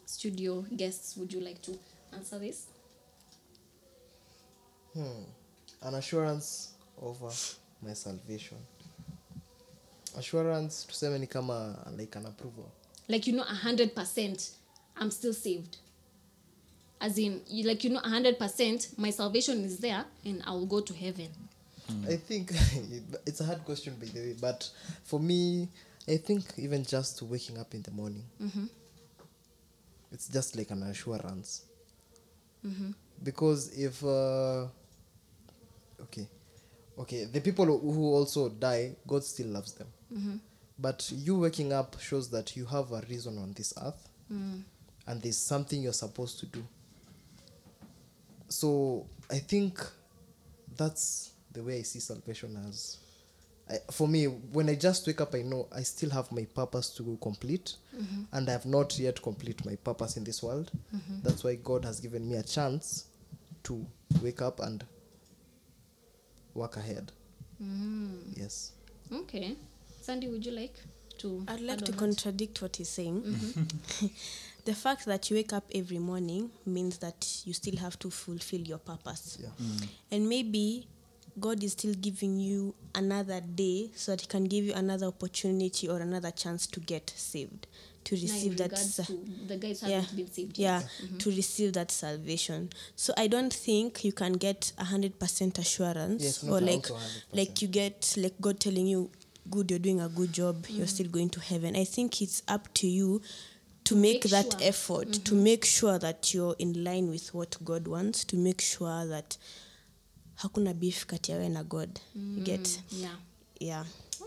Studio 0.06 0.62
guests, 0.76 1.16
would 1.16 1.32
you 1.32 1.40
like 1.40 1.62
to 1.62 1.78
answer 2.12 2.38
this? 2.38 2.66
Hmm. 4.94 5.22
An 5.82 5.94
assurance 5.94 6.72
over 7.00 7.30
my 7.82 7.94
salvation 7.94 8.58
assurance 10.18 10.86
tuseme 10.86 11.18
ni 11.18 11.26
kama 11.26 11.76
like 11.96 12.16
an 12.18 12.26
approval. 12.26 12.70
Like 13.08 13.26
you 13.26 13.36
know, 13.36 13.44
a 13.44 13.54
hundred 13.54 13.94
percent, 13.94 14.50
I'm 14.96 15.10
still 15.10 15.34
saved. 15.34 15.78
As 17.00 17.18
in, 17.18 17.40
you 17.48 17.66
like 17.66 17.82
you 17.84 17.90
know, 17.90 18.00
a 18.04 18.08
hundred 18.08 18.38
percent, 18.38 18.88
my 18.96 19.10
salvation 19.10 19.64
is 19.64 19.78
there, 19.78 20.04
and 20.24 20.42
I 20.46 20.52
will 20.52 20.66
go 20.66 20.80
to 20.80 20.94
heaven. 20.94 21.28
Hmm. 21.88 22.04
i 22.08 22.16
think 22.16 22.52
it's 23.26 23.40
a 23.40 23.44
hard 23.44 23.64
question 23.64 23.96
by 23.98 24.06
the 24.06 24.20
way 24.20 24.36
but 24.40 24.70
for 25.02 25.18
me 25.18 25.68
i 26.08 26.16
think 26.16 26.44
even 26.56 26.84
just 26.84 27.20
waking 27.22 27.58
up 27.58 27.74
in 27.74 27.82
the 27.82 27.90
morning 27.90 28.22
mm-hmm. 28.40 28.66
it's 30.12 30.28
just 30.28 30.56
like 30.56 30.70
an 30.70 30.82
assurance. 30.84 31.64
Mm-hmm. 32.64 32.90
Because 33.24 33.76
if 33.76 34.04
uh, 34.04 34.66
okay 36.02 36.28
okay 36.98 37.24
the 37.24 37.40
people 37.40 37.64
who 37.66 38.14
also 38.14 38.48
die 38.48 38.92
god 39.06 39.24
still 39.24 39.48
loves 39.48 39.72
them 39.72 39.88
Mm-hmm. 40.12 40.36
but 40.78 41.10
you 41.14 41.38
waking 41.38 41.72
up 41.72 42.00
shows 42.00 42.28
that 42.30 42.56
you 42.56 42.66
have 42.66 42.92
a 42.92 43.02
reason 43.08 43.38
on 43.38 43.52
this 43.54 43.72
earth. 43.82 44.08
Mm. 44.32 44.62
And 45.06 45.22
there's 45.22 45.36
something 45.38 45.82
you're 45.82 45.92
supposed 45.92 46.38
to 46.40 46.46
do. 46.46 46.64
So 48.48 49.06
i 49.30 49.38
think 49.38 49.80
that's 50.76 51.32
the 51.52 51.62
way 51.62 51.78
i 51.78 51.82
see 51.82 52.00
salvation 52.00 52.56
as 52.68 52.98
I, 53.70 53.76
for 53.90 54.06
me 54.08 54.24
when 54.26 54.68
i 54.68 54.74
just 54.74 55.06
wake 55.06 55.20
up 55.20 55.34
i 55.34 55.42
know 55.42 55.68
i 55.74 55.82
still 55.82 56.10
have 56.10 56.30
my 56.32 56.44
purpose 56.54 56.90
to 56.96 57.18
complete. 57.22 57.76
Mm-hmm. 57.96 58.22
And 58.32 58.48
i 58.48 58.52
have 58.52 58.66
not 58.66 58.98
yet 58.98 59.22
complete 59.22 59.64
my 59.64 59.76
purpose 59.76 60.16
in 60.16 60.24
this 60.24 60.42
world. 60.42 60.70
Mm-hmm. 60.94 61.20
That's 61.22 61.44
why 61.44 61.54
god 61.56 61.84
has 61.84 62.00
given 62.00 62.28
me 62.28 62.36
a 62.36 62.42
chance 62.42 63.06
to 63.64 63.86
wake 64.20 64.42
up 64.42 64.60
and 64.60 64.84
work 66.54 66.76
ahead. 66.76 67.12
Mm. 67.62 68.36
Yes. 68.36 68.72
Okay, 69.12 69.56
Sandy, 70.02 70.28
would 70.28 70.44
you 70.44 70.52
like 70.52 70.74
to? 71.18 71.44
I'd 71.48 71.60
like 71.60 71.78
to 71.78 71.84
on 71.86 71.90
that? 71.92 71.96
contradict 71.98 72.60
what 72.62 72.76
he's 72.76 72.88
saying. 72.88 73.22
the 74.64 74.74
fact 74.74 75.04
that 75.06 75.30
you 75.30 75.36
wake 75.36 75.52
up 75.52 75.64
every 75.74 75.98
morning 75.98 76.50
means 76.66 76.98
that 76.98 77.42
you 77.44 77.52
still 77.52 77.76
have 77.76 77.98
to 78.00 78.10
fulfill 78.10 78.60
your 78.60 78.78
purpose. 78.78 79.38
yeah 79.40 79.48
And 80.10 80.28
maybe 80.28 80.86
God 81.40 81.62
is 81.62 81.72
still 81.72 81.94
giving 81.94 82.38
you 82.38 82.74
another 82.94 83.40
day 83.40 83.90
so 83.94 84.12
that 84.12 84.20
He 84.20 84.26
can 84.26 84.44
give 84.44 84.64
you 84.64 84.74
another 84.74 85.06
opportunity 85.06 85.88
or 85.88 85.98
another 86.00 86.30
chance 86.30 86.66
to 86.66 86.80
get 86.80 87.10
saved, 87.16 87.66
to 88.04 88.14
receive 88.16 88.56
that. 88.58 88.76
sa- 88.76 89.04
to 89.04 89.18
the 89.46 89.56
guys 89.56 89.82
yeah, 89.82 90.00
haven't 90.00 90.16
been 90.16 90.30
saved 90.30 90.58
yeah, 90.58 90.80
yet. 90.80 90.90
Mm-hmm. 91.04 91.18
to 91.18 91.30
receive 91.30 91.72
that 91.72 91.90
salvation. 91.90 92.68
So 92.96 93.14
I 93.16 93.28
don't 93.28 93.52
think 93.52 94.04
you 94.04 94.12
can 94.12 94.34
get 94.34 94.72
a 94.78 94.84
hundred 94.84 95.18
percent 95.18 95.58
assurance 95.58 96.22
Yes, 96.22 96.44
or 96.44 96.60
like 96.60 96.82
100%. 96.82 96.98
like 97.32 97.62
you 97.62 97.68
get 97.68 98.14
like 98.18 98.34
God 98.40 98.60
telling 98.60 98.86
you, 98.86 99.10
"Good, 99.50 99.70
you're 99.70 99.78
doing 99.80 100.00
a 100.00 100.08
good 100.08 100.32
job. 100.32 100.66
You're 100.68 100.86
still 100.88 101.08
going 101.08 101.30
to 101.30 101.40
heaven." 101.40 101.76
I 101.76 101.84
think 101.84 102.20
it's 102.22 102.42
up 102.48 102.72
to 102.74 102.86
you 102.86 103.20
to 103.84 103.96
make, 103.96 104.24
make 104.24 104.30
that 104.30 104.52
sure. 104.52 104.68
effort 104.68 105.24
to 105.24 105.34
make 105.34 105.64
sure 105.64 105.98
that 105.98 106.32
you're 106.34 106.54
in 106.58 106.84
line 106.84 107.10
with 107.10 107.34
what 107.34 107.56
God 107.64 107.88
wants. 107.88 108.24
To 108.26 108.36
make 108.36 108.60
sure 108.60 109.06
that 109.06 109.36
hakuna 110.36 110.74
beef 110.74 111.06
kati 111.06 111.32
yawe 111.32 111.48
na 111.48 111.62
God. 111.62 112.00
You 112.14 112.42
get 112.44 112.78
Yeah. 112.90 113.16
yeah. 113.60 113.84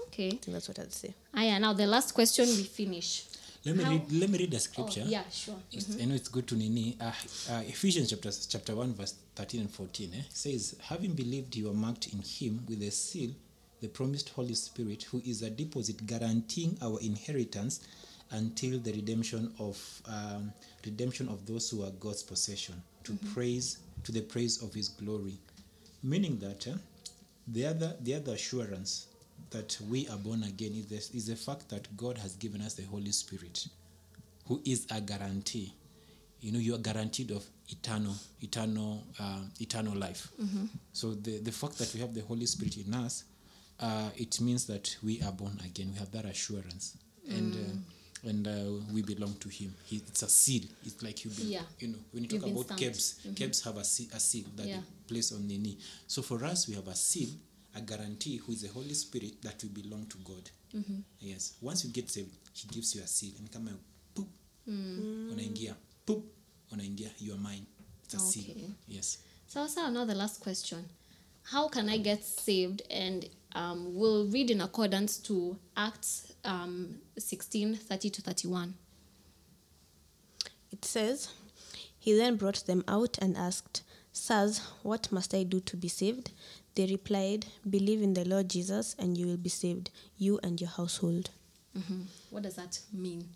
Okay. 0.08 0.28
I 0.28 0.32
think 0.32 0.46
that's 0.54 0.68
what 0.68 0.80
I'd 0.80 0.94
say. 0.94 1.14
Aya, 1.34 1.60
now 1.60 1.74
the 1.74 1.88
last 1.88 2.14
question 2.14 2.48
we 2.48 2.64
finish. 2.64 3.24
Let 3.66 3.76
me 3.78 3.84
How- 3.84 3.92
read. 3.92 4.12
Let 4.12 4.30
me 4.30 4.38
read 4.38 4.52
the 4.52 4.58
Oh, 4.58 4.60
scripture. 4.60 5.06
yeah, 5.08 5.24
sure. 5.32 5.56
It's- 5.72 5.98
I 6.00 6.06
know 6.06 6.14
it's 6.16 6.30
good 6.30 6.46
to 6.48 6.56
nini. 6.56 6.96
Uh, 7.00 7.12
uh, 7.50 7.64
Ephesians 7.68 8.10
chapter 8.12 8.32
chapter 8.48 8.76
one 8.76 8.94
verse 8.94 9.16
thirteen 9.36 9.62
and 9.62 9.72
fourteen 9.72 10.14
eh, 10.14 10.22
says, 10.32 10.76
"Having 10.82 11.14
believed, 11.16 11.56
you 11.56 11.70
are 11.70 11.74
marked 11.74 12.08
in 12.14 12.22
Him 12.22 12.64
with 12.70 12.82
a 12.84 12.92
seal, 12.92 13.32
the 13.82 13.88
promised 13.88 14.30
Holy 14.30 14.54
Spirit, 14.56 15.04
who 15.04 15.22
is 15.26 15.42
a 15.42 15.50
deposit 15.50 16.06
guaranteeing 16.06 16.78
our 16.82 17.00
inheritance 17.02 17.82
until 18.32 18.80
the 18.80 18.92
redemption 18.94 19.54
of 19.60 20.02
um, 20.08 20.52
redemption 20.86 21.28
of 21.30 21.46
those 21.46 21.70
who 21.70 21.84
are 21.84 21.92
God's 21.92 22.24
possession, 22.24 22.82
to 23.04 23.14
praise 23.34 23.78
to 24.04 24.12
the 24.12 24.22
praise 24.22 24.62
of 24.62 24.74
His 24.74 24.90
glory." 24.90 25.38
Meaning 26.04 26.38
that 26.40 26.68
eh, 26.68 26.74
the 27.48 27.66
other 27.66 27.96
the 28.02 28.16
other 28.16 28.34
assurance 28.34 29.08
that 29.52 29.78
we 29.90 30.08
are 30.08 30.18
born 30.18 30.44
again 30.44 30.74
is 30.74 30.86
the, 30.88 31.18
is 31.18 31.28
the 31.28 31.36
fact 31.36 31.70
that 31.70 31.96
God 31.98 32.18
has 32.18 32.36
given 32.36 32.62
us 32.62 32.74
the 32.74 32.84
Holy 32.84 33.12
Spirit 33.12 33.68
who 34.48 34.62
is 34.66 34.86
a 34.92 35.02
guarantee. 35.02 35.74
You 36.42 36.52
know, 36.52 36.60
you 36.60 36.76
are 36.76 36.80
guaranteed 36.80 37.32
of 37.32 37.44
eternal, 37.70 38.14
eternal, 38.42 39.04
uh, 39.20 39.40
eternal 39.60 39.96
life. 39.96 40.28
So 40.94 41.14
the 41.14 41.40
the 41.40 41.52
fact 41.52 41.78
that 41.80 41.92
we 41.94 42.00
have 42.02 42.14
the 42.14 42.22
Holy 42.22 42.46
Spirit 42.46 42.78
in 42.78 42.94
us, 42.94 43.24
uh, 43.80 44.10
it 44.16 44.40
means 44.42 44.66
that 44.68 44.96
we 45.04 45.22
are 45.22 45.32
born 45.32 45.60
again. 45.66 45.90
We 45.94 46.00
have 46.00 46.12
that 46.12 46.26
assurance, 46.26 46.98
and 47.30 47.54
uh, 47.56 48.30
and 48.30 48.48
uh, 48.48 48.84
we 48.94 49.02
belong 49.04 49.36
to 49.36 49.50
Him. 49.50 49.74
He, 49.86 49.98
it's 49.98 50.24
a 50.24 50.30
seal. 50.30 50.64
It's 50.86 51.02
like 51.04 51.24
you, 51.26 51.32
be, 51.32 51.44
Yeah. 51.44 51.62
you 51.80 51.90
know, 51.90 52.00
when 52.12 52.24
you 52.24 52.30
talk 52.30 52.50
about 52.50 52.66
stamped. 52.66 52.82
kebs, 52.84 53.34
kebs 53.36 53.64
have 53.66 53.78
a 53.78 53.84
seal, 53.84 54.08
a 54.14 54.20
seal 54.20 54.46
that 54.56 54.66
Yeah. 54.68 54.78
they 54.78 54.84
place 55.14 55.32
on 55.32 55.48
the 55.48 55.58
knee. 55.58 55.78
So 56.08 56.22
for 56.22 56.44
us, 56.44 56.68
we 56.68 56.74
have 56.76 56.88
a 56.88 56.96
seal, 56.96 57.30
a 57.76 57.82
guarantee, 57.82 58.38
who 58.38 58.52
is 58.54 58.62
the 58.64 58.70
Holy 58.70 58.94
Spirit 58.96 59.42
that 59.44 59.62
we 59.64 59.70
belong 59.70 60.06
to 60.08 60.18
God. 60.24 60.50
Yes. 61.20 61.54
Once 61.62 61.86
you 61.86 61.92
get 61.92 62.10
saved, 62.10 62.36
He 62.54 62.68
gives 62.68 62.96
you 62.96 63.02
a 63.04 63.08
seal, 63.08 63.34
and 63.38 63.52
come 63.52 63.66
kama 63.68 63.78
poop, 64.16 64.28
unaingia, 64.68 65.76
poop, 66.06 66.24
unaingia, 66.74 67.10
you 67.20 67.34
are 67.34 67.38
mine. 67.38 67.66
It's 68.06 68.14
a 68.16 68.20
seal. 68.20 68.56
Yes. 68.88 69.20
So, 69.48 69.68
so 69.68 69.90
now 69.90 70.06
the 70.06 70.16
last 70.16 70.42
question. 70.42 70.84
How 71.44 71.68
can 71.68 71.90
I 71.90 71.98
get 71.98 72.24
saved? 72.26 72.82
And 72.90 73.28
um, 73.56 73.96
we'll 73.96 74.28
read 74.28 74.52
in 74.52 74.62
accordance 74.62 75.18
to 75.20 75.58
Acts 75.76 76.34
um, 76.44 77.00
16 77.18 77.76
30 77.78 78.10
to 78.12 78.22
31. 78.22 78.74
It 80.72 80.84
says, 80.86 81.30
He 81.98 82.16
then 82.16 82.36
brought 82.36 82.66
them 82.66 82.84
out 82.88 83.18
and 83.20 83.36
asked, 83.38 83.82
Sirs, 84.12 84.60
what 84.84 85.12
must 85.12 85.34
I 85.34 85.44
do 85.44 85.60
to 85.62 85.78
be 85.78 85.88
saved? 85.88 86.32
They 86.76 86.86
replied, 86.86 87.46
Believe 87.70 88.02
in 88.02 88.14
the 88.14 88.26
Lord 88.26 88.50
Jesus, 88.50 88.96
and 89.00 89.18
you 89.18 89.28
will 89.28 89.38
be 89.38 89.50
saved, 89.50 89.90
you 90.18 90.40
and 90.44 90.60
your 90.60 90.70
household. 90.70 91.30
Mhm. 91.78 92.06
What 92.30 92.44
does 92.44 92.56
that 92.56 92.80
mean? 92.94 93.30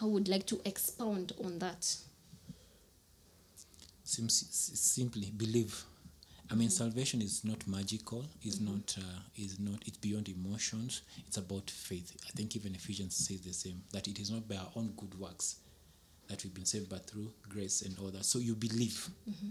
I 0.00 0.04
would 0.04 0.28
like 0.28 0.46
to 0.46 0.60
expound 0.64 1.32
on 1.44 1.58
that. 1.60 1.96
Sim- 4.04 4.28
simply 4.28 5.30
believe. 5.30 5.84
I 6.52 6.54
mean, 6.54 6.68
salvation 6.68 7.22
is 7.22 7.44
not 7.44 7.66
magical. 7.66 8.24
Is 8.44 8.58
mm-hmm. 8.58 8.74
not. 8.74 8.96
Uh, 8.98 9.20
is 9.36 9.58
not. 9.58 9.82
It's 9.86 9.96
beyond 9.96 10.28
emotions. 10.28 11.02
It's 11.26 11.38
about 11.38 11.70
faith. 11.70 12.14
I 12.26 12.30
think 12.30 12.54
even 12.56 12.74
Ephesians 12.74 13.16
says 13.16 13.40
the 13.40 13.54
same. 13.54 13.80
That 13.92 14.06
it 14.06 14.20
is 14.20 14.30
not 14.30 14.46
by 14.46 14.56
our 14.56 14.68
own 14.76 14.92
good 14.96 15.18
works 15.18 15.56
that 16.28 16.44
we've 16.44 16.54
been 16.54 16.66
saved, 16.66 16.90
but 16.90 17.06
through 17.08 17.32
grace 17.48 17.82
and 17.82 17.98
all 17.98 18.10
that. 18.10 18.24
So 18.24 18.38
you 18.38 18.54
believe. 18.54 19.08
Mm-hmm. 19.28 19.48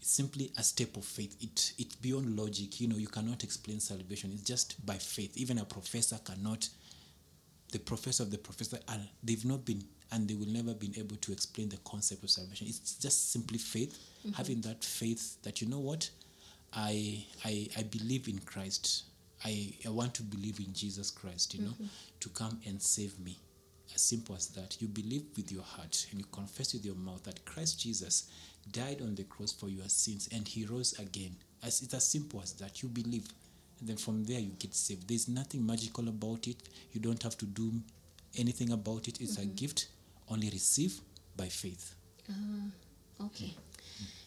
It's 0.00 0.12
simply 0.12 0.50
a 0.56 0.62
step 0.62 0.96
of 0.96 1.04
faith. 1.04 1.36
It 1.40 1.72
it's 1.78 1.94
beyond 1.96 2.36
logic. 2.36 2.80
You 2.80 2.88
know, 2.88 2.96
you 2.96 3.06
cannot 3.06 3.44
explain 3.44 3.78
salvation. 3.78 4.30
It's 4.32 4.42
just 4.42 4.84
by 4.84 4.94
faith. 4.94 5.36
Even 5.36 5.58
a 5.58 5.64
professor 5.64 6.18
cannot 6.24 6.68
the 7.72 7.78
professor 7.78 8.22
of 8.22 8.30
the 8.30 8.38
professor 8.38 8.78
and 8.88 9.08
they've 9.22 9.44
not 9.44 9.64
been 9.64 9.82
and 10.12 10.26
they 10.26 10.34
will 10.34 10.48
never 10.48 10.74
been 10.74 10.92
able 10.98 11.16
to 11.16 11.32
explain 11.32 11.68
the 11.68 11.76
concept 11.78 12.24
of 12.24 12.30
salvation 12.30 12.66
it's 12.66 12.96
just 12.96 13.32
simply 13.32 13.58
faith 13.58 13.96
mm-hmm. 14.26 14.32
having 14.32 14.60
that 14.60 14.82
faith 14.84 15.40
that 15.42 15.60
you 15.60 15.68
know 15.68 15.78
what 15.78 16.10
i 16.72 17.24
i 17.44 17.68
i 17.78 17.82
believe 17.82 18.28
in 18.28 18.38
christ. 18.40 19.04
I 19.44 19.72
i 19.86 19.88
want 19.88 20.14
to 20.14 20.22
believe 20.22 20.58
in 20.60 20.72
jesus 20.74 21.10
christ 21.10 21.54
you 21.54 21.62
know 21.62 21.70
mm-hmm. 21.70 21.86
to 22.20 22.28
come 22.30 22.60
and 22.66 22.80
save 22.80 23.18
me. 23.20 23.38
As 23.92 24.02
simple 24.02 24.36
as 24.36 24.46
that. 24.50 24.80
You 24.80 24.86
believe 24.86 25.24
with 25.36 25.50
your 25.50 25.64
heart 25.64 26.06
and 26.10 26.20
you 26.20 26.26
confess 26.30 26.74
with 26.74 26.84
your 26.84 26.94
mouth 26.94 27.24
that 27.24 27.44
christ 27.44 27.80
jesus 27.80 28.30
died 28.70 29.00
on 29.02 29.14
the 29.14 29.24
cross 29.24 29.52
for 29.52 29.68
your 29.68 29.88
sins 29.88 30.28
and 30.32 30.46
he 30.46 30.64
rose 30.64 30.98
again. 30.98 31.34
As 31.62 31.82
it's 31.82 31.94
as 31.94 32.06
simple 32.06 32.40
as 32.40 32.52
that. 32.54 32.82
You 32.82 32.88
believe. 32.88 33.26
And 33.80 33.88
then 33.88 33.96
from 33.96 34.24
there 34.24 34.40
you 34.40 34.50
get 34.58 34.74
saved. 34.74 35.08
There's 35.08 35.28
nothing 35.28 35.66
magical 35.66 36.08
about 36.08 36.46
it. 36.46 36.56
You 36.92 37.00
don't 37.00 37.22
have 37.22 37.36
to 37.38 37.46
do 37.46 37.72
anything 38.38 38.72
about 38.72 39.08
it. 39.08 39.20
It's 39.20 39.38
a 39.38 39.40
mm-hmm. 39.40 39.54
gift 39.54 39.88
only 40.28 40.50
receive 40.50 41.00
by 41.36 41.46
faith. 41.46 41.94
Uh-huh. 42.28 43.26
Okay. 43.26 43.46
Mm. 43.46 43.69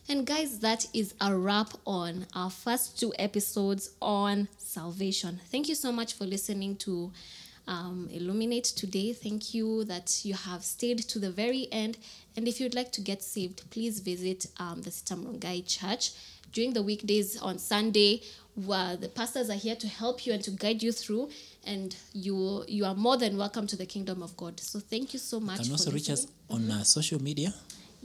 And 0.09 0.25
guys, 0.25 0.59
that 0.59 0.85
is 0.93 1.13
a 1.21 1.33
wrap 1.33 1.69
on 1.87 2.27
our 2.35 2.49
first 2.49 2.99
two 2.99 3.13
episodes 3.17 3.91
on 4.01 4.49
salvation. 4.57 5.39
Thank 5.49 5.69
you 5.69 5.75
so 5.75 5.93
much 5.93 6.13
for 6.13 6.25
listening 6.25 6.75
to 6.77 7.11
um, 7.67 8.09
Illuminate 8.11 8.65
today. 8.65 9.13
Thank 9.13 9.53
you 9.53 9.85
that 9.85 10.25
you 10.25 10.33
have 10.33 10.65
stayed 10.65 10.99
to 10.99 11.19
the 11.19 11.31
very 11.31 11.69
end. 11.71 11.97
And 12.35 12.49
if 12.49 12.59
you'd 12.59 12.75
like 12.75 12.91
to 12.93 13.01
get 13.01 13.23
saved, 13.23 13.69
please 13.71 14.01
visit 14.01 14.47
um, 14.57 14.81
the 14.81 14.89
CITAM 14.89 15.25
Rongai 15.25 15.65
Church 15.65 16.11
during 16.51 16.73
the 16.73 16.83
weekdays 16.83 17.41
on 17.41 17.57
Sunday. 17.57 18.23
Where 18.55 18.95
the 18.97 19.09
pastors 19.09 19.49
are 19.49 19.55
here 19.55 19.75
to 19.77 19.87
help 19.87 20.27
you 20.27 20.33
and 20.33 20.43
to 20.43 20.51
guide 20.51 20.83
you 20.83 20.91
through, 20.91 21.29
and 21.65 21.95
you 22.13 22.63
you 22.67 22.85
are 22.85 22.93
more 22.93 23.17
than 23.17 23.35
welcome 23.35 23.65
to 23.65 23.75
the 23.75 23.87
kingdom 23.87 24.21
of 24.21 24.37
God. 24.37 24.59
So 24.59 24.79
thank 24.79 25.11
you 25.13 25.17
so 25.17 25.39
much. 25.39 25.57
you 25.57 25.63
can 25.63 25.69
for 25.69 25.81
also 25.81 25.91
reach 25.91 26.11
us 26.11 26.27
on 26.51 26.69
uh, 26.69 26.83
social 26.83 27.19
media 27.19 27.51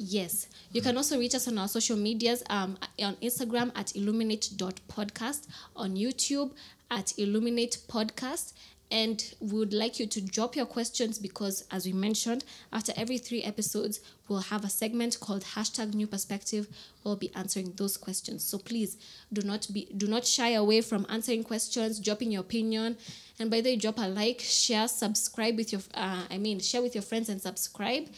Yes. 0.00 0.46
You 0.70 0.80
can 0.80 0.96
also 0.96 1.18
reach 1.18 1.34
us 1.34 1.48
on 1.48 1.58
our 1.58 1.66
social 1.66 1.96
medias 1.96 2.44
um, 2.48 2.78
on 3.02 3.16
Instagram 3.16 3.72
at 3.74 3.96
illuminate.podcast, 3.96 5.48
on 5.74 5.96
YouTube 5.96 6.52
at 6.88 7.18
illuminate 7.18 7.78
podcast. 7.88 8.52
And 8.90 9.22
we 9.40 9.58
would 9.58 9.74
like 9.74 10.00
you 10.00 10.06
to 10.06 10.20
drop 10.20 10.56
your 10.56 10.64
questions 10.64 11.18
because, 11.18 11.64
as 11.70 11.84
we 11.84 11.92
mentioned, 11.92 12.44
after 12.72 12.92
every 12.96 13.18
three 13.18 13.42
episodes, 13.42 14.00
we'll 14.28 14.40
have 14.40 14.64
a 14.64 14.70
segment 14.70 15.20
called 15.20 15.42
hashtag 15.42 15.92
new 15.92 16.06
perspective. 16.06 16.68
We'll 17.04 17.16
be 17.16 17.34
answering 17.34 17.74
those 17.76 17.98
questions. 17.98 18.44
So 18.44 18.58
please 18.58 18.96
do 19.32 19.42
not 19.42 19.66
be 19.72 19.88
do 19.96 20.06
not 20.06 20.26
shy 20.26 20.50
away 20.50 20.80
from 20.80 21.04
answering 21.10 21.44
questions, 21.44 22.00
dropping 22.00 22.32
your 22.32 22.40
opinion, 22.40 22.96
and 23.38 23.50
by 23.50 23.60
the 23.60 23.70
way, 23.70 23.76
drop 23.76 23.98
a 23.98 24.08
like, 24.08 24.40
share, 24.40 24.88
subscribe 24.88 25.56
with 25.56 25.72
your 25.72 25.82
uh, 25.94 26.24
I 26.30 26.38
mean 26.38 26.58
share 26.60 26.82
with 26.82 26.94
your 26.94 27.02
friends 27.02 27.28
and 27.28 27.40
subscribe. 27.40 28.08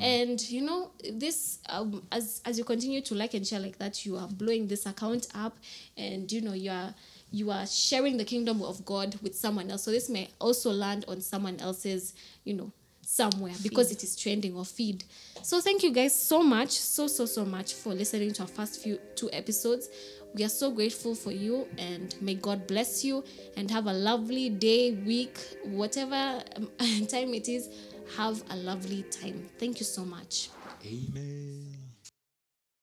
And 0.00 0.40
you 0.50 0.62
know 0.62 0.90
this 1.12 1.58
um, 1.68 2.02
as 2.12 2.40
as 2.44 2.56
you 2.56 2.64
continue 2.64 3.00
to 3.02 3.14
like 3.14 3.34
and 3.34 3.46
share 3.46 3.60
like 3.60 3.78
that, 3.78 4.06
you 4.06 4.16
are 4.16 4.28
blowing 4.28 4.68
this 4.68 4.86
account 4.86 5.26
up, 5.34 5.56
and 5.96 6.30
you 6.30 6.40
know 6.40 6.52
you 6.52 6.70
are 6.70 6.94
you 7.30 7.50
are 7.50 7.66
sharing 7.66 8.16
the 8.16 8.24
kingdom 8.24 8.62
of 8.62 8.84
God 8.84 9.18
with 9.22 9.34
someone 9.34 9.70
else. 9.70 9.84
So 9.84 9.90
this 9.90 10.08
may 10.08 10.30
also 10.40 10.70
land 10.70 11.04
on 11.08 11.20
someone 11.20 11.58
else's, 11.60 12.14
you 12.44 12.54
know, 12.54 12.72
somewhere 13.02 13.52
because 13.62 13.90
it 13.90 14.04
is 14.04 14.16
trending 14.16 14.56
or 14.56 14.64
feed. 14.64 15.04
So 15.42 15.60
thank 15.60 15.82
you 15.82 15.92
guys 15.92 16.14
so 16.14 16.42
much, 16.42 16.70
so 16.70 17.06
so 17.08 17.26
so 17.26 17.44
much 17.44 17.74
for 17.74 17.92
listening 17.92 18.32
to 18.34 18.42
our 18.42 18.48
first 18.48 18.82
few 18.82 18.98
two 19.16 19.30
episodes. 19.32 19.88
We 20.34 20.44
are 20.44 20.48
so 20.48 20.70
grateful 20.70 21.16
for 21.16 21.32
you 21.32 21.66
and 21.76 22.14
may 22.20 22.34
God 22.34 22.68
bless 22.68 23.04
you 23.04 23.24
and 23.56 23.68
have 23.70 23.86
a 23.86 23.92
lovely 23.92 24.48
day, 24.48 24.92
week, 24.92 25.38
whatever 25.64 26.40
um, 26.56 26.68
time 27.08 27.34
it 27.34 27.48
is. 27.48 27.68
Have 28.16 28.42
a 28.50 28.56
lovely 28.56 29.02
time. 29.04 29.48
Thank 29.58 29.80
you 29.80 29.86
so 29.86 30.04
much. 30.04 30.50
Amen. 30.84 31.79